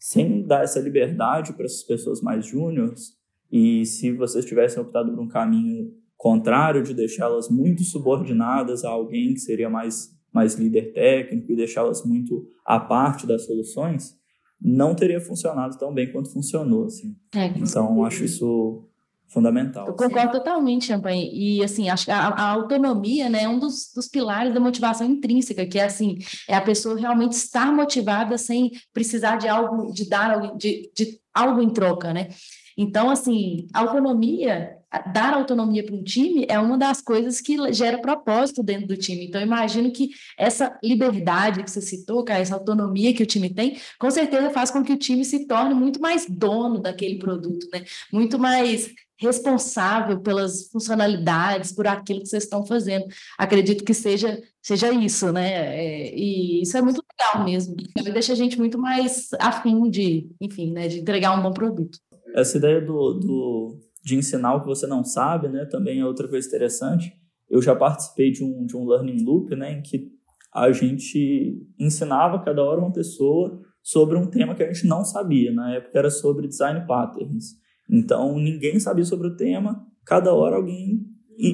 sem 0.00 0.46
dar 0.46 0.64
essa 0.64 0.80
liberdade 0.80 1.52
para 1.52 1.66
essas 1.66 1.82
pessoas 1.82 2.22
mais 2.22 2.46
júniores, 2.46 3.12
e 3.52 3.84
se 3.84 4.12
vocês 4.12 4.44
tivessem 4.44 4.82
optado 4.82 5.12
por 5.12 5.20
um 5.20 5.28
caminho 5.28 5.92
contrário 6.16 6.82
de 6.82 6.94
deixá-las 6.94 7.48
muito 7.48 7.84
subordinadas 7.84 8.84
a 8.84 8.88
alguém 8.88 9.34
que 9.34 9.40
seria 9.40 9.68
mais 9.68 10.16
mais 10.32 10.54
líder 10.54 10.92
técnico 10.92 11.52
e 11.52 11.56
deixá-las 11.56 12.04
muito 12.04 12.46
à 12.64 12.78
parte 12.78 13.26
das 13.26 13.46
soluções, 13.46 14.14
não 14.60 14.94
teria 14.94 15.20
funcionado 15.20 15.78
tão 15.78 15.92
bem 15.92 16.12
quanto 16.12 16.30
funcionou, 16.30 16.84
assim. 16.84 17.16
É, 17.34 17.46
então, 17.46 18.04
acho 18.04 18.24
isso 18.24 18.87
fundamental. 19.28 19.86
Eu 19.86 19.94
concordo 19.94 20.30
assim. 20.30 20.38
totalmente, 20.38 20.86
Champagne. 20.86 21.30
E, 21.32 21.62
assim, 21.62 21.88
acho 21.88 22.06
que 22.06 22.10
a, 22.10 22.28
a, 22.28 22.50
autonomia, 22.50 23.28
né, 23.28 23.42
é 23.42 23.48
um 23.48 23.58
dos, 23.58 23.92
dos 23.94 24.08
pilares 24.08 24.54
da 24.54 24.60
motivação 24.60 25.06
intrínseca, 25.06 25.66
que 25.66 25.78
é, 25.78 25.84
assim, 25.84 26.18
é 26.48 26.54
a 26.54 26.60
pessoa 26.60 26.98
realmente 26.98 27.32
estar 27.32 27.72
motivada 27.72 28.38
sem 28.38 28.72
precisar 28.92 29.36
de 29.36 29.46
algo, 29.46 29.92
de 29.92 30.08
dar 30.08 30.56
de, 30.56 30.90
de 30.94 31.20
algo 31.34 31.60
em 31.60 31.70
troca, 31.70 32.12
né? 32.12 32.28
Então, 32.76 33.10
assim, 33.10 33.66
autonomia, 33.74 34.78
dar 35.12 35.34
autonomia 35.34 35.84
para 35.84 35.96
um 35.96 36.02
time 36.02 36.46
é 36.48 36.58
uma 36.58 36.78
das 36.78 37.02
coisas 37.02 37.40
que 37.40 37.56
gera 37.72 37.98
propósito 37.98 38.62
dentro 38.62 38.86
do 38.86 38.96
time. 38.96 39.26
Então, 39.26 39.40
imagino 39.40 39.90
que 39.90 40.10
essa 40.38 40.78
liberdade 40.82 41.62
que 41.62 41.70
você 41.70 41.80
citou, 41.80 42.24
cara, 42.24 42.40
essa 42.40 42.54
autonomia 42.54 43.12
que 43.12 43.22
o 43.22 43.26
time 43.26 43.52
tem, 43.52 43.76
com 43.98 44.10
certeza 44.10 44.50
faz 44.50 44.70
com 44.70 44.84
que 44.84 44.92
o 44.92 44.96
time 44.96 45.24
se 45.24 45.46
torne 45.46 45.74
muito 45.74 46.00
mais 46.00 46.24
dono 46.28 46.80
daquele 46.80 47.18
produto, 47.18 47.66
né? 47.72 47.84
Muito 48.12 48.38
mais 48.38 48.88
responsável 49.18 50.20
pelas 50.20 50.68
funcionalidades, 50.70 51.72
por 51.72 51.86
aquilo 51.86 52.20
que 52.20 52.28
vocês 52.28 52.44
estão 52.44 52.64
fazendo. 52.64 53.04
Acredito 53.36 53.84
que 53.84 53.92
seja, 53.92 54.40
seja 54.62 54.92
isso, 54.92 55.32
né? 55.32 55.50
É, 55.76 56.14
e 56.16 56.62
isso 56.62 56.76
é 56.76 56.82
muito 56.82 57.02
legal 57.02 57.44
mesmo. 57.44 57.74
Deixa 58.12 58.32
a 58.32 58.36
gente 58.36 58.58
muito 58.58 58.78
mais 58.78 59.30
afim 59.40 59.90
de, 59.90 60.30
enfim, 60.40 60.72
né, 60.72 60.86
de 60.88 61.00
entregar 61.00 61.38
um 61.38 61.42
bom 61.42 61.52
produto. 61.52 61.98
Essa 62.34 62.58
ideia 62.58 62.80
do, 62.80 63.14
do, 63.14 63.80
de 64.04 64.14
ensinar 64.14 64.54
o 64.54 64.60
que 64.60 64.66
você 64.66 64.86
não 64.86 65.02
sabe, 65.02 65.48
né, 65.48 65.64
também 65.64 66.00
é 66.00 66.06
outra 66.06 66.28
coisa 66.28 66.46
interessante. 66.46 67.12
Eu 67.50 67.60
já 67.60 67.74
participei 67.74 68.30
de 68.30 68.44
um, 68.44 68.66
de 68.66 68.76
um 68.76 68.86
learning 68.86 69.24
loop, 69.24 69.56
né, 69.56 69.72
em 69.72 69.82
que 69.82 70.12
a 70.54 70.70
gente 70.70 71.60
ensinava 71.78 72.42
cada 72.44 72.62
hora 72.62 72.80
uma 72.80 72.92
pessoa 72.92 73.60
sobre 73.82 74.16
um 74.16 74.26
tema 74.26 74.54
que 74.54 74.62
a 74.62 74.72
gente 74.72 74.86
não 74.86 75.04
sabia. 75.04 75.52
Na 75.52 75.74
época 75.74 75.98
era 75.98 76.10
sobre 76.10 76.46
design 76.46 76.86
patterns. 76.86 77.54
Então, 77.90 78.38
ninguém 78.38 78.78
sabia 78.78 79.04
sobre 79.04 79.28
o 79.28 79.36
tema, 79.36 79.86
cada 80.04 80.32
hora 80.32 80.56
alguém 80.56 81.06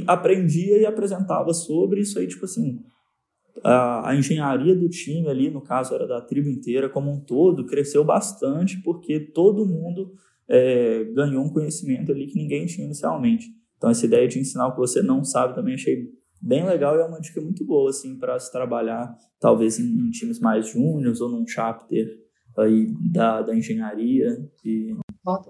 aprendia 0.06 0.78
e 0.78 0.86
apresentava 0.86 1.52
sobre 1.52 2.00
isso 2.00 2.18
aí, 2.18 2.26
tipo 2.26 2.44
assim, 2.44 2.80
a, 3.62 4.10
a, 4.10 4.16
engenharia 4.16 4.74
do 4.74 4.88
time 4.88 5.28
ali, 5.28 5.50
no 5.50 5.60
caso 5.60 5.94
era 5.94 6.06
da 6.06 6.20
tribo 6.20 6.48
inteira 6.48 6.88
como 6.88 7.12
um 7.12 7.20
todo, 7.20 7.66
cresceu 7.66 8.04
bastante 8.04 8.80
porque 8.82 9.20
todo 9.20 9.66
mundo 9.66 10.12
é, 10.48 11.04
ganhou 11.14 11.44
um 11.44 11.52
conhecimento 11.52 12.10
ali 12.10 12.26
que 12.26 12.38
ninguém 12.38 12.66
tinha 12.66 12.86
inicialmente. 12.86 13.46
Então, 13.76 13.90
essa 13.90 14.06
ideia 14.06 14.26
de 14.26 14.38
ensinar 14.38 14.68
o 14.68 14.72
que 14.72 14.78
você 14.78 15.02
não 15.02 15.22
sabe 15.22 15.54
também 15.54 15.74
achei 15.74 16.08
bem 16.40 16.64
legal 16.64 16.96
e 16.96 17.00
é 17.00 17.04
uma 17.04 17.20
dica 17.20 17.40
muito 17.40 17.64
boa, 17.64 17.90
assim, 17.90 18.18
para 18.18 18.38
se 18.38 18.50
trabalhar, 18.50 19.14
talvez 19.40 19.78
em, 19.78 19.84
em 19.84 20.10
times 20.10 20.40
mais 20.40 20.68
júniores 20.68 21.20
ou 21.20 21.28
num 21.28 21.46
chapter 21.46 22.06
aí 22.58 22.86
da, 23.12 23.42
da 23.42 23.56
engenharia. 23.56 24.28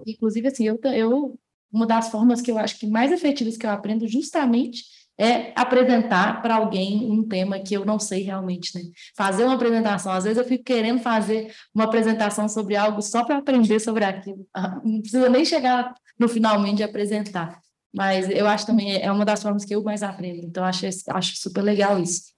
E 0.05 0.11
Inclusive, 0.13 0.47
assim, 0.47 0.65
eu, 0.65 0.79
eu, 0.93 1.39
uma 1.71 1.85
das 1.85 2.09
formas 2.09 2.41
que 2.41 2.51
eu 2.51 2.57
acho 2.57 2.79
que 2.79 2.87
mais 2.87 3.11
efetivas 3.11 3.57
que 3.57 3.65
eu 3.65 3.69
aprendo 3.69 4.07
justamente 4.07 4.83
é 5.17 5.53
apresentar 5.55 6.41
para 6.41 6.55
alguém 6.55 7.09
um 7.09 7.25
tema 7.25 7.59
que 7.59 7.73
eu 7.73 7.85
não 7.85 7.97
sei 7.97 8.23
realmente, 8.23 8.77
né? 8.77 8.83
Fazer 9.15 9.45
uma 9.45 9.55
apresentação. 9.55 10.11
Às 10.11 10.25
vezes 10.25 10.37
eu 10.37 10.43
fico 10.43 10.63
querendo 10.63 10.99
fazer 10.99 11.53
uma 11.73 11.85
apresentação 11.85 12.49
sobre 12.49 12.75
algo 12.75 13.01
só 13.01 13.23
para 13.23 13.37
aprender 13.37 13.79
sobre 13.79 14.03
aquilo. 14.03 14.45
Não 14.83 15.01
precisa 15.01 15.29
nem 15.29 15.45
chegar 15.45 15.93
no 16.19 16.27
finalmente 16.27 16.77
de 16.77 16.83
apresentar. 16.83 17.61
Mas 17.95 18.29
eu 18.29 18.45
acho 18.45 18.65
também 18.65 19.01
é 19.01 19.09
uma 19.09 19.23
das 19.23 19.41
formas 19.41 19.63
que 19.63 19.73
eu 19.73 19.81
mais 19.81 20.03
aprendo. 20.03 20.45
Então, 20.45 20.65
acho, 20.65 20.85
acho 20.85 21.37
super 21.37 21.61
legal 21.61 21.97
isso. 21.97 22.33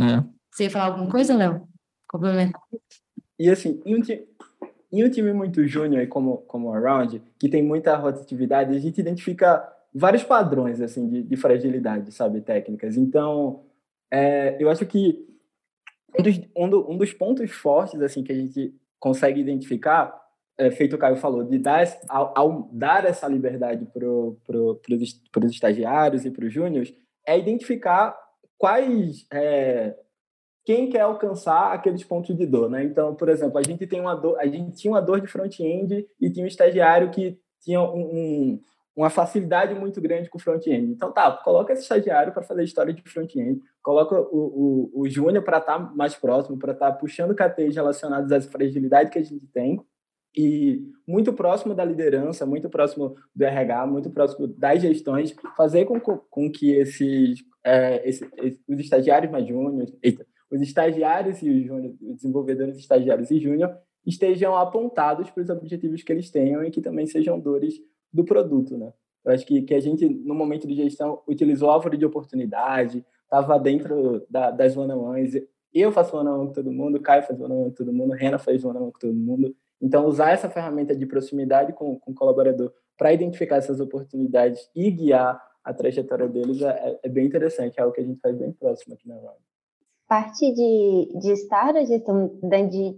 É. 0.00 0.24
Você 0.50 0.64
ia 0.64 0.70
falar 0.70 0.86
alguma 0.86 1.10
coisa, 1.10 1.36
Léo? 1.36 1.68
Complementar. 2.08 2.62
E 3.38 3.50
assim, 3.50 3.78
em 4.92 5.02
um 5.04 5.10
time 5.10 5.32
muito 5.32 5.66
júnior, 5.66 6.06
como, 6.08 6.38
como 6.46 6.68
o 6.68 6.74
Around, 6.74 7.22
que 7.38 7.48
tem 7.48 7.62
muita 7.62 7.96
rotatividade, 7.96 8.76
a 8.76 8.78
gente 8.78 9.00
identifica 9.00 9.66
vários 9.94 10.22
padrões 10.22 10.80
assim 10.80 11.08
de, 11.08 11.22
de 11.22 11.36
fragilidade, 11.36 12.12
sabe, 12.12 12.40
técnicas. 12.42 12.96
Então, 12.96 13.62
é, 14.10 14.56
eu 14.60 14.68
acho 14.68 14.84
que 14.84 15.26
um 16.18 16.22
dos, 16.22 16.40
um, 16.56 16.68
do, 16.68 16.90
um 16.90 16.96
dos 16.98 17.12
pontos 17.12 17.50
fortes 17.50 18.00
assim 18.02 18.22
que 18.22 18.32
a 18.32 18.34
gente 18.34 18.74
consegue 19.00 19.40
identificar, 19.40 20.14
é, 20.58 20.70
feito 20.70 20.94
o 20.94 20.98
Caio 20.98 21.16
falou, 21.16 21.42
de 21.42 21.58
dar, 21.58 21.84
ao, 22.08 22.32
ao 22.36 22.68
dar 22.70 23.06
essa 23.06 23.26
liberdade 23.26 23.86
para 23.86 24.06
pro, 24.46 24.80
os 24.88 25.50
estagiários 25.50 26.26
e 26.26 26.30
para 26.30 26.44
os 26.44 26.52
júniores, 26.52 26.94
é 27.26 27.38
identificar 27.38 28.16
quais 28.58 29.26
é, 29.32 29.96
quem 30.64 30.88
quer 30.88 31.00
alcançar 31.00 31.72
aqueles 31.72 32.04
pontos 32.04 32.36
de 32.36 32.46
dor, 32.46 32.70
né? 32.70 32.84
Então, 32.84 33.14
por 33.14 33.28
exemplo, 33.28 33.58
a 33.58 33.62
gente 33.62 33.86
tem 33.86 34.00
uma 34.00 34.14
dor, 34.14 34.38
a 34.38 34.46
gente 34.46 34.76
tinha 34.76 34.92
uma 34.92 35.00
dor 35.00 35.20
de 35.20 35.26
front-end 35.26 36.06
e 36.20 36.30
tinha 36.30 36.44
um 36.44 36.48
estagiário 36.48 37.10
que 37.10 37.38
tinha 37.60 37.80
um, 37.80 38.00
um, 38.00 38.60
uma 38.94 39.10
facilidade 39.10 39.74
muito 39.74 40.00
grande 40.00 40.28
com 40.28 40.38
front-end. 40.38 40.92
Então, 40.92 41.12
tá, 41.12 41.32
coloca 41.32 41.72
esse 41.72 41.82
estagiário 41.82 42.32
para 42.32 42.42
fazer 42.42 42.62
história 42.62 42.92
de 42.92 43.02
front-end, 43.02 43.60
coloca 43.82 44.20
o, 44.20 44.90
o, 44.94 45.00
o 45.02 45.08
júnior 45.08 45.42
para 45.42 45.58
estar 45.58 45.78
tá 45.78 45.92
mais 45.94 46.14
próximo, 46.14 46.58
para 46.58 46.72
estar 46.72 46.92
tá 46.92 46.96
puxando 46.96 47.34
KTs 47.34 47.74
relacionados 47.74 48.30
às 48.30 48.46
fragilidades 48.46 49.12
que 49.12 49.18
a 49.18 49.24
gente 49.24 49.46
tem 49.48 49.80
e 50.36 50.90
muito 51.06 51.32
próximo 51.32 51.74
da 51.74 51.84
liderança, 51.84 52.46
muito 52.46 52.70
próximo 52.70 53.16
do 53.34 53.44
RH, 53.44 53.86
muito 53.86 54.10
próximo 54.10 54.46
das 54.46 54.80
gestões, 54.80 55.34
fazer 55.56 55.84
com, 55.84 56.00
com 56.00 56.50
que 56.50 56.72
esses, 56.72 57.44
é, 57.62 58.08
esse, 58.08 58.24
os 58.66 58.80
estagiários 58.80 59.30
mais 59.30 59.46
júniores, 59.46 59.92
os 60.52 60.60
estagiários 60.60 61.42
e 61.42 61.50
os, 61.50 61.70
os 62.02 62.16
desenvolvedores 62.16 62.76
estagiários 62.76 63.30
e 63.30 63.40
júnior 63.40 63.74
estejam 64.06 64.54
apontados 64.54 65.30
para 65.30 65.42
os 65.42 65.48
objetivos 65.48 66.02
que 66.02 66.12
eles 66.12 66.30
tenham 66.30 66.62
e 66.62 66.70
que 66.70 66.82
também 66.82 67.06
sejam 67.06 67.40
dores 67.40 67.74
do 68.12 68.24
produto, 68.24 68.76
né? 68.76 68.92
Eu 69.24 69.32
acho 69.32 69.46
que, 69.46 69.62
que 69.62 69.72
a 69.72 69.80
gente, 69.80 70.06
no 70.06 70.34
momento 70.34 70.66
de 70.66 70.74
gestão, 70.74 71.22
utilizou 71.26 71.70
árvore 71.70 71.96
de 71.96 72.04
oportunidade, 72.04 73.06
estava 73.22 73.58
dentro 73.58 74.26
da, 74.28 74.50
das 74.50 74.76
one-on-ones. 74.76 75.40
Eu 75.72 75.92
faço 75.92 76.16
one-on-one 76.16 76.48
com 76.48 76.52
todo 76.52 76.72
mundo, 76.72 77.00
Caio 77.00 77.22
faz 77.22 77.40
one-on-one 77.40 77.70
com 77.70 77.76
todo 77.76 77.92
mundo, 77.92 78.12
Rena 78.12 78.38
faz 78.38 78.64
one-on-one 78.64 78.92
com 78.92 78.98
todo 78.98 79.14
mundo. 79.14 79.54
Então, 79.80 80.06
usar 80.06 80.32
essa 80.32 80.50
ferramenta 80.50 80.94
de 80.94 81.06
proximidade 81.06 81.72
com, 81.72 81.98
com 81.98 82.10
o 82.10 82.14
colaborador 82.14 82.72
para 82.98 83.12
identificar 83.12 83.56
essas 83.56 83.80
oportunidades 83.80 84.68
e 84.74 84.90
guiar 84.90 85.40
a 85.64 85.72
trajetória 85.72 86.28
deles 86.28 86.60
é, 86.60 86.98
é, 87.02 87.08
bem 87.08 87.26
interessante, 87.26 87.78
é 87.78 87.82
algo 87.82 87.94
que 87.94 88.00
a 88.00 88.04
gente 88.04 88.20
faz 88.20 88.36
bem 88.36 88.52
próximo 88.52 88.94
aqui 88.94 89.08
na 89.08 89.14
Round 89.14 89.51
parte 90.12 90.52
de, 90.52 91.18
de 91.20 91.32
estar 91.32 91.72
na 91.72 91.86
gestão 91.86 92.28
de 92.68 92.94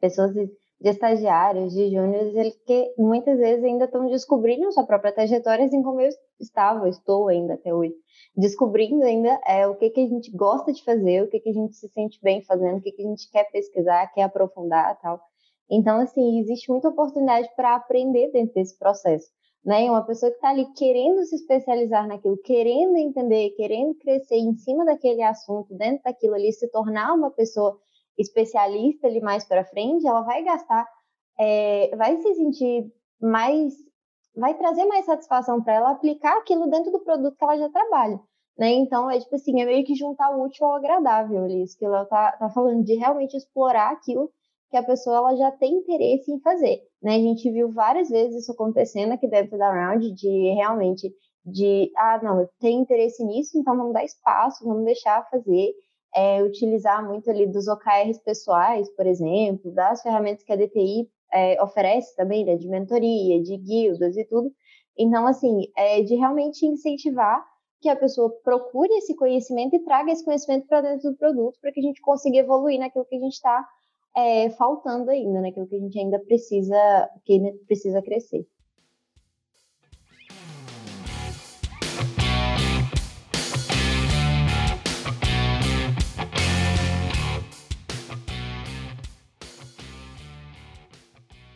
pessoas, 0.00 0.34
de 0.34 0.50
estagiários, 0.80 1.72
de 1.72 1.90
júniores, 1.90 2.56
que 2.66 2.92
muitas 2.98 3.38
vezes 3.38 3.62
ainda 3.62 3.84
estão 3.84 4.08
descobrindo 4.08 4.72
sua 4.72 4.84
própria 4.84 5.12
trajetória, 5.12 5.64
assim 5.64 5.80
como 5.80 6.00
eu 6.00 6.08
estava, 6.40 6.88
estou 6.88 7.28
ainda 7.28 7.54
até 7.54 7.72
hoje, 7.72 7.94
descobrindo 8.36 9.04
ainda 9.04 9.40
é, 9.46 9.64
o 9.68 9.76
que, 9.76 9.90
que 9.90 10.00
a 10.00 10.08
gente 10.08 10.36
gosta 10.36 10.72
de 10.72 10.82
fazer, 10.82 11.22
o 11.22 11.28
que, 11.28 11.38
que 11.38 11.50
a 11.50 11.52
gente 11.52 11.76
se 11.76 11.88
sente 11.90 12.18
bem 12.20 12.42
fazendo, 12.42 12.78
o 12.78 12.82
que, 12.82 12.90
que 12.90 13.02
a 13.02 13.06
gente 13.06 13.30
quer 13.30 13.44
pesquisar, 13.52 14.12
quer 14.12 14.22
aprofundar 14.24 14.98
tal. 15.00 15.20
Então, 15.70 16.00
assim, 16.00 16.40
existe 16.40 16.68
muita 16.68 16.88
oportunidade 16.88 17.48
para 17.54 17.76
aprender 17.76 18.32
dentro 18.32 18.54
desse 18.54 18.76
processo 18.76 19.35
né? 19.66 19.90
Uma 19.90 20.06
pessoa 20.06 20.30
que 20.30 20.36
está 20.36 20.50
ali 20.50 20.64
querendo 20.74 21.24
se 21.24 21.34
especializar 21.34 22.06
naquilo, 22.06 22.38
querendo 22.38 22.96
entender, 22.96 23.50
querendo 23.56 23.96
crescer 23.96 24.36
em 24.36 24.54
cima 24.54 24.84
daquele 24.84 25.22
assunto, 25.24 25.74
dentro 25.74 26.04
daquilo 26.04 26.34
ali, 26.34 26.52
se 26.52 26.70
tornar 26.70 27.12
uma 27.12 27.32
pessoa 27.32 27.76
especialista 28.16 29.08
ali 29.08 29.20
mais 29.20 29.44
para 29.44 29.64
frente, 29.64 30.06
ela 30.06 30.22
vai 30.22 30.44
gastar, 30.44 30.86
é, 31.36 31.94
vai 31.96 32.16
se 32.16 32.34
sentir 32.36 32.92
mais, 33.20 33.74
vai 34.36 34.54
trazer 34.56 34.84
mais 34.86 35.04
satisfação 35.04 35.60
para 35.60 35.74
ela 35.74 35.90
aplicar 35.90 36.38
aquilo 36.38 36.68
dentro 36.68 36.92
do 36.92 37.00
produto 37.00 37.36
que 37.36 37.44
ela 37.44 37.58
já 37.58 37.68
trabalha. 37.68 38.20
Né? 38.56 38.72
Então, 38.72 39.10
é 39.10 39.18
tipo 39.18 39.34
assim, 39.34 39.60
é 39.60 39.66
meio 39.66 39.84
que 39.84 39.96
juntar 39.96 40.30
o 40.30 40.44
útil 40.44 40.64
ao 40.64 40.76
agradável 40.76 41.44
ali, 41.44 41.64
isso 41.64 41.76
que 41.76 41.84
ela 41.84 42.04
tá, 42.06 42.32
tá 42.32 42.48
falando, 42.50 42.84
de 42.84 42.94
realmente 42.94 43.36
explorar 43.36 43.90
aquilo 43.90 44.30
que 44.70 44.76
a 44.76 44.82
pessoa 44.82 45.16
ela 45.16 45.36
já 45.36 45.50
tem 45.52 45.74
interesse 45.74 46.30
em 46.30 46.40
fazer. 46.40 46.80
Né? 47.02 47.16
A 47.16 47.20
gente 47.20 47.50
viu 47.50 47.72
várias 47.72 48.08
vezes 48.08 48.42
isso 48.42 48.52
acontecendo 48.52 49.12
aqui 49.12 49.28
dentro 49.28 49.56
da 49.56 49.72
Round, 49.72 50.12
de 50.12 50.54
realmente 50.54 51.12
de, 51.44 51.92
ah, 51.96 52.20
não, 52.22 52.48
tenho 52.58 52.82
interesse 52.82 53.24
nisso, 53.24 53.56
então 53.56 53.76
vamos 53.76 53.92
dar 53.92 54.04
espaço, 54.04 54.64
vamos 54.64 54.84
deixar 54.84 55.28
fazer, 55.30 55.74
é, 56.12 56.42
utilizar 56.42 57.06
muito 57.06 57.30
ali 57.30 57.46
dos 57.46 57.68
OKRs 57.68 58.18
pessoais, 58.24 58.90
por 58.96 59.06
exemplo, 59.06 59.70
das 59.72 60.02
ferramentas 60.02 60.42
que 60.42 60.52
a 60.52 60.56
DTI 60.56 61.08
é, 61.32 61.62
oferece 61.62 62.16
também, 62.16 62.44
né, 62.44 62.56
de 62.56 62.68
mentoria, 62.68 63.40
de 63.40 63.56
guildas 63.58 64.16
e 64.16 64.24
tudo. 64.24 64.50
Então, 64.98 65.26
assim, 65.26 65.70
é 65.76 66.02
de 66.02 66.14
realmente 66.16 66.66
incentivar 66.66 67.44
que 67.80 67.88
a 67.88 67.96
pessoa 67.96 68.30
procure 68.42 68.92
esse 68.94 69.14
conhecimento 69.14 69.76
e 69.76 69.84
traga 69.84 70.10
esse 70.10 70.24
conhecimento 70.24 70.66
para 70.66 70.80
dentro 70.80 71.10
do 71.10 71.16
produto 71.16 71.58
para 71.60 71.70
que 71.70 71.80
a 71.80 71.82
gente 71.82 72.00
consiga 72.00 72.38
evoluir 72.38 72.80
naquilo 72.80 73.04
que 73.04 73.16
a 73.16 73.20
gente 73.20 73.34
está 73.34 73.64
é, 74.16 74.50
faltando 74.50 75.10
ainda, 75.10 75.40
né? 75.40 75.50
Aquilo 75.50 75.66
que 75.66 75.76
a 75.76 75.80
gente 75.80 75.98
ainda 75.98 76.18
precisa, 76.18 77.10
que 77.24 77.38
precisa 77.66 78.02
crescer. 78.02 78.46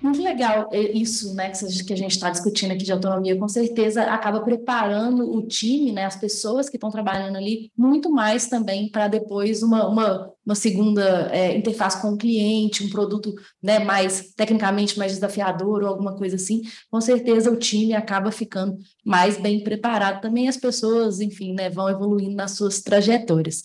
Muito 0.03 0.23
legal 0.23 0.69
isso, 0.73 1.35
né, 1.35 1.51
que 1.87 1.93
a 1.93 1.97
gente 1.97 2.13
está 2.13 2.31
discutindo 2.31 2.73
aqui 2.73 2.85
de 2.85 2.93
autonomia, 2.93 3.37
com 3.37 3.49
certeza 3.49 4.03
acaba 4.05 4.41
preparando 4.41 5.31
o 5.31 5.47
time, 5.47 5.93
né, 5.93 6.05
as 6.05 6.17
pessoas 6.17 6.69
que 6.69 6.77
estão 6.77 6.91
trabalhando 6.91 7.37
ali, 7.37 7.71
muito 7.77 8.11
mais 8.11 8.49
também 8.49 8.91
para 8.91 9.09
depois 9.09 9.63
uma, 9.63 9.89
uma, 9.89 10.33
uma 10.45 10.55
segunda 10.55 11.29
é, 11.33 11.57
interface 11.57 12.01
com 12.01 12.13
o 12.13 12.17
cliente, 12.17 12.85
um 12.85 12.91
produto 12.91 13.35
né, 13.63 13.79
mais 13.79 14.33
tecnicamente 14.35 14.99
mais 14.99 15.13
desafiador 15.13 15.83
ou 15.83 15.89
alguma 15.89 16.17
coisa 16.17 16.37
assim, 16.37 16.63
com 16.91 17.01
certeza 17.01 17.51
o 17.51 17.57
time 17.57 17.95
acaba 17.95 18.33
ficando 18.33 18.77
mais 19.05 19.37
bem 19.37 19.63
preparado. 19.63 20.21
Também 20.21 20.49
as 20.49 20.57
pessoas, 20.57 21.21
enfim, 21.21 21.53
né, 21.53 21.69
vão 21.69 21.89
evoluindo 21.89 22.35
nas 22.35 22.53
suas 22.53 22.81
trajetórias. 22.81 23.65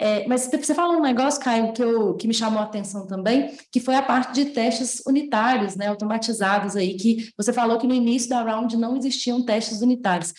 É, 0.00 0.26
mas 0.26 0.48
você 0.50 0.74
falou 0.74 0.96
um 0.96 1.02
negócio, 1.02 1.42
Caio, 1.42 1.74
que, 1.74 1.82
eu, 1.82 2.14
que 2.14 2.26
me 2.26 2.32
chamou 2.32 2.58
a 2.58 2.64
atenção 2.64 3.06
também, 3.06 3.50
que 3.70 3.78
foi 3.78 3.94
a 3.94 4.02
parte 4.02 4.32
de 4.32 4.46
testes 4.46 5.02
unitários, 5.06 5.76
né, 5.76 5.88
automatizados 5.88 6.74
aí, 6.74 6.94
que 6.94 7.28
você 7.36 7.52
falou 7.52 7.76
que 7.78 7.86
no 7.86 7.92
início 7.92 8.30
da 8.30 8.42
round 8.42 8.78
não 8.78 8.96
existiam 8.96 9.44
testes 9.44 9.82
unitários. 9.82 10.32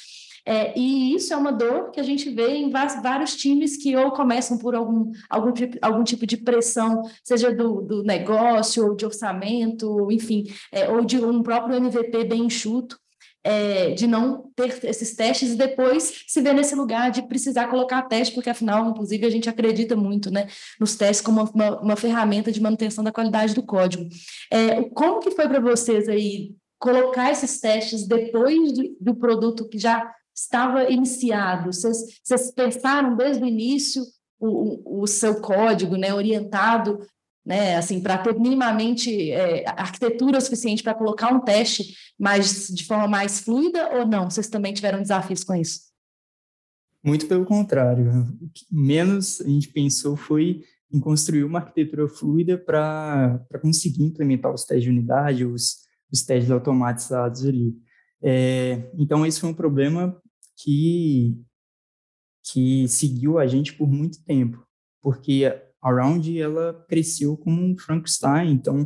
É, 0.43 0.77
e 0.77 1.13
isso 1.13 1.31
é 1.31 1.37
uma 1.37 1.51
dor 1.51 1.91
que 1.91 1.99
a 1.99 2.03
gente 2.03 2.27
vê 2.31 2.55
em 2.55 2.71
vários 2.71 3.35
times 3.35 3.77
que 3.77 3.95
ou 3.95 4.09
começam 4.11 4.57
por 4.57 4.73
algum, 4.73 5.11
algum, 5.29 5.53
algum 5.79 6.03
tipo 6.03 6.25
de 6.25 6.37
pressão, 6.37 7.03
seja 7.23 7.53
do, 7.53 7.81
do 7.81 8.03
negócio, 8.03 8.83
ou 8.87 8.95
de 8.95 9.05
orçamento, 9.05 10.11
enfim, 10.11 10.45
é, 10.71 10.89
ou 10.89 11.05
de 11.05 11.23
um 11.23 11.43
próprio 11.43 11.75
MVP 11.75 12.23
bem 12.25 12.45
enxuto, 12.45 12.97
é, 13.43 13.91
de 13.91 14.05
não 14.05 14.51
ter 14.55 14.85
esses 14.85 15.15
testes 15.15 15.51
e 15.51 15.55
depois 15.55 16.23
se 16.27 16.41
ver 16.41 16.53
nesse 16.53 16.75
lugar 16.75 17.11
de 17.11 17.23
precisar 17.23 17.67
colocar 17.67 18.03
teste, 18.03 18.33
porque 18.33 18.49
afinal, 18.49 18.89
inclusive, 18.89 19.25
a 19.25 19.29
gente 19.29 19.49
acredita 19.49 19.95
muito 19.95 20.31
né, 20.31 20.47
nos 20.79 20.95
testes 20.95 21.21
como 21.21 21.43
uma, 21.43 21.81
uma 21.81 21.95
ferramenta 21.95 22.51
de 22.51 22.61
manutenção 22.61 23.03
da 23.03 23.11
qualidade 23.11 23.53
do 23.53 23.63
código. 23.63 24.07
É, 24.51 24.83
como 24.89 25.19
que 25.19 25.31
foi 25.31 25.47
para 25.47 25.59
vocês 25.59 26.07
aí 26.07 26.55
colocar 26.79 27.31
esses 27.31 27.59
testes 27.59 28.07
depois 28.07 28.73
do, 28.73 28.97
do 28.99 29.15
produto 29.15 29.67
que 29.67 29.79
já 29.79 30.13
estava 30.35 30.89
iniciado? 30.89 31.73
Vocês, 31.73 31.97
vocês 32.23 32.51
pensaram 32.51 33.15
desde 33.15 33.43
o 33.43 33.47
início 33.47 34.03
o, 34.39 35.03
o, 35.03 35.07
seu 35.07 35.39
código 35.39 35.95
né, 35.95 36.11
orientado 36.13 36.99
né, 37.45 37.75
assim, 37.75 38.01
para 38.01 38.17
ter 38.17 38.39
minimamente 38.39 39.31
é, 39.31 39.67
arquitetura 39.67 40.39
suficiente 40.39 40.83
para 40.83 40.93
colocar 40.93 41.33
um 41.33 41.39
teste, 41.39 41.95
mas 42.19 42.67
de 42.67 42.85
forma 42.85 43.07
mais 43.07 43.39
fluida 43.39 43.89
ou 43.97 44.05
não? 44.05 44.29
Vocês 44.29 44.47
também 44.47 44.73
tiveram 44.73 45.01
desafios 45.01 45.43
com 45.43 45.55
isso? 45.55 45.91
Muito 47.03 47.25
pelo 47.27 47.45
contrário. 47.45 48.11
O 48.39 48.49
que 48.49 48.65
menos 48.71 49.41
a 49.41 49.47
gente 49.47 49.69
pensou 49.69 50.15
foi 50.15 50.63
em 50.93 50.99
construir 50.99 51.43
uma 51.43 51.59
arquitetura 51.59 52.07
fluida 52.07 52.57
para 52.57 53.43
conseguir 53.61 54.03
implementar 54.03 54.53
os 54.53 54.65
testes 54.65 54.83
de 54.83 54.89
unidade, 54.89 55.45
os, 55.45 55.77
os 56.11 56.21
testes 56.21 56.51
automatizados 56.51 57.45
ali. 57.45 57.75
É, 58.21 58.91
então, 58.97 59.25
esse 59.25 59.39
foi 59.39 59.49
um 59.49 59.53
problema 59.53 60.21
que, 60.57 61.41
que 62.43 62.87
seguiu 62.87 63.39
a 63.39 63.47
gente 63.47 63.73
por 63.73 63.89
muito 63.89 64.23
tempo, 64.23 64.63
porque 65.01 65.51
a 65.81 65.91
Round 65.91 66.39
ela 66.39 66.85
cresceu 66.87 67.35
como 67.37 67.61
um 67.61 67.77
Frankenstein, 67.77 68.51
então 68.51 68.83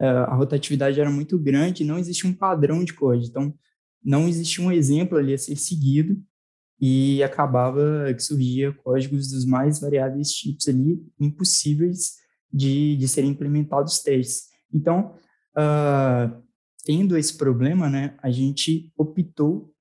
uh, 0.00 0.26
a 0.28 0.34
rotatividade 0.34 1.00
era 1.00 1.10
muito 1.10 1.38
grande, 1.38 1.84
não 1.84 1.98
existia 1.98 2.28
um 2.28 2.34
padrão 2.34 2.84
de 2.84 2.92
código, 2.92 3.26
então 3.28 3.54
não 4.04 4.28
existia 4.28 4.64
um 4.64 4.70
exemplo 4.70 5.18
ali 5.18 5.34
a 5.34 5.38
ser 5.38 5.56
seguido 5.56 6.20
e 6.80 7.22
acabava 7.22 8.12
que 8.14 8.22
surgia 8.22 8.72
códigos 8.72 9.30
dos 9.30 9.46
mais 9.46 9.80
variáveis 9.80 10.30
tipos 10.30 10.68
ali, 10.68 11.02
impossíveis 11.18 12.16
de, 12.52 12.96
de 12.96 13.08
serem 13.08 13.30
implementados 13.30 14.00
testes. 14.00 14.48
Então, 14.72 15.14
uh, 15.56 16.42
tendo 16.84 17.16
esse 17.16 17.36
problema, 17.36 17.88
né, 17.88 18.16
a 18.22 18.30
gente 18.30 18.92
optou 18.96 19.72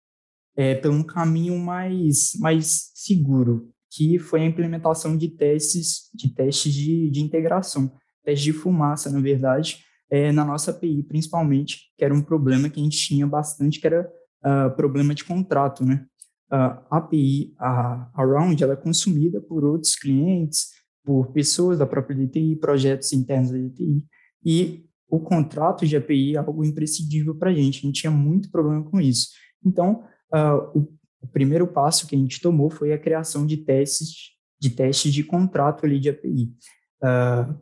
é, 0.56 0.74
por 0.74 0.90
um 0.90 1.04
caminho 1.04 1.58
mais, 1.60 2.32
mais 2.40 2.92
seguro, 2.96 3.72
que 3.96 4.20
foi 4.20 4.42
a 4.42 4.46
implementação 4.46 5.16
de 5.16 5.30
testes 5.30 6.10
de 6.14 6.28
testes 6.34 6.74
de, 6.74 7.10
de 7.10 7.22
integração, 7.22 7.92
testes 8.24 8.44
de 8.44 8.52
fumaça, 8.52 9.10
na 9.10 9.22
verdade, 9.22 9.80
é, 10.10 10.32
na 10.32 10.44
nossa 10.44 10.72
API, 10.72 11.04
principalmente, 11.04 11.94
que 11.98 12.04
era 12.04 12.14
um 12.14 12.22
problema 12.22 12.70
que 12.70 12.80
a 12.80 12.84
gente 12.84 12.98
tinha 12.98 13.26
bastante, 13.26 13.80
que 13.80 13.88
era 13.88 14.08
uh, 14.44 14.76
problema 14.76 15.16
de 15.16 15.24
contrato, 15.24 15.86
né? 15.86 16.06
Uh, 16.52 16.78
a 16.92 16.98
API, 16.98 17.56
a, 17.58 18.12
a 18.14 18.26
Round, 18.26 18.62
ela 18.62 18.74
é 18.74 18.78
consumida 18.78 19.42
por 19.42 19.64
outros 19.64 19.96
clientes, 19.96 20.70
por 21.04 21.32
pessoas 21.32 21.80
da 21.80 21.86
própria 21.86 22.16
DTI, 22.16 22.56
projetos 22.58 23.14
internos 23.14 23.52
da 23.52 23.58
DTI, 23.58 24.06
e 24.44 24.86
o 25.08 25.20
contrato 25.20 25.86
de 25.86 25.96
API 25.96 26.36
é 26.36 26.40
algo 26.40 26.66
imprescindível 26.66 27.36
para 27.36 27.52
a 27.52 27.54
gente, 27.54 27.80
a 27.80 27.82
gente 27.82 28.02
tinha 28.02 28.12
muito 28.12 28.52
problema 28.52 28.84
com 28.84 29.00
isso. 29.00 29.30
Então, 29.64 30.04
uh, 30.34 30.80
o 30.80 30.88
o 31.26 31.28
primeiro 31.28 31.68
passo 31.68 32.08
que 32.08 32.16
a 32.16 32.20
gente 32.20 32.40
tomou 32.40 32.70
foi 32.70 32.94
a 32.94 33.00
criação 33.00 33.46
de 33.46 33.58
testes 33.58 34.36
de 34.60 34.70
testes 34.70 35.14
de 35.14 35.24
contrato 35.24 35.86
ali 35.86 36.00
de 36.00 36.10
API. 36.10 36.44
Uh, 37.02 37.04
ah, 37.04 37.56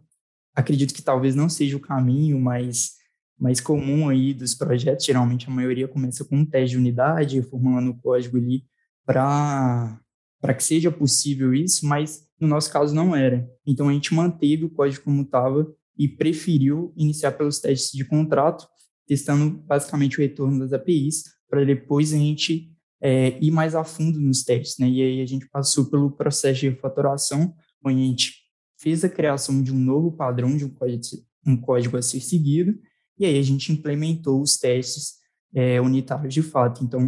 acredito 0.53 0.93
que 0.93 1.01
talvez 1.01 1.34
não 1.34 1.49
seja 1.49 1.76
o 1.76 1.80
caminho 1.80 2.39
mais 2.39 2.91
mais 3.39 3.59
comum 3.59 4.07
aí 4.09 4.34
dos 4.34 4.53
projetos. 4.53 5.05
Geralmente 5.05 5.47
a 5.47 5.51
maioria 5.51 5.88
começa 5.88 6.24
com 6.24 6.38
um 6.38 6.45
teste 6.45 6.72
de 6.72 6.78
unidade, 6.78 7.41
formulando 7.41 7.91
o 7.91 7.97
código 7.97 8.38
ali 8.38 8.64
para 9.05 9.99
para 10.39 10.53
que 10.53 10.64
seja 10.64 10.91
possível 10.91 11.53
isso, 11.53 11.86
mas 11.86 12.28
no 12.38 12.49
nosso 12.49 12.72
caso 12.72 12.93
não 12.93 13.16
era. 13.16 13.49
Então 13.66 13.88
a 13.88 13.93
gente 13.93 14.14
manteve 14.14 14.66
o 14.66 14.70
código 14.70 15.05
como 15.05 15.22
estava 15.22 15.74
e 15.97 16.05
preferiu 16.05 16.93
iniciar 16.97 17.32
pelos 17.32 17.59
testes 17.59 17.93
de 17.93 18.03
contrato, 18.03 18.68
testando 19.07 19.49
basicamente 19.49 20.18
o 20.18 20.22
retorno 20.22 20.59
das 20.59 20.74
APIs, 20.74 21.24
para 21.49 21.64
depois 21.64 22.11
a 22.14 22.18
gente 22.18 22.72
é, 23.04 23.38
ir 23.43 23.51
mais 23.51 23.76
a 23.76 23.84
fundo 23.84 24.18
nos 24.18 24.43
testes, 24.43 24.78
né? 24.78 24.88
E 24.88 25.01
aí 25.01 25.22
a 25.22 25.26
gente 25.26 25.49
passou 25.49 25.89
pelo 25.89 26.10
processo 26.10 26.62
de 26.62 26.70
refatoração, 26.70 27.54
onde 27.86 28.01
a 28.01 28.06
gente 28.06 28.34
fez 28.80 29.04
a 29.04 29.10
criação 29.10 29.62
de 29.62 29.74
um 29.74 29.80
novo 29.80 30.14
padrão, 30.14 30.56
de 30.56 30.64
um 30.64 30.70
código, 30.70 31.01
um 31.45 31.58
código 31.58 31.97
a 31.97 32.01
ser 32.01 32.22
seguido, 32.22 32.80
e 33.20 33.26
aí 33.26 33.38
a 33.38 33.41
gente 33.41 33.74
implementou 33.74 34.41
os 34.41 34.58
testes 34.58 35.16
é, 35.54 35.82
unitários 35.82 36.34
de 36.34 36.41
fato. 36.41 36.82
Então, 36.82 37.08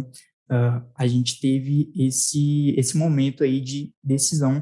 uh, 0.50 0.86
a 0.94 1.06
gente 1.06 1.40
teve 1.40 1.90
esse, 1.96 2.74
esse 2.76 2.96
momento 2.96 3.42
aí 3.42 3.60
de 3.60 3.92
decisão. 4.04 4.58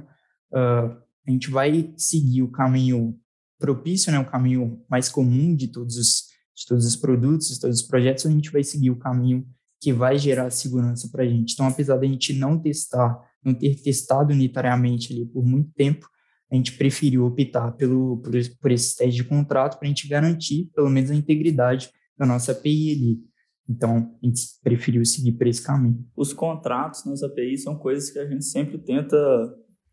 Uh, 0.52 0.96
a 1.26 1.30
gente 1.30 1.50
vai 1.50 1.92
seguir 1.96 2.42
o 2.42 2.50
caminho 2.50 3.18
propício, 3.58 4.12
né, 4.12 4.18
o 4.18 4.30
caminho 4.30 4.82
mais 4.88 5.08
comum 5.08 5.54
de 5.54 5.68
todos 5.68 5.96
os, 5.96 6.24
de 6.56 6.66
todos 6.66 6.86
os 6.86 6.96
produtos, 6.96 7.48
de 7.48 7.60
todos 7.60 7.80
os 7.80 7.86
projetos, 7.86 8.24
ou 8.24 8.30
a 8.30 8.34
gente 8.34 8.50
vai 8.50 8.62
seguir 8.62 8.90
o 8.90 8.98
caminho 8.98 9.46
que 9.84 9.92
vai 9.92 10.16
gerar 10.16 10.48
segurança 10.48 11.10
para 11.12 11.24
a 11.24 11.28
gente. 11.28 11.52
Então, 11.52 11.66
apesar 11.66 11.98
da 11.98 12.06
gente 12.06 12.32
não 12.32 12.58
testar, 12.58 13.20
não 13.44 13.52
ter 13.52 13.74
testado 13.82 14.32
unitariamente 14.32 15.12
ali 15.12 15.26
por 15.26 15.44
muito 15.44 15.70
tempo, 15.74 16.08
a 16.50 16.54
gente 16.54 16.72
preferiu 16.72 17.26
optar 17.26 17.72
pelo, 17.72 18.16
por, 18.22 18.32
por 18.62 18.70
esse 18.72 18.96
teste 18.96 19.16
de 19.16 19.24
contrato 19.24 19.78
para 19.78 19.86
a 19.86 19.88
gente 19.90 20.08
garantir, 20.08 20.70
pelo 20.74 20.88
menos, 20.88 21.10
a 21.10 21.14
integridade 21.14 21.90
da 22.16 22.24
nossa 22.24 22.52
API 22.52 22.92
ali. 22.92 23.20
Então, 23.68 24.16
a 24.22 24.26
gente 24.26 24.40
preferiu 24.62 25.04
seguir 25.04 25.32
por 25.32 25.46
esse 25.46 25.62
caminho. 25.62 26.02
Os 26.16 26.32
contratos 26.32 27.04
nas 27.04 27.22
APIs 27.22 27.62
são 27.62 27.76
coisas 27.76 28.08
que 28.08 28.18
a 28.18 28.26
gente 28.26 28.46
sempre 28.46 28.78
tenta 28.78 29.16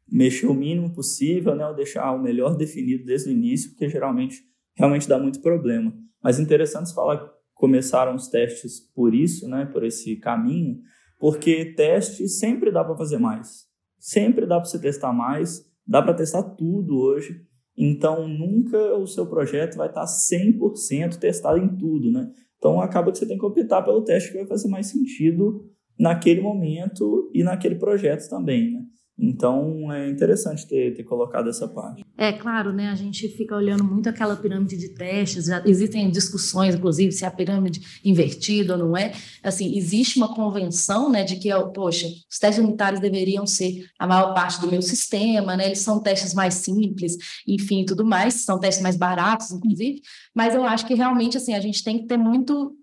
mexer 0.09 0.47
o 0.47 0.53
mínimo 0.53 0.93
possível, 0.93 1.53
né, 1.53 1.67
ou 1.67 1.75
deixar 1.75 2.13
o 2.13 2.21
melhor 2.21 2.55
definido 2.55 3.03
desde 3.03 3.29
o 3.29 3.33
início, 3.33 3.71
porque 3.71 3.89
geralmente 3.89 4.37
realmente 4.77 5.05
dá 5.05 5.19
muito 5.19 5.41
problema. 5.41 5.93
Mas 6.23 6.39
interessante 6.39 6.93
falar 6.93 7.29
começaram 7.61 8.15
os 8.15 8.27
testes 8.27 8.79
por 8.79 9.13
isso, 9.13 9.47
né, 9.47 9.67
por 9.71 9.83
esse 9.83 10.15
caminho, 10.15 10.79
porque 11.19 11.63
teste 11.75 12.27
sempre 12.27 12.71
dá 12.71 12.83
para 12.83 12.97
fazer 12.97 13.19
mais. 13.19 13.67
Sempre 13.99 14.47
dá 14.47 14.59
para 14.59 14.65
você 14.65 14.79
testar 14.79 15.13
mais, 15.13 15.63
dá 15.85 16.01
para 16.01 16.15
testar 16.15 16.41
tudo 16.41 16.97
hoje. 16.97 17.45
Então, 17.77 18.27
nunca 18.27 18.95
o 18.95 19.05
seu 19.05 19.27
projeto 19.27 19.77
vai 19.77 19.89
estar 19.89 20.05
100% 20.05 21.19
testado 21.19 21.59
em 21.59 21.77
tudo, 21.77 22.11
né? 22.11 22.31
Então, 22.57 22.81
acaba 22.81 23.11
que 23.11 23.19
você 23.19 23.27
tem 23.27 23.37
que 23.37 23.45
optar 23.45 23.83
pelo 23.83 24.03
teste 24.03 24.31
que 24.31 24.37
vai 24.39 24.47
fazer 24.47 24.67
mais 24.67 24.87
sentido 24.87 25.63
naquele 25.99 26.41
momento 26.41 27.29
e 27.31 27.43
naquele 27.43 27.75
projeto 27.75 28.27
também, 28.27 28.71
né? 28.71 28.81
Então 29.21 29.91
é 29.93 30.09
interessante 30.09 30.67
ter, 30.67 30.95
ter 30.95 31.03
colocado 31.03 31.47
essa 31.47 31.67
parte. 31.67 32.03
É 32.17 32.33
claro, 32.33 32.73
né? 32.73 32.89
A 32.89 32.95
gente 32.95 33.27
fica 33.29 33.55
olhando 33.55 33.83
muito 33.83 34.09
aquela 34.09 34.35
pirâmide 34.35 34.75
de 34.75 34.89
testes. 34.89 35.45
Já 35.45 35.61
existem 35.63 36.09
discussões, 36.09 36.73
inclusive, 36.73 37.11
se 37.11 37.23
é 37.23 37.27
a 37.27 37.31
pirâmide 37.31 37.99
invertida 38.03 38.73
ou 38.73 38.79
não 38.79 38.97
é. 38.97 39.13
Assim, 39.43 39.77
existe 39.77 40.17
uma 40.17 40.33
convenção, 40.33 41.09
né, 41.09 41.23
de 41.23 41.35
que, 41.35 41.49
poxa, 41.73 42.07
os 42.29 42.39
testes 42.39 42.63
unitários 42.63 42.99
deveriam 42.99 43.45
ser 43.45 43.85
a 43.99 44.07
maior 44.07 44.33
parte 44.33 44.59
do 44.59 44.69
meu 44.69 44.81
sistema, 44.81 45.55
né? 45.55 45.67
Eles 45.67 45.79
são 45.79 46.01
testes 46.01 46.33
mais 46.33 46.55
simples, 46.55 47.15
enfim, 47.47 47.85
tudo 47.85 48.03
mais. 48.03 48.43
São 48.43 48.59
testes 48.59 48.81
mais 48.81 48.97
baratos, 48.97 49.51
inclusive. 49.51 50.01
Mas 50.33 50.55
eu 50.55 50.63
acho 50.65 50.87
que 50.87 50.95
realmente, 50.95 51.37
assim, 51.37 51.53
a 51.53 51.59
gente 51.59 51.83
tem 51.83 51.99
que 51.99 52.07
ter 52.07 52.17
muito 52.17 52.75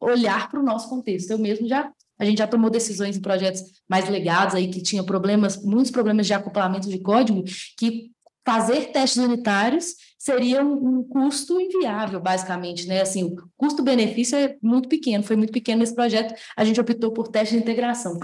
olhar 0.00 0.48
para 0.48 0.60
o 0.60 0.64
nosso 0.64 0.88
contexto. 0.88 1.30
Eu 1.30 1.38
mesmo 1.38 1.66
já 1.66 1.90
a 2.18 2.24
gente 2.24 2.38
já 2.38 2.46
tomou 2.46 2.70
decisões 2.70 3.16
em 3.16 3.20
projetos 3.20 3.62
mais 3.88 4.08
legados 4.08 4.54
aí 4.54 4.68
que 4.68 4.82
tinha 4.82 5.02
problemas, 5.02 5.62
muitos 5.62 5.90
problemas 5.90 6.26
de 6.26 6.34
acoplamento 6.34 6.88
de 6.88 6.98
código, 6.98 7.44
que 7.78 8.10
fazer 8.44 8.92
testes 8.92 9.22
unitários 9.22 9.94
seria 10.18 10.64
um, 10.64 10.98
um, 10.98 11.02
custo 11.02 11.60
inviável, 11.60 12.20
basicamente, 12.20 12.86
né? 12.86 13.00
Assim, 13.00 13.24
o 13.24 13.36
custo-benefício 13.56 14.36
é 14.36 14.56
muito 14.62 14.88
pequeno, 14.88 15.24
foi 15.24 15.36
muito 15.36 15.52
pequeno 15.52 15.80
nesse 15.80 15.94
projeto, 15.94 16.34
a 16.56 16.64
gente 16.64 16.80
optou 16.80 17.12
por 17.12 17.28
teste 17.28 17.54
de 17.54 17.60
integração. 17.60 18.18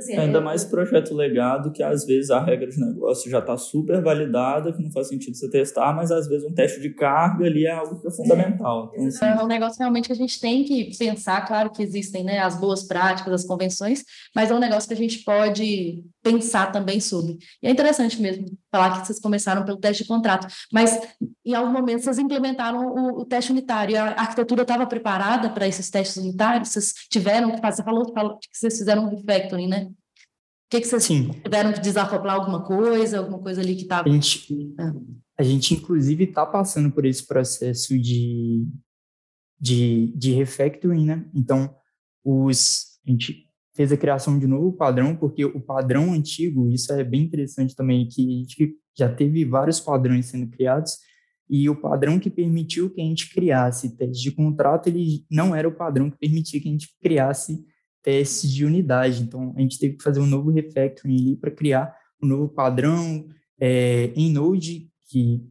Assim, 0.00 0.16
Ainda 0.16 0.38
é... 0.38 0.40
mais 0.40 0.64
projeto 0.64 1.14
legado, 1.14 1.70
que 1.70 1.82
às 1.82 2.06
vezes 2.06 2.30
a 2.30 2.42
regra 2.42 2.66
de 2.66 2.80
negócio 2.80 3.30
já 3.30 3.38
está 3.38 3.56
super 3.56 4.02
validada, 4.02 4.72
que 4.72 4.82
não 4.82 4.90
faz 4.90 5.08
sentido 5.08 5.36
você 5.36 5.48
testar, 5.50 5.94
mas 5.94 6.10
às 6.10 6.26
vezes 6.26 6.44
um 6.44 6.54
teste 6.54 6.80
de 6.80 6.94
carga 6.94 7.44
ali 7.44 7.66
é 7.66 7.70
algo 7.70 8.00
que 8.00 8.08
é 8.08 8.10
fundamental. 8.10 8.90
Então, 8.94 9.06
assim... 9.06 9.24
É 9.24 9.44
um 9.44 9.46
negócio 9.46 9.78
realmente 9.78 10.06
que 10.06 10.12
a 10.12 10.16
gente 10.16 10.40
tem 10.40 10.64
que 10.64 10.96
pensar, 10.98 11.46
claro 11.46 11.70
que 11.70 11.82
existem 11.82 12.24
né, 12.24 12.38
as 12.38 12.58
boas 12.58 12.82
práticas, 12.82 13.32
as 13.32 13.44
convenções, 13.44 14.02
mas 14.34 14.50
é 14.50 14.54
um 14.54 14.58
negócio 14.58 14.88
que 14.88 14.94
a 14.94 14.96
gente 14.96 15.22
pode 15.22 16.02
pensar 16.22 16.70
também 16.70 17.00
sobre. 17.00 17.38
E 17.62 17.66
é 17.66 17.70
interessante 17.70 18.20
mesmo 18.20 18.46
falar 18.70 19.00
que 19.00 19.06
vocês 19.06 19.18
começaram 19.18 19.64
pelo 19.64 19.78
teste 19.78 20.02
de 20.02 20.08
contrato, 20.08 20.46
mas 20.72 20.98
em 21.44 21.54
algum 21.54 21.72
momento 21.72 22.02
vocês 22.02 22.18
implementaram 22.18 22.86
o, 22.86 23.20
o 23.20 23.24
teste 23.24 23.52
unitário, 23.52 23.98
a 23.98 24.10
arquitetura 24.10 24.62
estava 24.62 24.86
preparada 24.86 25.50
para 25.50 25.66
esses 25.66 25.88
testes 25.90 26.16
unitários, 26.18 26.68
vocês 26.68 26.92
tiveram 27.10 27.52
que 27.52 27.60
fazer, 27.60 27.76
você 27.76 27.82
falou, 27.84 28.12
falou 28.12 28.38
que 28.38 28.48
vocês 28.52 28.76
fizeram 28.78 29.04
um 29.04 29.08
refactoring, 29.08 29.68
né? 29.68 29.84
O 29.84 30.70
que, 30.70 30.82
que 30.82 30.86
vocês 30.86 31.02
Sim. 31.02 31.30
tiveram 31.42 31.72
que 31.72 31.80
desacoplar 31.80 32.36
alguma 32.36 32.62
coisa, 32.62 33.18
alguma 33.18 33.40
coisa 33.40 33.60
ali 33.60 33.74
que 33.74 33.82
estava. 33.82 34.08
A 34.08 34.12
gente, 34.12 34.54
é. 34.78 34.92
a 35.38 35.42
gente, 35.42 35.74
inclusive, 35.74 36.24
está 36.24 36.46
passando 36.46 36.92
por 36.92 37.04
esse 37.04 37.26
processo 37.26 37.98
de, 37.98 38.68
de, 39.60 40.12
de 40.16 40.32
refactoring, 40.32 41.06
né? 41.06 41.28
Então, 41.34 41.74
os, 42.24 43.00
a 43.04 43.10
gente 43.10 43.49
fez 43.80 43.92
a 43.92 43.96
criação 43.96 44.38
de 44.38 44.46
novo 44.46 44.74
padrão, 44.74 45.16
porque 45.16 45.42
o 45.42 45.58
padrão 45.58 46.12
antigo, 46.12 46.70
isso 46.70 46.92
é 46.92 47.02
bem 47.02 47.22
interessante 47.22 47.74
também, 47.74 48.06
que 48.06 48.20
a 48.20 48.38
gente 48.38 48.76
já 48.94 49.08
teve 49.10 49.42
vários 49.46 49.80
padrões 49.80 50.26
sendo 50.26 50.50
criados, 50.50 50.98
e 51.48 51.66
o 51.66 51.74
padrão 51.74 52.18
que 52.18 52.28
permitiu 52.28 52.90
que 52.90 53.00
a 53.00 53.04
gente 53.04 53.32
criasse 53.32 53.96
teste 53.96 54.22
de 54.22 54.32
contrato, 54.32 54.88
ele 54.88 55.24
não 55.30 55.56
era 55.56 55.66
o 55.66 55.74
padrão 55.74 56.10
que 56.10 56.18
permitia 56.18 56.60
que 56.60 56.68
a 56.68 56.72
gente 56.72 56.94
criasse 57.00 57.64
testes 58.02 58.52
de 58.52 58.66
unidade. 58.66 59.22
Então, 59.22 59.54
a 59.56 59.60
gente 59.62 59.78
teve 59.78 59.96
que 59.96 60.02
fazer 60.02 60.20
um 60.20 60.26
novo 60.26 60.50
refactoring 60.50 61.16
ali 61.16 61.36
para 61.36 61.50
criar 61.50 61.96
um 62.22 62.26
novo 62.26 62.50
padrão 62.50 63.26
é, 63.58 64.12
em 64.14 64.30
Node, 64.30 64.90
que 65.08 65.42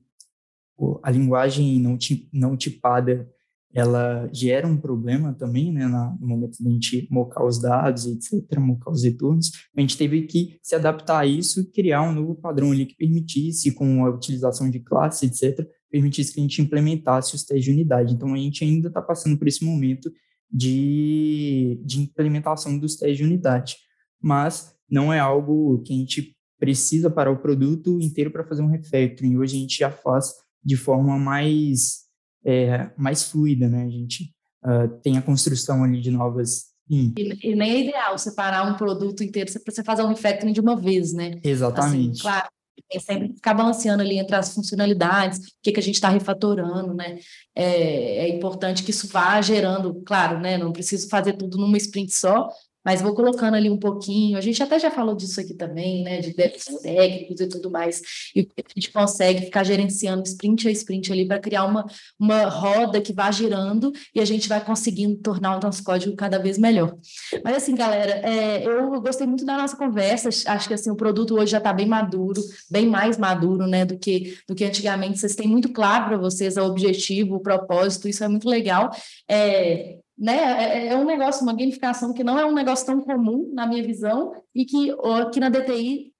a 1.01 1.09
linguagem 1.09 1.79
não, 1.79 1.97
não 2.31 2.55
tipada 2.55 3.27
ela 3.73 4.27
gera 4.33 4.67
um 4.67 4.77
problema 4.77 5.33
também, 5.33 5.71
né, 5.71 5.87
no 5.87 6.27
momento 6.27 6.57
de 6.57 6.67
a 6.67 6.71
gente 6.71 7.07
mocar 7.11 7.45
os 7.45 7.61
dados, 7.61 8.05
etc., 8.07 8.59
mocar 8.59 8.91
os 8.91 9.03
retornos, 9.03 9.51
a 9.77 9.81
gente 9.81 9.97
teve 9.97 10.23
que 10.23 10.57
se 10.63 10.75
adaptar 10.75 11.19
a 11.19 11.25
isso 11.25 11.61
e 11.61 11.65
criar 11.65 12.01
um 12.01 12.13
novo 12.13 12.35
padrão 12.35 12.71
ali 12.71 12.85
que 12.85 12.95
permitisse, 12.95 13.71
com 13.71 14.05
a 14.05 14.09
utilização 14.09 14.69
de 14.69 14.79
classes, 14.79 15.23
etc., 15.23 15.67
permitisse 15.91 16.33
que 16.33 16.39
a 16.39 16.43
gente 16.43 16.61
implementasse 16.61 17.35
os 17.35 17.43
testes 17.43 17.65
de 17.65 17.71
unidade. 17.71 18.13
Então, 18.13 18.33
a 18.33 18.37
gente 18.37 18.63
ainda 18.63 18.87
está 18.87 19.01
passando 19.01 19.37
por 19.37 19.47
esse 19.47 19.63
momento 19.63 20.11
de, 20.51 21.79
de 21.83 22.01
implementação 22.01 22.77
dos 22.77 22.95
testes 22.95 23.17
de 23.17 23.23
unidade. 23.23 23.77
Mas 24.21 24.73
não 24.89 25.13
é 25.13 25.19
algo 25.19 25.81
que 25.83 25.93
a 25.93 25.97
gente 25.97 26.35
precisa 26.59 27.09
para 27.09 27.31
o 27.31 27.39
produto 27.39 27.99
inteiro 28.01 28.31
para 28.31 28.45
fazer 28.45 28.61
um 28.61 28.67
refactoring. 28.67 29.37
Hoje 29.37 29.57
a 29.57 29.59
gente 29.59 29.77
já 29.77 29.91
faz 29.91 30.33
de 30.63 30.75
forma 30.75 31.17
mais, 31.17 32.08
é, 32.45 32.89
mais 32.97 33.23
fluida, 33.23 33.67
né? 33.67 33.85
A 33.85 33.89
gente 33.89 34.33
uh, 34.65 34.87
tem 35.01 35.17
a 35.17 35.21
construção 35.21 35.83
ali 35.83 36.01
de 36.01 36.11
novas 36.11 36.69
e, 36.89 37.13
e, 37.43 37.55
nem 37.55 37.71
é 37.71 37.79
ideal 37.81 38.17
separar 38.17 38.63
um 38.63 38.75
produto 38.75 39.23
inteiro 39.23 39.51
para 39.63 39.71
você 39.71 39.83
fazer 39.83 40.01
um 40.01 40.07
refactoring 40.07 40.51
de 40.51 40.59
uma 40.59 40.75
vez, 40.75 41.13
né? 41.13 41.39
Exatamente. 41.43 42.13
Assim, 42.13 42.21
claro, 42.21 42.49
tem 42.89 42.99
sempre 42.99 43.33
ficar 43.35 43.53
balanceando 43.53 44.01
ali 44.01 44.17
entre 44.17 44.35
as 44.35 44.53
funcionalidades, 44.53 45.39
o 45.39 45.51
que, 45.61 45.71
que 45.71 45.79
a 45.79 45.83
gente 45.83 45.95
está 45.95 46.09
refatorando, 46.09 46.95
né? 46.95 47.19
É, 47.55 48.25
é, 48.25 48.29
importante 48.29 48.83
que 48.83 48.89
isso 48.89 49.07
vá 49.07 49.39
gerando, 49.41 50.01
claro, 50.03 50.39
né? 50.39 50.57
Não 50.57 50.71
preciso 50.71 51.07
fazer 51.09 51.33
tudo 51.33 51.59
numa 51.59 51.77
sprint 51.77 52.11
só, 52.11 52.49
mas 52.89 53.03
vou 53.03 53.13
colocando 53.13 53.53
ali 53.53 53.69
um 53.69 53.77
pouquinho. 53.77 54.35
A 54.35 54.41
gente 54.41 54.63
até 54.63 54.79
já 54.79 54.89
falou 54.89 55.13
disso 55.13 55.39
aqui 55.39 55.53
também, 55.53 56.03
né? 56.03 56.21
De 56.21 56.33
débitos 56.33 56.65
técnicos 56.81 57.39
e 57.39 57.47
tudo 57.47 57.69
mais. 57.69 58.01
E 58.35 58.49
a 58.57 58.63
gente 58.75 58.91
consegue 58.91 59.45
ficar 59.45 59.63
gerenciando 59.63 60.23
sprint 60.23 60.67
a 60.67 60.71
sprint 60.71 61.13
ali 61.13 61.27
para 61.27 61.37
criar 61.37 61.65
uma, 61.65 61.85
uma 62.19 62.45
roda 62.45 62.99
que 62.99 63.13
vá 63.13 63.29
girando 63.29 63.93
e 64.15 64.19
a 64.19 64.25
gente 64.25 64.49
vai 64.49 64.65
conseguindo 64.65 65.17
tornar 65.17 65.55
o 65.55 65.59
nosso 65.61 65.83
código 65.83 66.15
cada 66.15 66.39
vez 66.39 66.57
melhor. 66.57 66.97
Mas 67.43 67.57
assim, 67.57 67.75
galera, 67.75 68.27
é, 68.27 68.65
eu 68.65 68.99
gostei 68.99 69.27
muito 69.27 69.45
da 69.45 69.55
nossa 69.55 69.77
conversa. 69.77 70.29
Acho 70.51 70.67
que 70.67 70.73
assim, 70.73 70.89
o 70.89 70.95
produto 70.95 71.35
hoje 71.35 71.51
já 71.51 71.59
está 71.59 71.71
bem 71.71 71.85
maduro, 71.85 72.41
bem 72.71 72.87
mais 72.87 73.19
maduro, 73.19 73.67
né? 73.67 73.85
Do 73.85 73.99
que, 73.99 74.35
do 74.47 74.55
que 74.55 74.65
antigamente. 74.65 75.19
Vocês 75.19 75.35
têm 75.35 75.47
muito 75.47 75.69
claro 75.71 76.05
para 76.07 76.17
vocês 76.17 76.57
o 76.57 76.63
objetivo, 76.63 77.35
o 77.35 77.39
propósito, 77.39 78.09
isso 78.09 78.23
é 78.23 78.27
muito 78.27 78.49
legal. 78.49 78.89
É, 79.29 79.99
né? 80.19 80.37
É, 80.37 80.87
é, 80.87 80.97
um 80.97 81.05
negócio, 81.05 81.43
uma 81.43 81.53
gamificação 81.53 82.13
que 82.13 82.23
não 82.23 82.37
é 82.37 82.45
um 82.45 82.53
negócio 82.53 82.85
tão 82.85 82.99
comum 82.99 83.49
na 83.53 83.65
minha 83.65 83.81
visão 83.81 84.33
e 84.53 84.65
que 84.65 84.91
aqui 85.21 85.39
na 85.39 85.49
DTI 85.49 86.11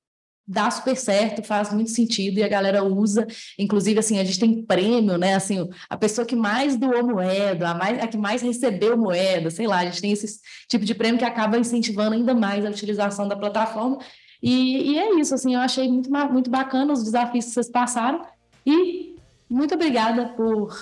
dá 0.48 0.72
super 0.72 0.96
certo, 0.96 1.44
faz 1.44 1.72
muito 1.72 1.92
sentido 1.92 2.40
e 2.40 2.44
a 2.44 2.48
galera 2.48 2.84
usa, 2.84 3.28
inclusive 3.58 4.00
assim, 4.00 4.18
a 4.18 4.24
gente 4.24 4.40
tem 4.40 4.64
prêmio, 4.66 5.16
né, 5.16 5.36
assim, 5.36 5.70
a 5.88 5.96
pessoa 5.96 6.26
que 6.26 6.36
mais 6.36 6.76
doou 6.76 7.06
moeda, 7.06 7.70
a, 7.70 7.76
mais, 7.76 8.04
a 8.04 8.08
que 8.08 8.18
mais 8.18 8.42
recebeu 8.42 8.98
moeda, 8.98 9.52
sei 9.52 9.68
lá, 9.68 9.78
a 9.78 9.86
gente 9.86 10.02
tem 10.02 10.12
esse 10.12 10.40
tipo 10.68 10.84
de 10.84 10.96
prêmio 10.96 11.20
que 11.20 11.26
acaba 11.26 11.60
incentivando 11.60 12.16
ainda 12.16 12.34
mais 12.34 12.66
a 12.66 12.70
utilização 12.70 13.28
da 13.28 13.36
plataforma 13.36 14.00
e, 14.42 14.94
e 14.94 14.98
é 14.98 15.20
isso, 15.20 15.36
assim, 15.36 15.54
eu 15.54 15.60
achei 15.60 15.88
muito, 15.88 16.10
muito 16.10 16.50
bacana 16.50 16.94
os 16.94 17.04
desafios 17.04 17.46
que 17.46 17.52
vocês 17.52 17.70
passaram 17.70 18.24
e 18.66 19.16
muito 19.48 19.76
obrigada 19.76 20.30
por 20.30 20.76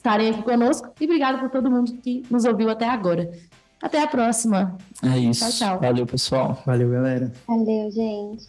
estarem 0.00 0.30
aqui 0.30 0.42
conosco 0.42 0.88
e 0.98 1.04
obrigado 1.04 1.38
por 1.38 1.50
todo 1.50 1.70
mundo 1.70 1.92
que 2.02 2.24
nos 2.30 2.46
ouviu 2.46 2.70
até 2.70 2.88
agora. 2.88 3.30
Até 3.82 4.02
a 4.02 4.06
próxima. 4.06 4.76
É 5.02 5.18
isso. 5.18 5.40
Tchau, 5.40 5.52
tchau. 5.52 5.80
Valeu, 5.80 6.06
pessoal. 6.06 6.62
Valeu, 6.66 6.90
galera. 6.90 7.32
Valeu, 7.46 7.90
gente. 7.90 8.48